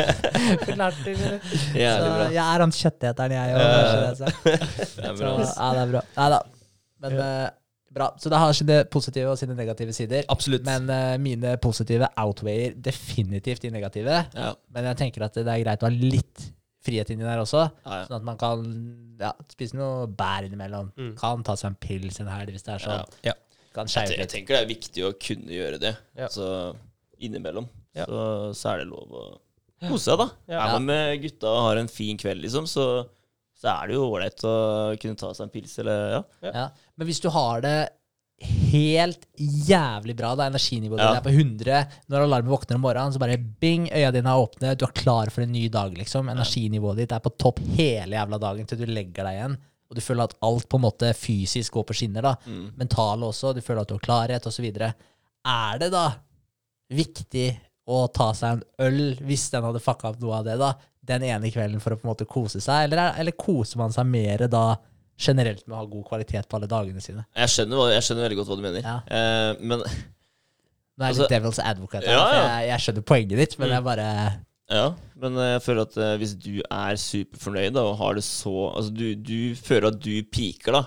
[0.64, 1.16] forklart til.
[1.20, 4.20] Så jeg er han kjøtteteren, jeg òg.
[4.20, 5.32] Så, Det er bra.
[5.46, 6.02] ja, det er bra.
[6.16, 6.38] Nei da.
[7.02, 7.48] Men eh,
[7.96, 8.08] bra.
[8.22, 10.22] Så det har sine positive og sine negative sider.
[10.30, 10.62] Absolutt.
[10.68, 14.22] Men uh, mine positive outweier definitivt de negative.
[14.38, 14.52] Ja.
[14.74, 16.46] Men jeg tenker at det er greit å ha litt
[16.84, 17.66] frihet inni der også.
[17.84, 18.08] Ja, ja.
[18.08, 18.64] Sånn at man kan
[19.20, 20.90] ja, spise noe bær innimellom.
[20.96, 21.12] Mm.
[21.20, 23.18] Kan ta seg en pils en helg hvis det er sånn.
[23.26, 23.36] Ja.
[23.70, 25.94] Jeg, jeg tenker det er viktig å kunne gjøre det.
[26.34, 26.46] Så
[27.22, 28.18] innimellom så,
[28.56, 29.24] så er det lov å
[29.86, 30.28] kose seg, da.
[30.50, 32.86] Er man med gutta og har en fin kveld, liksom, så,
[33.56, 34.54] så er det jo ålreit å
[35.00, 36.20] kunne ta seg en pils, eller ja.
[36.50, 36.66] Ja.
[36.96, 37.76] Men hvis du har det
[38.40, 41.08] helt jævlig bra, da energinivået Ja.
[41.14, 44.40] ditt er på 100 Når alarmen våkner om morgenen, så bare bing, øya dine er
[44.40, 46.28] åpne, du er klar for en ny dag, liksom.
[46.32, 49.58] Energinivået ditt er på topp hele jævla dagen til du legger deg igjen.
[49.90, 52.34] Og du føler at alt på en måte fysisk går på skinner, da.
[52.46, 52.72] Mm.
[52.78, 54.64] Mentale også, du føler at du har klarhet, osv.
[54.70, 56.04] Er det da
[56.90, 57.48] viktig
[57.90, 60.74] å ta seg en øl, hvis den hadde fucka opp noe av det, da,
[61.10, 63.92] den ene kvelden for å på en måte kose seg, eller, er, eller koser man
[63.94, 64.76] seg mer da
[65.20, 67.26] generelt med å ha god kvalitet på alle dagene sine?
[67.36, 68.82] Jeg skjønner, jeg skjønner veldig godt hva du mener.
[68.86, 68.96] Ja.
[69.06, 69.84] Eh, men
[71.00, 72.40] Nå er jeg Altså- litt devil's advocate, Ja, ja.
[72.60, 73.72] jeg, jeg skjønner poenget ditt, men Mm.
[73.74, 74.06] jeg bare
[74.70, 78.22] Ja, men eh, jeg føler at eh, hvis du er superfornøyd da, og har det
[78.24, 80.84] så Altså, du, du føler at du piker, da.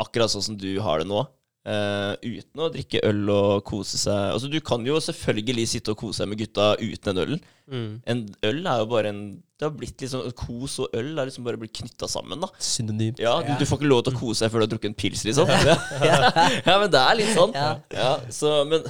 [0.00, 1.26] Akkurat sånn som du har det nå.
[1.66, 4.32] eh, uten å drikke øl og kose seg.
[4.34, 7.40] Altså, du kan jo selvfølgelig sitte og kose deg med gutta uten en øl.
[7.70, 8.02] Mm.
[8.06, 11.48] En øl er jo bare en Det har blitt liksom Kos og øl er liksom
[11.48, 12.52] bare blitt knytta sammen, da.
[12.60, 13.16] Synonym.
[13.16, 14.96] Ja, du, du får ikke lov til å kose deg før du har drukket en
[15.00, 15.48] pils, liksom.
[16.68, 17.54] ja, men det er litt sånn.
[17.56, 17.70] Ja.
[17.96, 18.84] Ja, så, men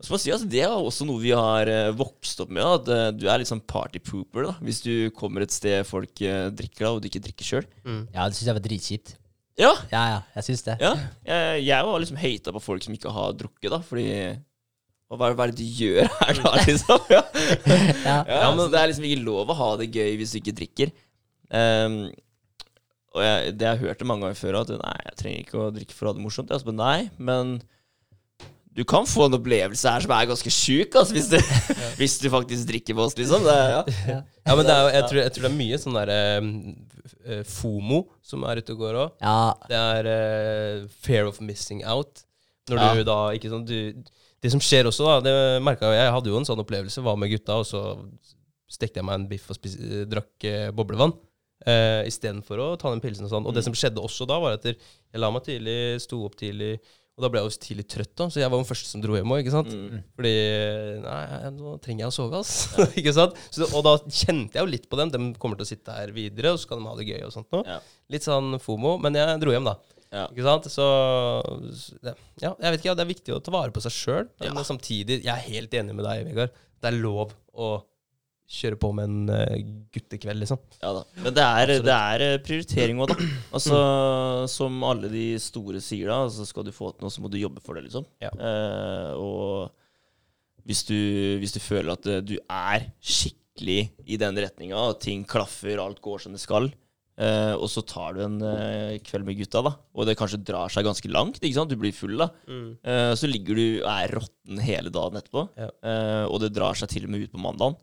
[0.00, 2.64] så må jeg si, altså, det er også noe vi har eh, vokst opp med.
[2.64, 6.20] At eh, du er litt sånn party pooper da hvis du kommer et sted folk
[6.24, 7.68] eh, drikker, da, og du ikke drikker sjøl.
[7.86, 9.14] Ja, det syns jeg var dritkjipt.
[9.56, 10.74] Ja, Ja, ja, jeg syns det.
[10.84, 10.90] ja.
[11.24, 14.08] Jeg, jeg var liksom hata på folk som ikke har drukket, da, fordi
[15.14, 17.04] hva er, hva er det du gjør her, da, liksom?
[17.12, 17.22] Ja.
[18.02, 18.16] Ja.
[18.26, 20.90] Ja, så det er liksom ikke lov å ha det gøy hvis du ikke drikker.
[21.46, 22.00] Um,
[23.16, 25.94] og jeg, det jeg hørte mange ganger før, at nei, jeg trenger ikke å drikke
[25.96, 26.50] for å ha det morsomt.
[26.50, 27.54] Jeg altså, nei, men
[28.76, 31.38] du kan få en opplevelse her som er ganske sjuk, altså, hvis, du,
[32.02, 33.46] hvis du faktisk drikker med oss, liksom.
[33.46, 34.18] Det, ja.
[34.44, 38.02] Ja, men det er, jeg, tror, jeg tror det er mye sånn der eh, FOMO
[38.26, 39.16] som er ute og går òg.
[39.24, 39.38] Ja,
[39.70, 42.26] Det er eh, fear of missing out.
[42.68, 42.92] Når Ja.
[42.98, 43.78] du da ikke sånn du,
[44.46, 46.04] Det som skjer også, da, det merka jeg.
[46.04, 47.02] Jeg hadde jo en sånn opplevelse.
[47.02, 47.80] Var med gutta, og så
[48.70, 49.74] stekte jeg meg en biff og spis,
[50.10, 51.14] drakk eh, boblevann.
[51.66, 53.48] Eh, Istedenfor å ta den pilsen og sånn.
[53.48, 54.78] Og det som skjedde også da, var at jeg
[55.18, 56.76] la meg tidlig, sto opp tidlig.
[57.16, 59.14] Og da ble jeg også tidlig trøtt, da, så jeg var den første som dro
[59.16, 59.46] hjem òg.
[59.48, 60.00] Mm.
[60.18, 60.32] Fordi
[61.00, 61.22] Nei,
[61.56, 62.66] nå trenger jeg å sove, ass.
[63.00, 63.38] ikke sant?
[63.48, 65.12] Så, og da kjente jeg jo litt på dem.
[65.14, 67.32] De kommer til å sitte her videre, og så kan de ha det gøy og
[67.32, 67.64] sånt nå.
[67.64, 67.78] Ja.
[68.12, 68.98] Litt sånn FOMO.
[69.00, 69.78] Men jeg dro hjem, da.
[70.16, 70.26] Ja.
[70.32, 70.68] Ikke sant?
[70.72, 70.86] Så
[72.40, 74.24] Ja, jeg vet ikke, ja, det er viktig å ta vare på seg sjøl.
[74.40, 74.64] Men Ja.
[74.64, 76.56] samtidig, jeg er helt enig med deg, Vegard.
[76.80, 77.70] Det er lov å
[78.46, 79.56] kjøre på med en uh,
[79.90, 80.60] guttekveld, liksom.
[80.78, 81.00] Ja da.
[81.18, 83.16] Men det er, det er eh, prioritering òg, da.
[83.56, 83.78] Altså,
[84.52, 87.40] Som alle de store sier, da, så skal du få til noe, så må du
[87.40, 88.06] jobbe for det, liksom.
[88.22, 88.30] Ja.
[88.38, 90.96] Uh, og hvis du,
[91.42, 96.22] hvis du føler at du er skikkelig i den retninga, og ting klaffer, alt går
[96.24, 96.70] som det skal,
[97.18, 100.72] eh, og så tar du en uh, kveld med gutta, da, og det kanskje drar
[100.72, 101.72] seg ganske langt, ikke sant?
[101.72, 105.70] du blir full, da, eh, så ligger du og er råtten hele dagen etterpå, Ja.
[105.82, 107.78] eh, og det drar seg til og med ut på mandagen.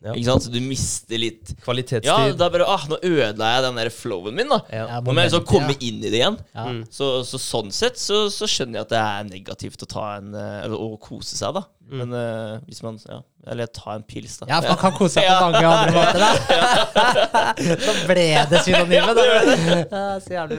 [0.00, 0.14] Ja.
[0.16, 0.46] Ikke sant?
[0.46, 2.38] Så du mister litt ja, Kvalitetstid.
[2.40, 4.56] da bare ah, Nå ødela jeg den der flowen min, da.
[4.72, 4.86] Ja.
[4.94, 5.80] Ja, Nå må jeg liksom komme ja.
[5.90, 6.38] inn i det igjen.
[6.56, 6.64] Ja.
[6.72, 6.78] Mm.
[6.88, 10.32] Så, så sånn sett så, så skjønner jeg at det er negativt å ta en
[10.72, 11.66] å kose seg, da.
[11.90, 13.18] Men uh, hvis man Ja,
[13.50, 14.46] eller ta en pils, da.
[14.50, 17.54] Ja, for man kan kose seg på mange andre måter, da.
[17.86, 20.02] Så ble det synonymet, da.
[20.24, 20.58] Så jævlig.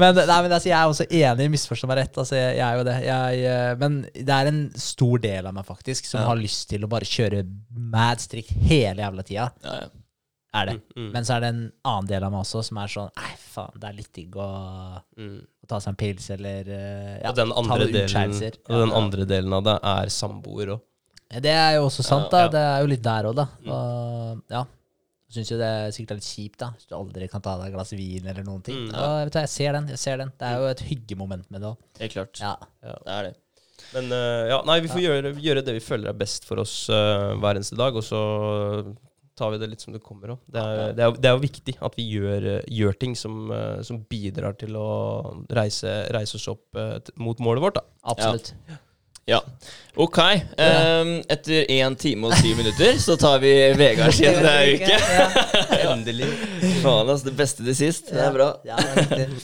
[0.00, 2.18] Men, nei, men altså, jeg er også enig, misforstå meg rett.
[2.24, 2.96] Altså, jeg, er jo det.
[3.06, 6.28] Jeg, eh, men det er en stor del av meg faktisk som Ja.
[6.32, 7.44] har lyst til å bare kjøre
[7.92, 9.50] mad strict hele jævla tida.
[9.66, 9.90] Ja, ja.
[10.52, 10.74] Er det.
[10.92, 11.10] Mm, mm.
[11.14, 13.78] Men så er det en annen del av meg også som er sånn Nei, faen,
[13.80, 14.48] det er litt digg å,
[15.16, 15.38] Mm.
[15.64, 18.58] å ta seg en pils, eller eh, ja, ta noen utskeielser.
[18.68, 20.82] og den andre delen av det er samboer òg.
[21.40, 22.42] Det er jo også sant, da.
[22.44, 22.48] Ja.
[22.52, 23.46] Det er jo litt der òg, da.
[23.64, 23.70] Mm.
[23.72, 24.64] Og, ja.
[25.32, 26.66] Syns jo det er sikkert er litt kjipt, da.
[26.76, 28.82] Hvis du aldri kan ta deg et glass vin eller noen ting.
[28.82, 28.90] Mm.
[28.92, 29.88] Og, jeg, vet, du, jeg ser den.
[29.94, 31.78] jeg ser den Det er jo et hyggemoment med det òg.
[32.02, 32.42] Helt klart.
[32.42, 32.52] Ja.
[32.84, 33.32] Det er det.
[33.94, 36.74] Men uh, ja, nei, vi får gjøre, gjøre det vi føler er best for oss
[36.92, 38.20] uh, hver eneste dag, og så
[39.38, 40.40] tar vi det litt som det kommer òg.
[40.46, 40.62] Det,
[40.98, 44.56] det, det er jo viktig at vi gjør, eh, gjør ting som, eh, som bidrar
[44.60, 44.88] til å
[45.52, 47.86] reise, reise oss opp eh, mot målet vårt, da.
[48.14, 48.54] Absolutt.
[49.30, 49.38] Ja.
[49.94, 50.18] Ok.
[50.58, 54.98] Um, etter én time og syv minutter så tar vi Vegard sin uke.
[55.92, 56.32] Endelig.
[56.82, 57.28] Faen, altså.
[57.30, 58.10] Det beste til sist.
[58.10, 58.54] Det er bra.
[58.66, 59.36] Ja, det er.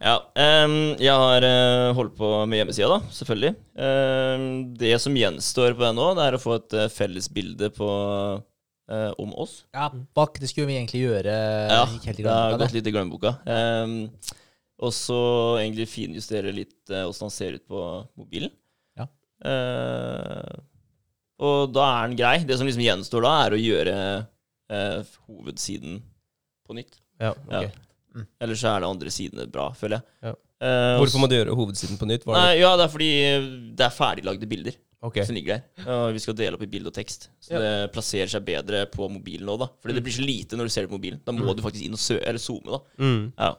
[0.00, 3.50] Ja, ehm, jeg har uh, holdt på med hjemmesida, da, selvfølgelig.
[3.76, 4.44] Um,
[4.80, 7.88] det som gjenstår på den nå, det er å få et uh, felles bilde på,
[8.90, 9.64] eh, om oss.
[9.72, 11.34] ja, bak, det skulle vi egentlig gjøre.
[11.70, 13.34] Ja, helt i det har gått litt i glemmeboka.
[13.46, 13.94] Um,
[14.80, 15.20] og så
[15.60, 17.84] egentlig finjustere litt uh, åssen han ser ut på
[18.18, 18.52] mobilen.
[18.98, 19.06] Ja.
[19.44, 20.58] Uh,
[21.40, 22.36] og da er den grei.
[22.48, 23.96] Det som liksom gjenstår da, er å gjøre
[24.72, 26.00] uh, hovedsiden
[26.66, 27.00] på nytt.
[27.20, 27.68] Ja, ok.
[27.68, 28.24] Ja.
[28.42, 30.30] Eller så er det andre sidene bra, føler jeg.
[30.30, 30.34] Ja.
[30.60, 32.26] Eh, og Hvorfor må du gjøre hovedsiden på nytt?
[32.28, 32.42] Var det?
[32.44, 33.10] Nei, ja, det er fordi
[33.78, 35.16] det er ferdiglagde bilder Ok.
[35.24, 35.86] som ligger der.
[35.88, 37.30] Og vi skal dele opp i bilde og tekst.
[37.40, 37.58] Så Ja.
[37.64, 39.70] det plasserer seg bedre på mobilen nå, da.
[39.80, 41.20] Fordi det blir så lite når du ser det på mobilen.
[41.24, 42.80] Da må du faktisk inn og sø eller zoome, da.
[42.98, 43.32] Mm.
[43.38, 43.54] Ja.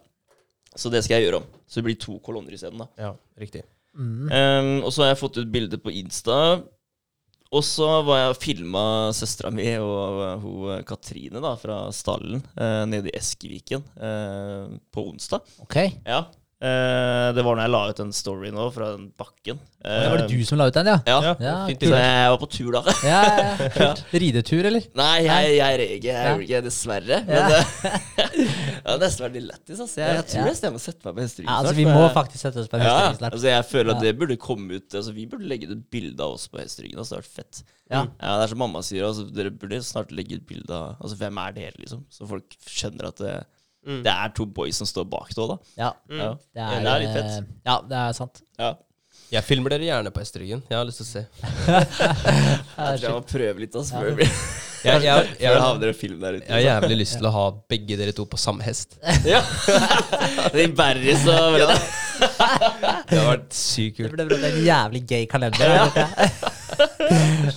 [0.76, 1.48] Så det skal jeg gjøre om.
[1.68, 2.88] Så det blir to kolonner isteden, da.
[2.98, 3.64] Ja, riktig.
[3.98, 4.30] Mm.
[4.32, 6.62] Ehm, og så har jeg fått ut bilde på Insta.
[7.52, 12.40] Og så var jeg og filma søstera mi og uh, hun Katrine da, fra stallen
[12.56, 15.42] eh, nede i Eskeviken eh, på onsdag.
[15.60, 15.76] Ok.
[16.06, 16.22] Ja.
[16.62, 19.58] Eh, det var når jeg la ut en story nå fra den bakken.
[19.82, 20.98] Det var det du som la ut den, ja?
[21.10, 21.16] Ja.
[21.26, 21.82] Ja, Ja, fint.
[21.90, 22.82] Så jeg var på tur da.
[23.02, 23.70] Ja, ja, ja.
[23.80, 24.04] Kult.
[24.14, 24.86] Ridetur, eller?
[25.00, 26.12] Nei, jeg, jeg reg ikke.
[26.12, 26.36] Jeg Ja.
[26.36, 27.18] gjorde ikke dessverre.
[27.26, 27.42] Ja.
[27.42, 27.62] Men det
[28.86, 29.80] ja, nesten har vært litt lættis.
[29.82, 30.04] Altså.
[30.04, 30.54] Jeg, jeg tror Ja.
[30.68, 32.78] jeg må sette meg på hesteryggen Ja, altså, vi må jeg- faktisk sette oss på
[32.78, 33.34] en ja, snart.
[33.40, 36.22] altså jeg føler at det burde komme ut Altså Vi burde legge ut et bilde
[36.22, 37.02] av oss på hesteryggen.
[37.02, 37.64] Altså, det hadde vært fett.
[37.92, 38.04] Ja.
[38.22, 39.08] Ja, Det er som mamma sier.
[39.10, 42.06] Altså, dere burde snart legge ut bilde av Altså Hvem er dere, liksom?
[42.14, 43.34] Så folk skjønner at det,
[43.82, 44.04] Mm.
[44.06, 45.58] det er to boys som står bak det òg, da.
[45.78, 46.30] Ja, Ja.
[46.38, 47.32] det Ja, er, det er litt fett.
[47.38, 48.42] eh, Ja, det er sant.
[48.60, 48.74] Ja.
[49.32, 50.62] Jeg filmer dere gjerne på Esteryggen.
[50.70, 51.22] Jeg har lyst til å se.
[51.66, 54.04] Jeg tror jeg må prøve litt, altså.
[54.04, 54.28] Ja.
[54.82, 55.52] Jeg, jeg, jeg, jeg
[56.50, 58.96] har jævlig lyst til å ha begge dere to på samme hest.
[59.30, 59.44] Ja.
[60.56, 64.16] det er Barris og Det har vært sykt kult.
[64.18, 65.70] Det ble en jævlig gay kalender.
[65.70, 65.86] Ja.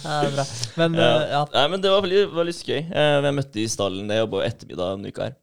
[0.04, 0.44] ja, bra.
[0.76, 1.08] Men ja.
[1.08, 1.40] eh, ja.
[1.54, 2.82] Nei, men det var veldig, var litt gøy.
[2.92, 5.34] Eh, jeg møtte i stallen Jeg jobba ettermiddag en uke her.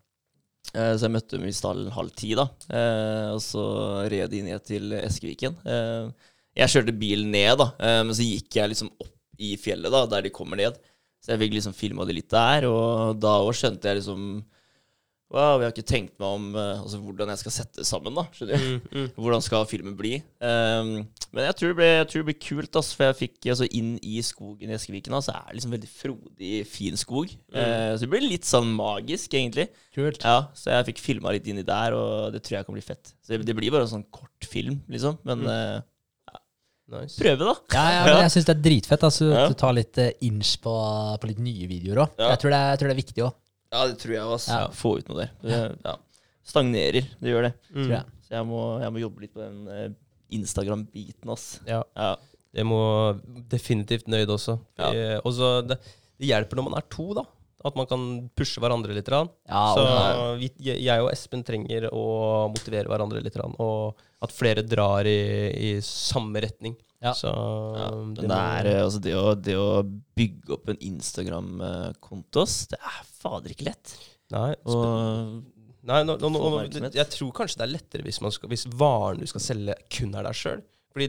[0.71, 2.47] Eh, så jeg møtte dem i stallen halv ti, da.
[2.71, 3.63] Eh, og så
[4.11, 5.57] red de ned til Eskeviken.
[5.67, 6.29] Eh,
[6.61, 7.69] jeg kjørte bilen ned, da,
[8.03, 10.75] men så gikk jeg liksom opp i fjellet, da, der de kommer ned.
[11.23, 14.25] Så jeg fikk liksom filma det litt der, og da òg skjønte jeg liksom
[15.31, 18.17] Wow, jeg har ikke tenkt meg om eh, altså, hvordan jeg skal sette det sammen.
[18.17, 18.65] da, skjønner du?
[18.67, 19.05] Mm, mm.
[19.23, 20.17] Hvordan skal filmen bli?
[20.43, 20.89] Um,
[21.31, 23.67] men jeg tror, det blir, jeg tror det blir kult, altså, for jeg fikk altså,
[23.79, 25.15] inn i skogen i Eskeviken.
[25.23, 27.31] Så er det liksom veldig frodig, fin skog.
[27.55, 29.69] Eh, så det blir litt sånn magisk, egentlig.
[29.95, 30.19] Kult.
[30.27, 33.13] Ja, Så jeg fikk filma litt inni der, og det tror jeg kan bli fett.
[33.23, 35.15] Så det, det blir bare en sånn kort film, liksom.
[35.27, 35.79] Men ja,
[36.91, 37.15] Nice.
[37.15, 37.53] prøve, da.
[37.71, 39.03] Ja, ja, men jeg syns det er dritfett.
[39.07, 39.45] Altså, Ja.
[39.45, 40.73] at Du tar litt uh, inch på,
[41.21, 42.17] på litt nye videoer òg.
[42.19, 42.33] Ja.
[42.33, 43.37] Jeg, tror det jeg tror det er viktig òg.
[43.72, 44.56] Ja, det tror jeg også.
[44.57, 44.72] Ja.
[44.76, 45.35] Få ut noe der.
[45.43, 45.95] Det, ja.
[46.52, 47.07] Stagnerer.
[47.22, 47.53] Det gjør det.
[47.72, 47.84] Mm.
[47.85, 48.18] Tror jeg.
[48.27, 49.89] Så jeg må, jeg må jobbe litt på den eh,
[50.35, 51.45] Instagram-biten, ass.
[51.68, 51.81] Ja.
[51.95, 52.15] Ja.
[52.52, 52.81] Det må
[53.52, 54.57] definitivt nøyd også.
[54.80, 54.89] Ja.
[54.91, 55.80] Eh, og så det,
[56.19, 57.23] det hjelper når man er to, da.
[57.64, 59.10] At man kan pushe hverandre litt.
[59.11, 59.84] Ja, så
[60.39, 62.06] vi, jeg og Espen trenger å
[62.49, 63.38] motivere hverandre litt.
[63.61, 65.19] Og at flere drar i,
[65.53, 66.73] i samme retning.
[67.01, 67.13] Ja.
[67.17, 67.31] Så
[67.77, 69.81] Ja, det men må- er, eh, altså det, å, det å
[70.15, 73.95] bygge opp en Instagram-konto, det er fader ikke lett.
[74.31, 75.41] Nei, Og
[75.83, 78.67] nei nå, nå, nå, få jeg tror kanskje det er lettere hvis, man skal, hvis
[78.69, 80.61] varen du skal selge, kun er deg sjøl.
[80.93, 81.07] Fordi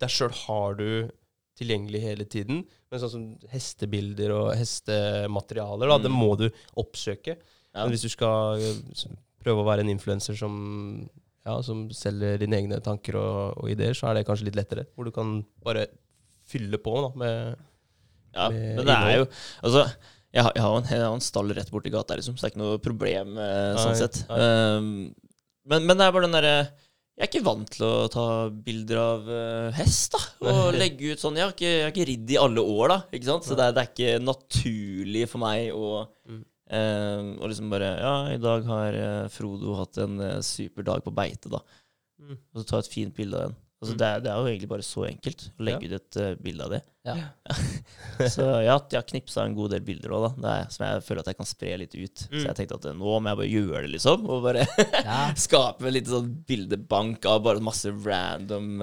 [0.00, 0.88] deg sjøl har du
[1.56, 2.64] tilgjengelig hele tiden.
[2.90, 3.22] Men sånn som
[3.52, 6.18] hestebilder og hestematerialer, da, det Mm.
[6.20, 7.36] må du oppsøke.
[7.74, 7.84] ja.
[7.84, 9.14] Men hvis du skal eh,
[9.44, 11.08] prøve å være en influenser som,
[11.46, 14.86] ja, som selger dine egne tanker og, og ideer, så er det kanskje litt lettere.
[14.96, 15.86] Hvor du kan bare
[16.50, 17.56] fylle på da, med
[18.36, 19.44] Ja, med men det er jo innhold.
[19.62, 19.84] Altså,
[20.36, 22.50] jeg har, jeg har, en, jeg har en stall rett borti gata, liksom, så det
[22.50, 24.18] er ikke noe problem eh, Nei, sånn sett.
[24.28, 24.40] nei.
[24.76, 24.90] Um,
[25.70, 26.56] men, men det er bare den derre
[27.16, 28.26] Jeg er ikke vant til å ta
[28.66, 30.20] bilder av uh, hest, da.
[30.44, 30.82] Og Nei.
[30.82, 31.38] legge ut sånn.
[31.40, 32.98] Jeg har ikke, jeg har ikke ridd i alle år, da.
[33.16, 33.46] Ikke sant?
[33.48, 36.42] Så det er, det er ikke naturlig for meg å Mm.
[36.70, 41.04] Eh, og liksom bare Ja, i dag har eh, Frodo hatt en eh, super dag
[41.04, 41.62] på beite, da.
[42.20, 42.36] Mm.
[42.54, 43.56] Og så ta et fint bilde av den.
[43.76, 43.98] Altså, Mm.
[44.00, 45.88] det, er, det er jo egentlig bare så enkelt å legge Ja.
[45.90, 46.78] ut et uh, bilde av det.
[47.04, 47.14] Ja.
[48.32, 50.30] så har, jeg har knipsa en god del bilder nå, da.
[50.62, 52.22] Er, som jeg føler at jeg kan spre litt ut.
[52.32, 52.38] Mm.
[52.40, 54.24] Så jeg tenkte at nå må jeg bare gjøre det, liksom.
[54.32, 54.64] Og bare
[55.46, 58.80] skape en liten sånn bildebank av bare masse random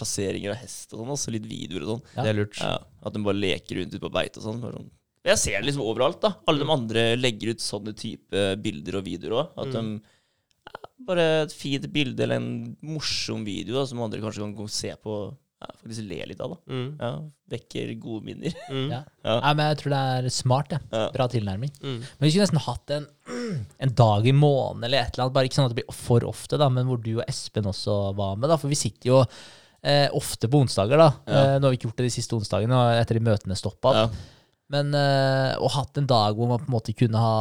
[0.00, 1.12] plasseringer av hest og sånn.
[1.12, 2.02] Og så litt videoer og sånn.
[2.16, 2.24] Ja.
[2.24, 2.62] Det er lurt.
[2.64, 2.72] Ja,
[3.04, 4.64] at de bare leker rundt ute på beite og sånn.
[4.64, 4.88] bare sånn.
[5.26, 6.30] Jeg ser det liksom overalt, da.
[6.48, 9.50] Alle de andre legger ut sånne type bilder og videoer òg.
[9.60, 10.80] At de ja,
[11.10, 12.50] Bare et fint bilde eller en
[12.84, 15.14] morsom video da, som andre kanskje kan gå og se på
[15.60, 16.54] ja, faktisk le litt av.
[16.54, 16.72] da.
[16.72, 16.86] Mm.
[17.00, 17.10] Ja,
[17.52, 18.54] Vekker gode minner.
[18.72, 18.86] Mm.
[18.94, 19.00] Ja.
[19.26, 19.36] Ja.
[19.52, 20.72] Men jeg tror det er smart.
[20.72, 20.80] Ja.
[20.92, 21.06] Ja.
[21.12, 21.72] Bra tilnærming.
[21.82, 21.98] Mm.
[22.00, 23.06] Men vi skulle nesten hatt en,
[23.84, 25.36] en dag i måneden eller et eller annet.
[25.36, 27.98] Bare ikke sånn at det blir for ofte, da, men hvor du og Espen også
[28.16, 28.48] var med.
[28.52, 30.96] da, For vi sitter jo eh, ofte på onsdager.
[31.00, 31.10] da.
[31.28, 31.44] Ja.
[31.44, 33.96] Eh, nå har vi ikke gjort det de siste onsdagene etter de møtene stoppa.
[33.96, 34.06] Ja.
[34.70, 37.36] Men eh, Og hatt en dag hvor man på en måte kunne ha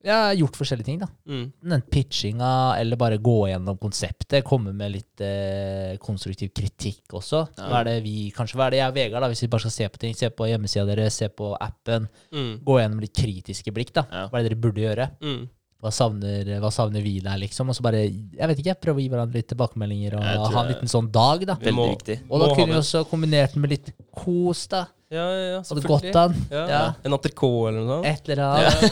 [0.00, 0.98] ja, gjort forskjellige ting.
[1.02, 1.08] da.
[1.28, 1.52] Mm.
[1.72, 2.50] Den pitchinga,
[2.80, 4.44] eller bare gå gjennom konseptet.
[4.48, 7.42] Komme med litt eh, konstruktiv kritikk også.
[7.58, 7.66] Ja.
[7.68, 9.66] Hva er det vi, kanskje hva er det jeg og Vegard, da, hvis vi bare
[9.66, 10.16] skal se på ting.
[10.16, 12.08] Se på hjemmesida deres, se på appen.
[12.32, 12.52] Mm.
[12.64, 13.92] Gå gjennom litt kritiske blikk.
[13.98, 14.06] da.
[14.08, 14.22] Ja.
[14.30, 15.08] Hva er det dere burde gjøre?
[15.20, 15.42] Mm.
[15.80, 17.68] Hva savner, hva savner vi der, liksom?
[17.72, 20.72] Og så bare, jeg vet ikke, prøve å gi hverandre litt tilbakemeldinger og ha en
[20.74, 21.56] liten sånn dag, da.
[21.60, 22.18] Veldig viktig.
[22.28, 24.86] Og da kunne vi også kombinert med litt kos, da.
[25.10, 26.34] Ja, ja, ja, Hadde gått an.
[26.52, 26.60] Ja.
[26.70, 26.80] Ja.
[27.02, 28.06] En entrecôte eller noe sånt.
[28.06, 28.84] Et eller annet.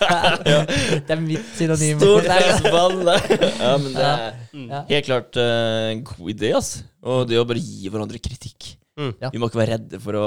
[1.08, 2.02] det er mitt synonym.
[2.02, 2.42] Stort Nei!
[3.56, 6.74] Ja, men det er helt klart eh, en god idé, ass.
[7.00, 8.74] Og det å bare gi hverandre kritikk.
[9.00, 9.14] Mm.
[9.22, 9.30] Ja.
[9.32, 10.26] Vi må ikke være redde for å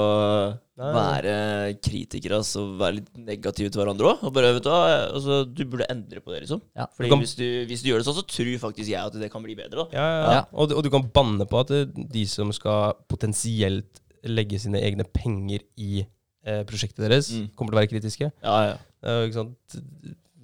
[0.82, 0.90] Nei.
[0.98, 1.34] være
[1.78, 4.24] kritikere ass, og være litt negative til hverandre òg.
[4.26, 6.58] Og bare, vet du, altså, du burde endre på det, liksom.
[6.74, 6.88] Ja.
[6.90, 9.14] Fordi Du kan- hvis, du, hvis du gjør det sånn, så tror faktisk jeg at
[9.22, 9.86] det kan bli bedre.
[9.86, 10.46] da Ja, ja, ja.
[10.50, 15.04] Og, du- og du kan banne på at de som skal potensielt legge sine egne
[15.04, 16.04] penger i
[16.46, 17.48] eh, prosjektet deres, Mm.
[17.56, 18.30] kommer til å være kritiske.
[18.44, 18.76] Ja, ja.
[19.04, 19.76] Er ikke sant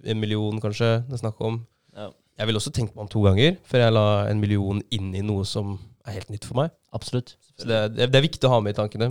[0.05, 1.67] En million, kanskje, det er snakk om.
[1.97, 2.07] Ja.
[2.39, 5.21] Jeg ville også tenkt meg om to ganger før jeg la en million inn i
[5.21, 5.75] noe som
[6.07, 6.71] er helt nytt for meg.
[6.97, 7.35] Absolutt.
[7.61, 9.11] Så det, det, det er viktig å ha med i tankene.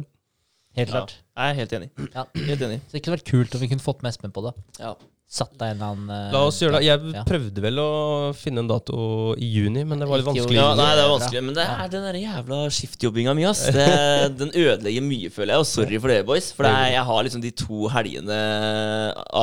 [0.75, 0.95] Helt Ja.
[1.03, 1.13] klart.
[1.37, 1.89] Jeg er helt enig.
[2.15, 2.23] Ja.
[2.35, 2.79] Helt enig.
[2.87, 4.53] Så det kunne vært kult om vi kunne fått med Espen på det.
[4.79, 4.95] Ja.
[5.29, 6.87] Satt deg en eller annen eh, La oss gjøre det.
[6.87, 7.21] Jeg ja.
[7.27, 7.89] prøvde vel å
[8.33, 8.97] finne en dato
[9.37, 10.57] i juni, men det var litt vanskelig.
[10.57, 13.61] Ja, nei, det er vanskelig, men det er den der jævla skiftjobbinga mi, ass.
[13.75, 13.85] Det,
[14.41, 15.61] den ødelegger mye, føler jeg.
[15.61, 16.49] Og sorry for det, boys.
[16.57, 18.41] For det er, jeg har liksom de to helgene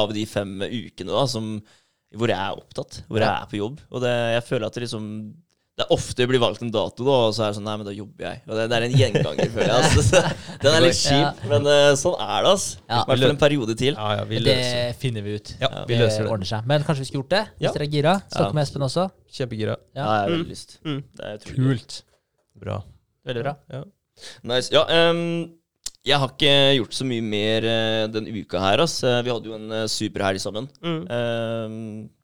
[0.01, 1.55] av de fem ukene da, som,
[2.19, 3.05] hvor jeg er opptatt.
[3.07, 3.79] Hvor jeg er på jobb.
[3.95, 5.07] Og det, jeg føler at det liksom
[5.77, 7.85] det er ofte blir valgt en dato, da, og så er det sånn Nei, men
[7.85, 8.39] da jobber jeg.
[8.49, 9.91] Og det, det er en gjenganger, føler jeg.
[9.91, 10.21] Altså.
[10.63, 12.79] Den er litt kjip, men uh, sånn er det, altså.
[12.87, 13.93] I hvert fall en periode til.
[13.99, 14.97] Ja, ja, vi Det løser det.
[15.03, 15.53] finner vi ut.
[15.61, 16.31] Ja, vi løser det.
[16.33, 16.65] ordner seg.
[16.73, 17.43] Men kanskje vi skulle gjort det?
[17.59, 17.75] Hvis Ja.
[17.77, 18.15] dere er gira?
[18.31, 18.57] Snakke Ja.
[18.57, 19.05] med Espen også?
[19.37, 19.77] Kjempegira.
[19.93, 20.01] Ja.
[20.01, 20.37] Ja, jeg har Mm.
[20.39, 20.79] veldig lyst.
[20.85, 21.03] Mm.
[21.21, 21.67] Det er utrolig.
[21.69, 22.03] Kult.
[22.65, 22.83] Bra.
[23.27, 23.57] Veldig bra.
[23.77, 23.83] Ja.
[24.49, 24.73] Nice.
[24.73, 25.23] Ja, um,
[26.07, 29.03] jeg har ikke gjort så mye mer uh, den uka her, ass.
[29.05, 30.69] Eh, Vi hadde jo en uh, superhelg sammen.
[30.81, 31.03] Mm.
[31.11, 32.16] Ehm, ja,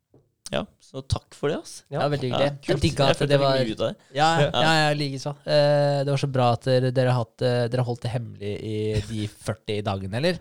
[0.93, 1.75] så takk for det, ass.
[1.89, 2.69] Ja, veldig Ja, hyggelig.
[2.69, 3.91] jeg digga at det var det.
[4.13, 5.33] Ja, ja, ja likeså.
[5.49, 8.53] Eh, det var så bra at dere, dere har hatt, eh, dere holdt det hemmelig
[8.61, 8.77] i
[9.09, 10.39] de 40 dagene, eller?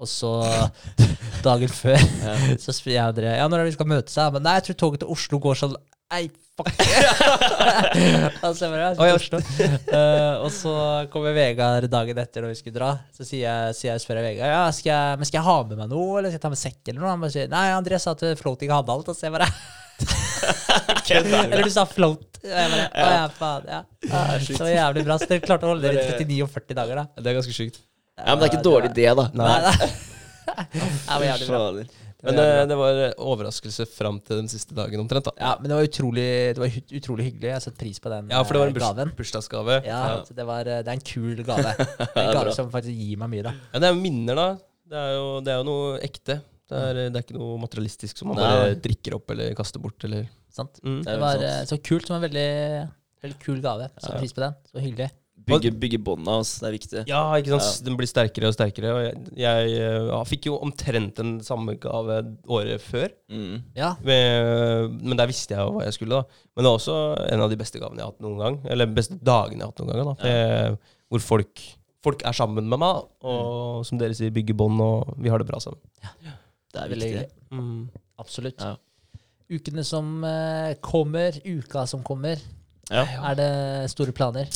[0.00, 0.30] Og så
[1.46, 1.98] dagen før
[2.56, 4.14] så spør jeg dere Ja, når er det vi skal møtes?
[4.16, 5.74] da?» Men nei, jeg tror toget til Oslo går sånn
[6.10, 6.24] Nei,
[6.58, 6.70] fuck.
[8.46, 8.88] altså, Å, ja.
[8.98, 9.38] til Oslo.
[9.62, 10.72] Eh, og så
[11.12, 12.88] kommer Vegard dagen etter når vi skulle dra.
[13.14, 15.58] Så sier jeg, sier jeg spør jeg Vegard ja, skal jeg, men skal jeg ha
[15.68, 17.12] med meg noe, eller skal jeg ta med sekk eller noe.
[17.14, 19.12] Han bare sier nei, André sa at floating hadde alt.
[19.12, 19.48] Og så jeg bare
[21.10, 22.42] Eller du sa float.
[22.42, 23.70] Og jeg bare Å ja, faen.
[23.70, 23.80] Ja.
[24.50, 25.18] Så jævlig bra.
[25.20, 27.22] Så dere klarte å holde dere i 39 og 40 dager, da.
[27.22, 27.82] Det er ganske sjukt.
[28.18, 29.30] Ja, men det er ikke dårlig det, da.
[29.38, 29.90] Nei, nei.
[30.50, 31.99] Det var jævlig bra.
[32.22, 35.24] Men det, det var overraskelse fram til den siste dagen omtrent.
[35.30, 35.32] da.
[35.40, 36.26] Ja, men det var utrolig,
[36.56, 37.48] det var utrolig hyggelig.
[37.54, 38.34] Jeg setter pris på den gaven.
[38.36, 39.78] Ja, for det var en eh, burs bursdagsgave.
[39.88, 41.74] Ja, så det, var, eh, det er en kul gave.
[42.20, 43.54] En gave som faktisk gir meg mye, da.
[43.72, 44.48] Ja, det er jo minner, da.
[44.90, 46.40] Det er jo, det er jo noe ekte.
[46.70, 48.50] Det er, det er ikke noe materialistisk som man Nei.
[48.50, 50.04] bare drikker opp eller kaster bort.
[50.06, 50.28] Eller.
[50.54, 50.78] Sant?
[50.86, 51.00] Mm.
[51.06, 51.46] Det var sant.
[51.48, 52.06] eh, så kult.
[52.10, 52.50] som en veldig,
[53.24, 53.88] veldig kul gave.
[54.02, 54.54] Så pris på den.
[54.70, 55.08] Så hyggelig.
[55.50, 56.60] Bygge, bygge bånda, altså.
[56.62, 57.02] Det er viktig.
[57.10, 57.80] Ja, ikke sant?
[57.86, 58.92] Den blir sterkere og sterkere.
[58.94, 63.08] Og jeg, jeg jeg fikk jo omtrent den samme gave året før.
[63.32, 63.58] Mm.
[63.76, 63.92] Ja.
[64.06, 66.20] Med, men der visste jeg jo hva jeg skulle.
[66.22, 66.96] da Men det var også
[67.32, 68.60] en av de beste gavene jeg har hatt noen gang.
[68.70, 70.12] Eller beste dagene jeg har hatt noen gang.
[70.12, 70.16] Da.
[70.22, 71.64] Det, hvor folk,
[72.06, 75.48] folk er sammen med meg, og som dere sier, bygger bånd, og vi har det
[75.50, 75.80] bra sammen.
[76.04, 76.14] Ja.
[76.70, 77.26] Det er Veldig viktig.
[77.26, 77.58] hyggelig.
[77.58, 77.82] Mm.
[78.22, 78.62] Absolutt.
[78.62, 78.76] Ja.
[79.50, 82.38] Ukene som eh, kommer, uka som kommer,
[82.90, 83.02] Ja.
[83.30, 83.48] er det
[83.90, 84.46] store planer?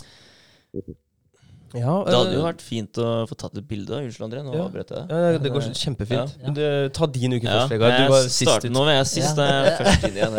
[1.75, 3.99] Ja, Det hadde eh, jo vært fint å få tatt et bilde.
[3.99, 4.43] Unnskyld, André.
[4.47, 4.67] Nå Ja.
[4.69, 5.11] avbrøt jeg deg.
[5.11, 6.37] ja, det, går kjempefint.
[6.39, 6.45] Ja.
[6.45, 7.97] Men det, ta din uke først, Vegard.
[7.99, 8.71] Du var sist ut.
[8.71, 9.37] nå, men jeg sist.
[9.37, 9.47] Ja.
[9.51, 10.37] Jeg er først inn igjen.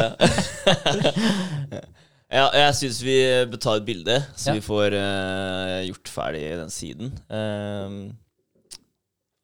[1.76, 1.82] Ja,
[2.40, 3.18] ja jeg syns vi
[3.52, 4.53] bør ta et bilde, så Ja.
[4.56, 7.12] vi får uh, gjort ferdig den siden.
[7.28, 7.99] Um,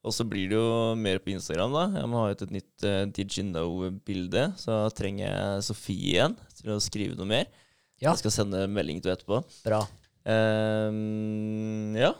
[0.02, 2.00] og så blir det jo mer på Instagram, da.
[2.00, 4.48] Jeg må ha ut et nytt uh, Did you know-bilde.
[4.56, 7.52] Så trenger jeg Sofie igjen til å skrive noe mer.
[8.00, 8.10] Ja.
[8.10, 9.44] Jeg skal sende melding til henne etterpå.
[9.68, 9.84] Bra.
[10.28, 12.12] Ehm, ja.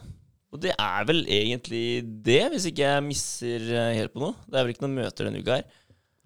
[0.52, 4.34] Og det er vel egentlig det, hvis ikke jeg misser eh, helt på noe.
[4.44, 5.78] Det er vel ikke noen møter denne uka her.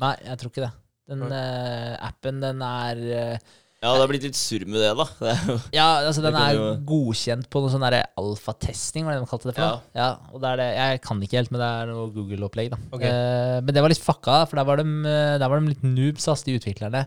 [0.02, 0.72] Nei, jeg tror ikke det.
[1.06, 3.36] Den uh, appen, den er uh,
[3.78, 5.04] Ja, det har blitt litt surr med det, da.
[5.20, 9.20] Det jo Ja, altså den er jo- godkjent på noe sånn derre alfatesting, hva er
[9.20, 9.62] det de kalte det for?
[9.62, 10.00] Ja.
[10.00, 12.80] Ja, og det er det, Jeg kan ikke helt, men det er noe Google-opplegg, da.
[12.98, 13.12] Okay.
[13.14, 16.26] Uh, men det var litt fucka, for der var de, der var de litt noobs,
[16.34, 17.04] ass, de utviklerne.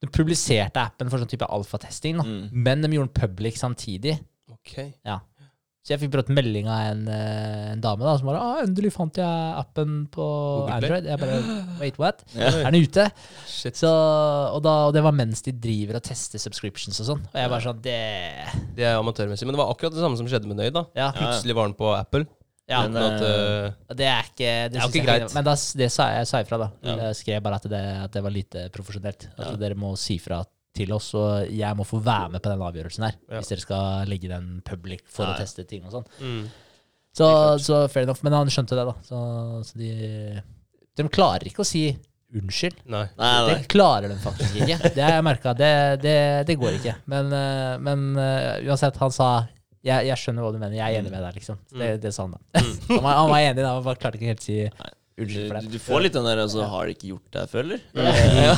[0.00, 2.20] De publiserte appen for sånn type alfatesting.
[2.20, 2.48] Mm.
[2.52, 4.18] men de gjorde den public samtidig.
[4.50, 4.78] Ok.
[5.80, 8.92] Så jeg fikk brått melding av en, eh, en dame da, som bare ah, 'Endelig
[8.92, 11.38] fant jeg appen på Google Android.' Jeg bare
[11.80, 12.20] Wait, what?
[12.36, 12.50] Ja.
[12.66, 13.06] Er den ute?
[13.48, 17.22] Så, og, da, og det var mens de driver og tester subscriptions og sånn.
[17.32, 17.96] Og jeg bare sånn Det
[18.76, 19.48] Det er amatørmessig.
[19.48, 20.76] Men det var akkurat det samme som skjedde med Nøyd.
[20.76, 21.08] da Ja.
[21.16, 22.26] Plutselig var den på Apple.
[22.70, 25.34] Ja, Men at, uh, det er ikke Det, er jo synes ikke greit.
[25.34, 26.68] Men da, det sa jeg, sa ifra, da.
[26.86, 26.94] Ja.
[27.08, 29.28] Jeg skrev bare at det, at det var lite profesjonelt.
[29.36, 29.56] At Ja.
[29.64, 30.44] dere må si fra
[30.78, 33.16] til oss, og jeg må få være med på den avgjørelsen her.
[33.28, 33.40] Ja.
[33.40, 36.06] Hvis dere skal legge den public for Ja, å teste ting og sånn.
[36.22, 36.44] mm.
[37.18, 37.26] Så,
[37.58, 38.20] så fair enough.
[38.22, 38.94] Men han skjønte det, da.
[39.02, 39.18] Så,
[39.66, 40.40] så de
[40.96, 41.88] De klarer ikke å si
[42.38, 42.76] unnskyld.
[42.86, 43.08] Nei.
[43.18, 44.92] Nei, Det klarer de faktisk ikke.
[44.94, 45.54] Det har jeg merka.
[45.58, 45.70] Det,
[46.04, 46.16] det,
[46.46, 46.94] det går ikke.
[47.10, 49.30] Men, eh, men eh, uansett, han sa
[49.86, 50.76] jeg, jeg skjønner hva du mener.
[50.76, 51.58] Jeg er enig med deg, liksom.
[51.72, 52.60] Det, det sa han, da.
[52.90, 53.74] Han, var, han var enig, da.
[53.78, 54.58] Han bare klarte ikke helt å si
[55.20, 55.70] unnskyld for Du, det.
[55.74, 57.80] du får litt den der altså, Har de ikke gjort det før, eller?
[58.40, 58.54] Ja.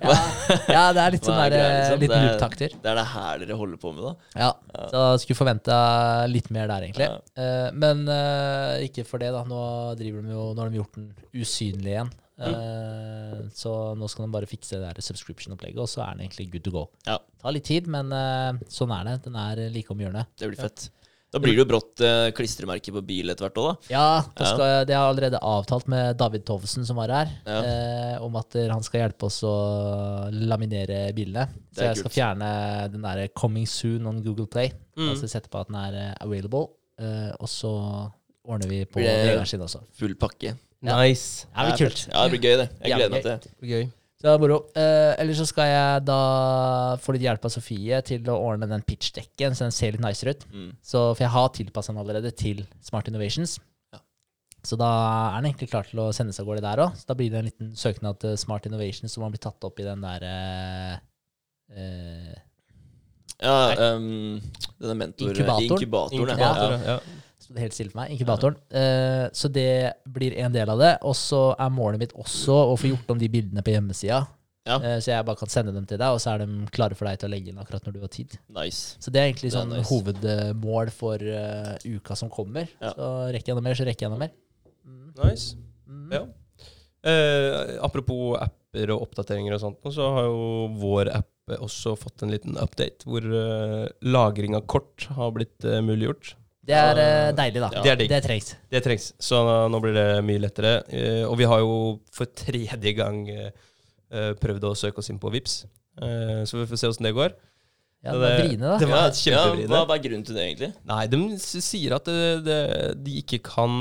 [0.00, 0.14] Ja,
[0.76, 2.00] ja, det er litt sånn er der, liksom?
[2.04, 2.76] litt er- loop-takter.
[2.80, 4.14] Det er det her dere holder på med, da?
[4.46, 4.50] Ja,
[4.88, 5.76] så da skulle forventa
[6.32, 7.10] litt mer der, egentlig.
[7.36, 9.44] Eh, men eh, ikke for det, da.
[9.48, 9.60] Nå
[10.00, 12.12] driver de jo, nå har de gjort den usynlig igjen.
[12.48, 16.50] Eh, så nå skal de bare fikse det der subscription-opplegget, og så er den egentlig
[16.54, 16.86] good to go.
[17.06, 17.18] Ja.
[17.42, 19.18] Tar litt tid, men eh, sånn er det.
[19.26, 20.30] Den er like om hjørnet.
[20.38, 20.88] Det blir fett.
[21.30, 23.92] Da blir det jo brått eh, klistremerke på bil etter hvert òg, da.
[23.92, 24.78] Ja, da skal, ja.
[24.88, 27.58] det har jeg allerede avtalt med David Tovsen, som var her, Ja.
[27.62, 29.52] eh, om at han skal hjelpe oss å
[30.34, 31.46] laminere bilene.
[31.70, 32.48] Så jeg jeg skal fjerne
[32.90, 34.72] den derre 'Coming Soon' on Google Play.
[34.96, 35.12] Mm.
[35.12, 36.66] Altså sette på at den er eh, available,
[36.98, 37.72] eh, og så
[38.42, 39.84] ordner vi på Vegard sin også.
[40.00, 40.56] Full pakke.
[40.80, 40.96] Ja.
[41.02, 41.46] Nice.
[41.52, 42.04] Det blir kult.
[42.08, 42.68] Ja, det blir gøy, det.
[42.80, 43.40] Jeg gleder meg til det.
[43.44, 43.88] Det blir Gøy.
[44.20, 44.56] Så det er moro.
[44.76, 46.20] Eh, ellers så skal jeg da
[47.00, 50.34] få litt hjelp av Sofie til å ordne den pitchdekken, så den ser litt nicere
[50.36, 50.44] ut.
[50.52, 50.66] Mm.
[50.84, 53.56] Så, for jeg har tilpassa den allerede til Smart Innovations.
[53.94, 54.02] Ja.
[54.60, 54.90] Så da
[55.30, 56.98] er den egentlig klar til å sendes av gårde der òg.
[57.00, 59.80] Så da blir det en liten søknad til Smart Innovations som har blitt tatt opp
[59.80, 60.94] i den der eh,
[61.80, 62.36] eh,
[63.40, 63.56] Ja,
[63.96, 64.36] um,
[64.76, 65.32] denne mentor...
[65.32, 65.64] Inkubatoren.
[65.80, 66.28] Inkubatoren.
[66.28, 67.00] Inkubator, Ja.
[67.00, 67.00] ja.
[67.50, 68.10] Sto det helt stille for meg.
[68.14, 68.56] Inkubatoren.
[68.70, 69.70] Uh, så det
[70.06, 70.90] blir en del av det.
[71.02, 74.20] Og så er målet mitt også å få gjort om de bildene på hjemmesida.
[74.68, 74.76] Ja.
[74.78, 77.10] Uh, så jeg bare kan sende dem til deg, og så er de klare for
[77.10, 78.38] deg til å legge inn akkurat når du har tid.
[78.54, 78.94] Nice.
[79.02, 79.90] Så det er egentlig sånn er nice.
[79.90, 82.70] hovedmål for uh, uka som kommer.
[82.78, 82.94] Ja.
[82.94, 84.34] Så rekker jeg noe mer, så rekker jeg noe mer.
[85.24, 85.58] Nice.
[85.90, 86.14] Mm.
[86.14, 86.24] Ja.
[87.82, 92.54] Apropos apper og oppdateringer og sånt, så har jo vår app også fått en liten
[92.62, 93.24] update hvor
[94.06, 96.36] lagring av kort har blitt muliggjort.
[96.70, 97.68] Det er eh, deilig, da.
[97.74, 97.82] Ja.
[97.84, 98.04] Det er.
[98.14, 98.48] Det trengs.
[98.70, 99.10] Det trengs.
[99.22, 99.40] Så
[99.72, 100.72] nå blir det mye lettere.
[100.88, 101.76] Eh, og vi har jo
[102.14, 103.50] for tredje gang eh,
[104.40, 105.62] prøvd å søke oss inn på Vips
[106.00, 107.32] Eh, så vi får se åssen det går.
[108.00, 108.76] Ja, det det- vriene, da.
[108.80, 109.68] det var Ja, kjempevriene.
[109.68, 110.68] hva, er grunnen til det, egentlig?
[110.88, 111.18] Nei, de
[111.60, 112.60] sier at det, det,
[113.04, 113.74] de ikke kan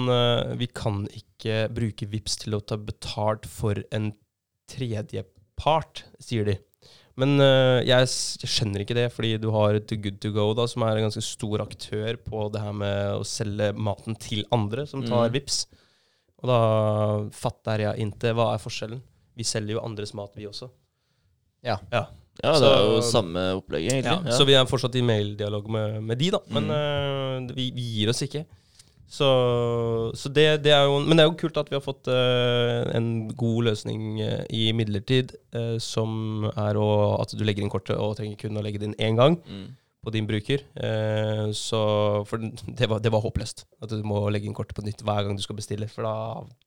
[0.60, 4.10] Vi kan ikke bruke Vips til å ta betalt for en
[4.68, 6.58] tredjepart, sier de.
[7.20, 8.08] Men uh, jeg,
[8.42, 11.06] jeg skjønner ikke det, fordi du har Too Good To Go, da, som er en
[11.10, 15.34] ganske stor aktør på det her med å selge maten til andre, som tar Mm.
[15.36, 15.66] Vips.
[16.40, 16.60] Og da
[17.36, 19.02] fatter jeg ikke hva er forskjellen.
[19.36, 20.70] Vi selger jo andres mat, vi også.
[21.68, 21.76] Ja.
[21.92, 22.06] Ja,
[22.56, 24.30] det er jo samme opplegget, egentlig.
[24.32, 24.36] Ja.
[24.38, 26.40] Så vi er fortsatt i maildialog med, med de, da.
[26.56, 27.50] Men Mm.
[27.52, 28.46] uh, vi, vi gir oss ikke.
[29.10, 29.28] Så,
[30.14, 32.86] så det, det er jo Men det er jo kult at vi har fått uh,
[32.94, 37.98] en god løsning uh, i midlertid, uh, som er å, at du legger inn kortet
[37.98, 39.70] og trenger kun å legge det inn én gang Mm.
[40.00, 40.62] På din bruker.
[40.80, 41.80] Eh, så
[42.28, 43.66] For det var, det var håpløst.
[43.84, 46.14] At du må legge inn kortet på nytt hver gang du skal bestille, for da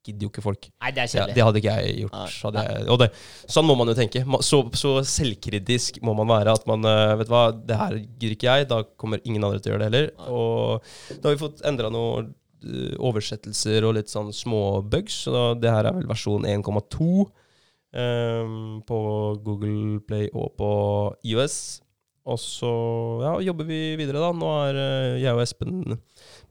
[0.04, 0.68] gidder jo ikke folk.
[0.82, 2.36] Nei, det er Ja, det hadde ikke jeg gjort.
[2.44, 3.08] Hadde jeg, og det,
[3.56, 4.24] sånn må man jo tenke.
[4.44, 8.36] Så, så selvkritisk må man være at man eh, Vet du hva, det her gidder
[8.36, 8.70] ikke jeg.
[8.72, 10.12] Da kommer ingen andre til å gjøre det heller.
[10.28, 12.32] Og da har vi fått endra noen
[12.66, 15.22] eh, oversettelser og litt sånn små bugs.
[15.24, 17.30] Så da, det her er vel versjon 1,2
[17.92, 18.98] Um, på
[19.44, 20.68] Google Play og på
[21.28, 21.81] IOS.
[22.30, 22.70] Og så
[23.24, 24.30] ja, jobber vi videre, da.
[24.36, 25.96] Nå er eh, jeg og Espen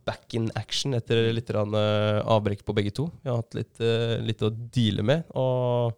[0.07, 3.07] back in action etter litt eh, avbrekk på begge to.
[3.21, 5.27] Vi har hatt litt, eh, litt å deale med.
[5.37, 5.93] Og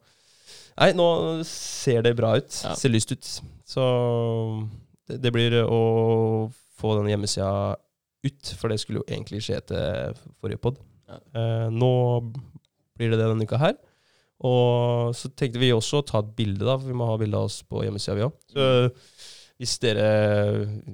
[0.77, 1.07] nei, nå
[1.47, 2.51] ser det bra ut.
[2.51, 2.75] Ja.
[2.77, 3.29] Ser lyst ut.
[3.65, 3.85] Så
[5.09, 5.81] det, det blir å
[6.77, 7.77] få den hjemmesida
[8.23, 10.77] ut, for det skulle jo egentlig skje etter forrige pod.
[11.09, 11.17] Ja.
[11.39, 11.93] Eh, nå
[12.93, 13.79] blir det det denne uka her.
[14.43, 17.39] Og så tenkte vi også å ta et bilde, da, for vi må ha bilde
[17.39, 18.33] av oss på hjemmesida, vi òg.
[19.63, 20.07] Hvis dere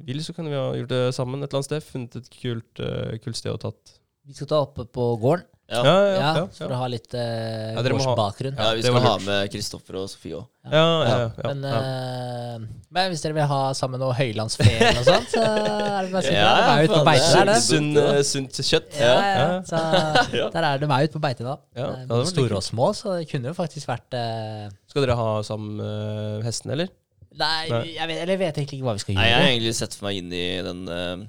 [0.05, 1.85] vil, så kan vi ha gjort det sammen et eller annet sted.
[1.89, 3.95] Funnet et kult, eh, kult sted og tatt
[4.29, 5.79] Vi skal ta oppe på gården, Ja.
[5.85, 6.29] Ja, ja, ja.
[6.39, 8.55] ja, for å ha litt uh, Ja, gårdsbakgrunn.
[8.57, 10.47] ja, vi skal ha med Kristoffer og Sofie òg.
[10.65, 11.81] Ja, ja, ja, ja, Men, ja.
[11.81, 12.63] eh,
[12.97, 16.25] men hvis dere vil ha sammen noe høylandsferie og sånt, så er det bare å
[16.25, 16.39] si det.
[16.39, 17.59] Ja, De ut på beite det er der, det.
[17.67, 18.97] Sunn, eh, sunt kjøtt.
[18.97, 19.59] Ja, ja, Ja.
[19.69, 21.57] Så der er de er ute på beite da.
[21.77, 25.17] Ja, Eh, det store og små, så det kunne jo faktisk vært uh, Skal dere
[25.21, 26.89] ha sammen uh, hestene, eller?
[27.37, 29.21] Nei, jeg vet, eller jeg vet egentlig ikke hva vi skal gjøre.
[29.21, 31.27] Nei, jeg har egentlig sett for meg inn i den eh,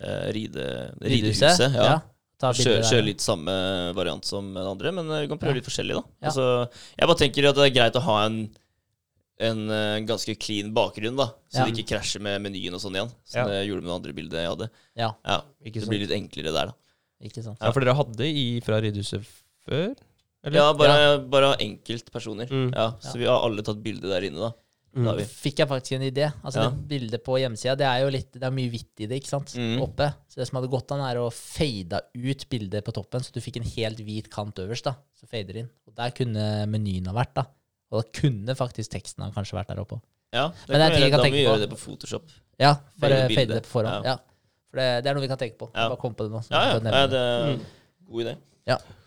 [0.00, 0.66] eh, ride,
[1.02, 1.58] Ridehuset?
[1.60, 1.76] ridehuset.
[1.76, 2.00] Ja.
[2.42, 3.52] Ta Kjøre, kjør litt samme
[3.94, 5.60] variant som den andre, men eh, vi kan prøve Ja.
[5.60, 6.02] litt forskjellig, da.
[6.22, 6.26] Ja.
[6.32, 6.46] Altså,
[6.98, 8.38] jeg bare tenker at det er greit å ha en,
[9.42, 9.62] en
[10.08, 11.28] ganske clean bakgrunn, da.
[11.52, 11.66] Så Ja.
[11.68, 13.12] det ikke krasjer med menyen og sånn igjen.
[13.24, 13.46] Som Ja.
[13.52, 14.70] det gjorde med det andre bildet jeg hadde.
[14.96, 15.90] Ja, Ja, Ikke Det sant?
[15.90, 16.74] blir litt enklere der, da.
[17.22, 17.58] ikke sant.
[17.60, 19.22] Ja, for dere hadde i fra Ridhuset
[19.68, 19.94] før?
[20.44, 20.56] Eller?
[20.58, 22.48] Ja, bare, bare enkeltpersoner.
[22.50, 22.72] Mm.
[22.74, 24.52] Ja, så vi har alle tatt bilde der inne, da.
[24.92, 25.06] Mm.
[25.08, 25.24] Da.
[25.24, 26.26] Fikk jeg faktisk en idé.
[26.44, 26.70] Altså Ja.
[26.70, 29.30] Det bildet på hjemmesida, det er jo litt Det er mye hvitt i det, ikke
[29.30, 29.54] sant?
[29.56, 29.80] Mm.
[29.80, 30.10] Oppe.
[30.28, 33.40] Så det som hadde gått an, er å fade ut bildet på toppen, så du
[33.40, 34.96] fikk en helt hvit kant øverst, da.
[35.16, 35.70] Så fader inn.
[35.88, 37.46] Og der kunne menyen ha vært, da.
[37.92, 40.00] Og da kunne faktisk teksten ha kanskje vært der oppe.
[40.32, 42.30] Ja, det Men det er ting Da må vi gjøre det på Photoshop.
[42.60, 44.04] Ja, bare Fade fade det på forhånd.
[44.04, 44.16] Ja.
[44.16, 44.16] Ja.
[44.72, 45.68] For det, det er noe vi kan tenke på.
[45.74, 45.88] Ja.
[45.92, 46.40] Bare kom på det nå.
[46.48, 47.60] Ja, ja, ja det.
[48.08, 48.36] god idé.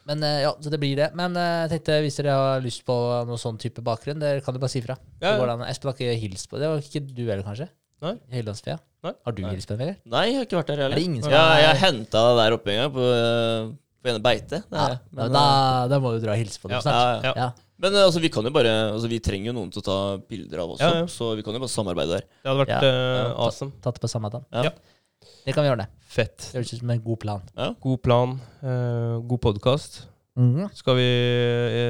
[0.05, 1.07] Men eh, ja, så det blir det.
[1.17, 2.95] Men eh, jeg tenkte, hvis dere har lyst på
[3.25, 4.97] noen sånn type bakgrunn, dere kan jo bare si fra.
[5.23, 5.55] Ja, ja.
[5.71, 6.69] Espen har ikke hilst på det.
[6.69, 7.69] var ikke du heller, kanskje?
[8.05, 8.13] Nei.
[8.35, 8.75] Høylandsfea?
[9.05, 9.13] Nei.
[9.25, 9.51] Har du Nei.
[9.55, 9.99] hilst på den, Vegard?
[10.13, 11.05] Nei, jeg har ikke vært der Er det heller.
[11.09, 13.69] ingen som Ja, er jeg henta det der oppe en gang, på, eh,
[14.05, 14.59] på ene beite.
[14.69, 14.87] Ja.
[15.11, 15.45] Men, da,
[15.89, 17.23] da må du dra og hilse på dem snart.
[17.25, 17.51] ja, ja.
[17.81, 19.95] Men altså, vi kan jo bare Altså, vi trenger jo noen til å ta
[20.29, 22.27] bilder av oss, så vi kan jo bare samarbeide der.
[22.45, 23.73] Det hadde vært eh, awesome.
[23.83, 24.45] Tatt det på samme dag.
[24.53, 24.71] Ja.
[25.25, 25.45] Ja.
[25.45, 25.87] Det kan vi gjøre det.
[26.15, 26.37] Fett.
[26.51, 27.41] Det høres ut som en god plan.
[27.83, 30.05] God plan, uh, god podkast.
[30.37, 30.69] Mhm.
[30.75, 31.09] Skal vi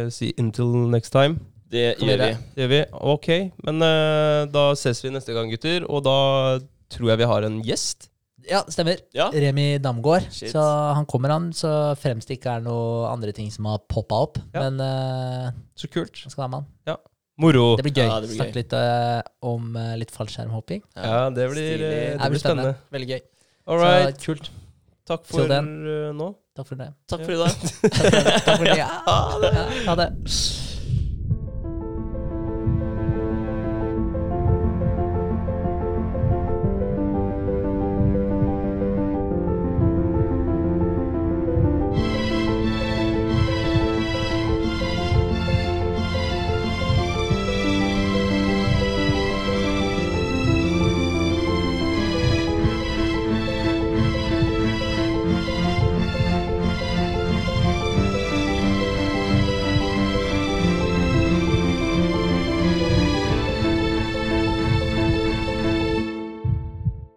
[0.06, 1.38] uh, si 'until next time'?
[1.72, 2.34] Det gjør vi.
[2.56, 2.82] Det gjør vi.
[2.94, 3.28] Ok.
[3.66, 5.86] Men uh, da ses vi neste gang, gutter.
[5.90, 6.60] Og da
[6.90, 8.10] tror jeg vi har en gjest.
[8.46, 9.00] Ja, stemmer.
[9.16, 9.32] Ja.
[9.34, 10.28] Remi Damgaard.
[10.32, 10.52] Shit.
[10.52, 10.62] Så
[10.94, 14.38] han kommer, han, så fremst det ikke er noe andre ting som har poppa opp.
[14.54, 14.70] Ja.
[14.70, 16.14] Men uh, Så kult.
[16.24, 16.98] han skal være med han.
[17.42, 17.66] Moro.
[17.76, 18.08] Det blir gøy.
[18.08, 20.84] Ja, det blir Snakke litt uh, om uh, litt fallskjermhopping.
[20.96, 22.76] Ja, det blir, eh, det blir spennende.
[22.96, 23.24] Veldig gøy.
[23.68, 24.16] All right.
[24.20, 24.52] Så kult.
[25.06, 26.30] Takk for nå.
[26.56, 26.94] Takk for det.
[27.12, 27.66] Takk for i dag.
[28.46, 28.78] Takk for det.
[28.84, 28.92] Ja.
[29.06, 30.14] Ja, ha det.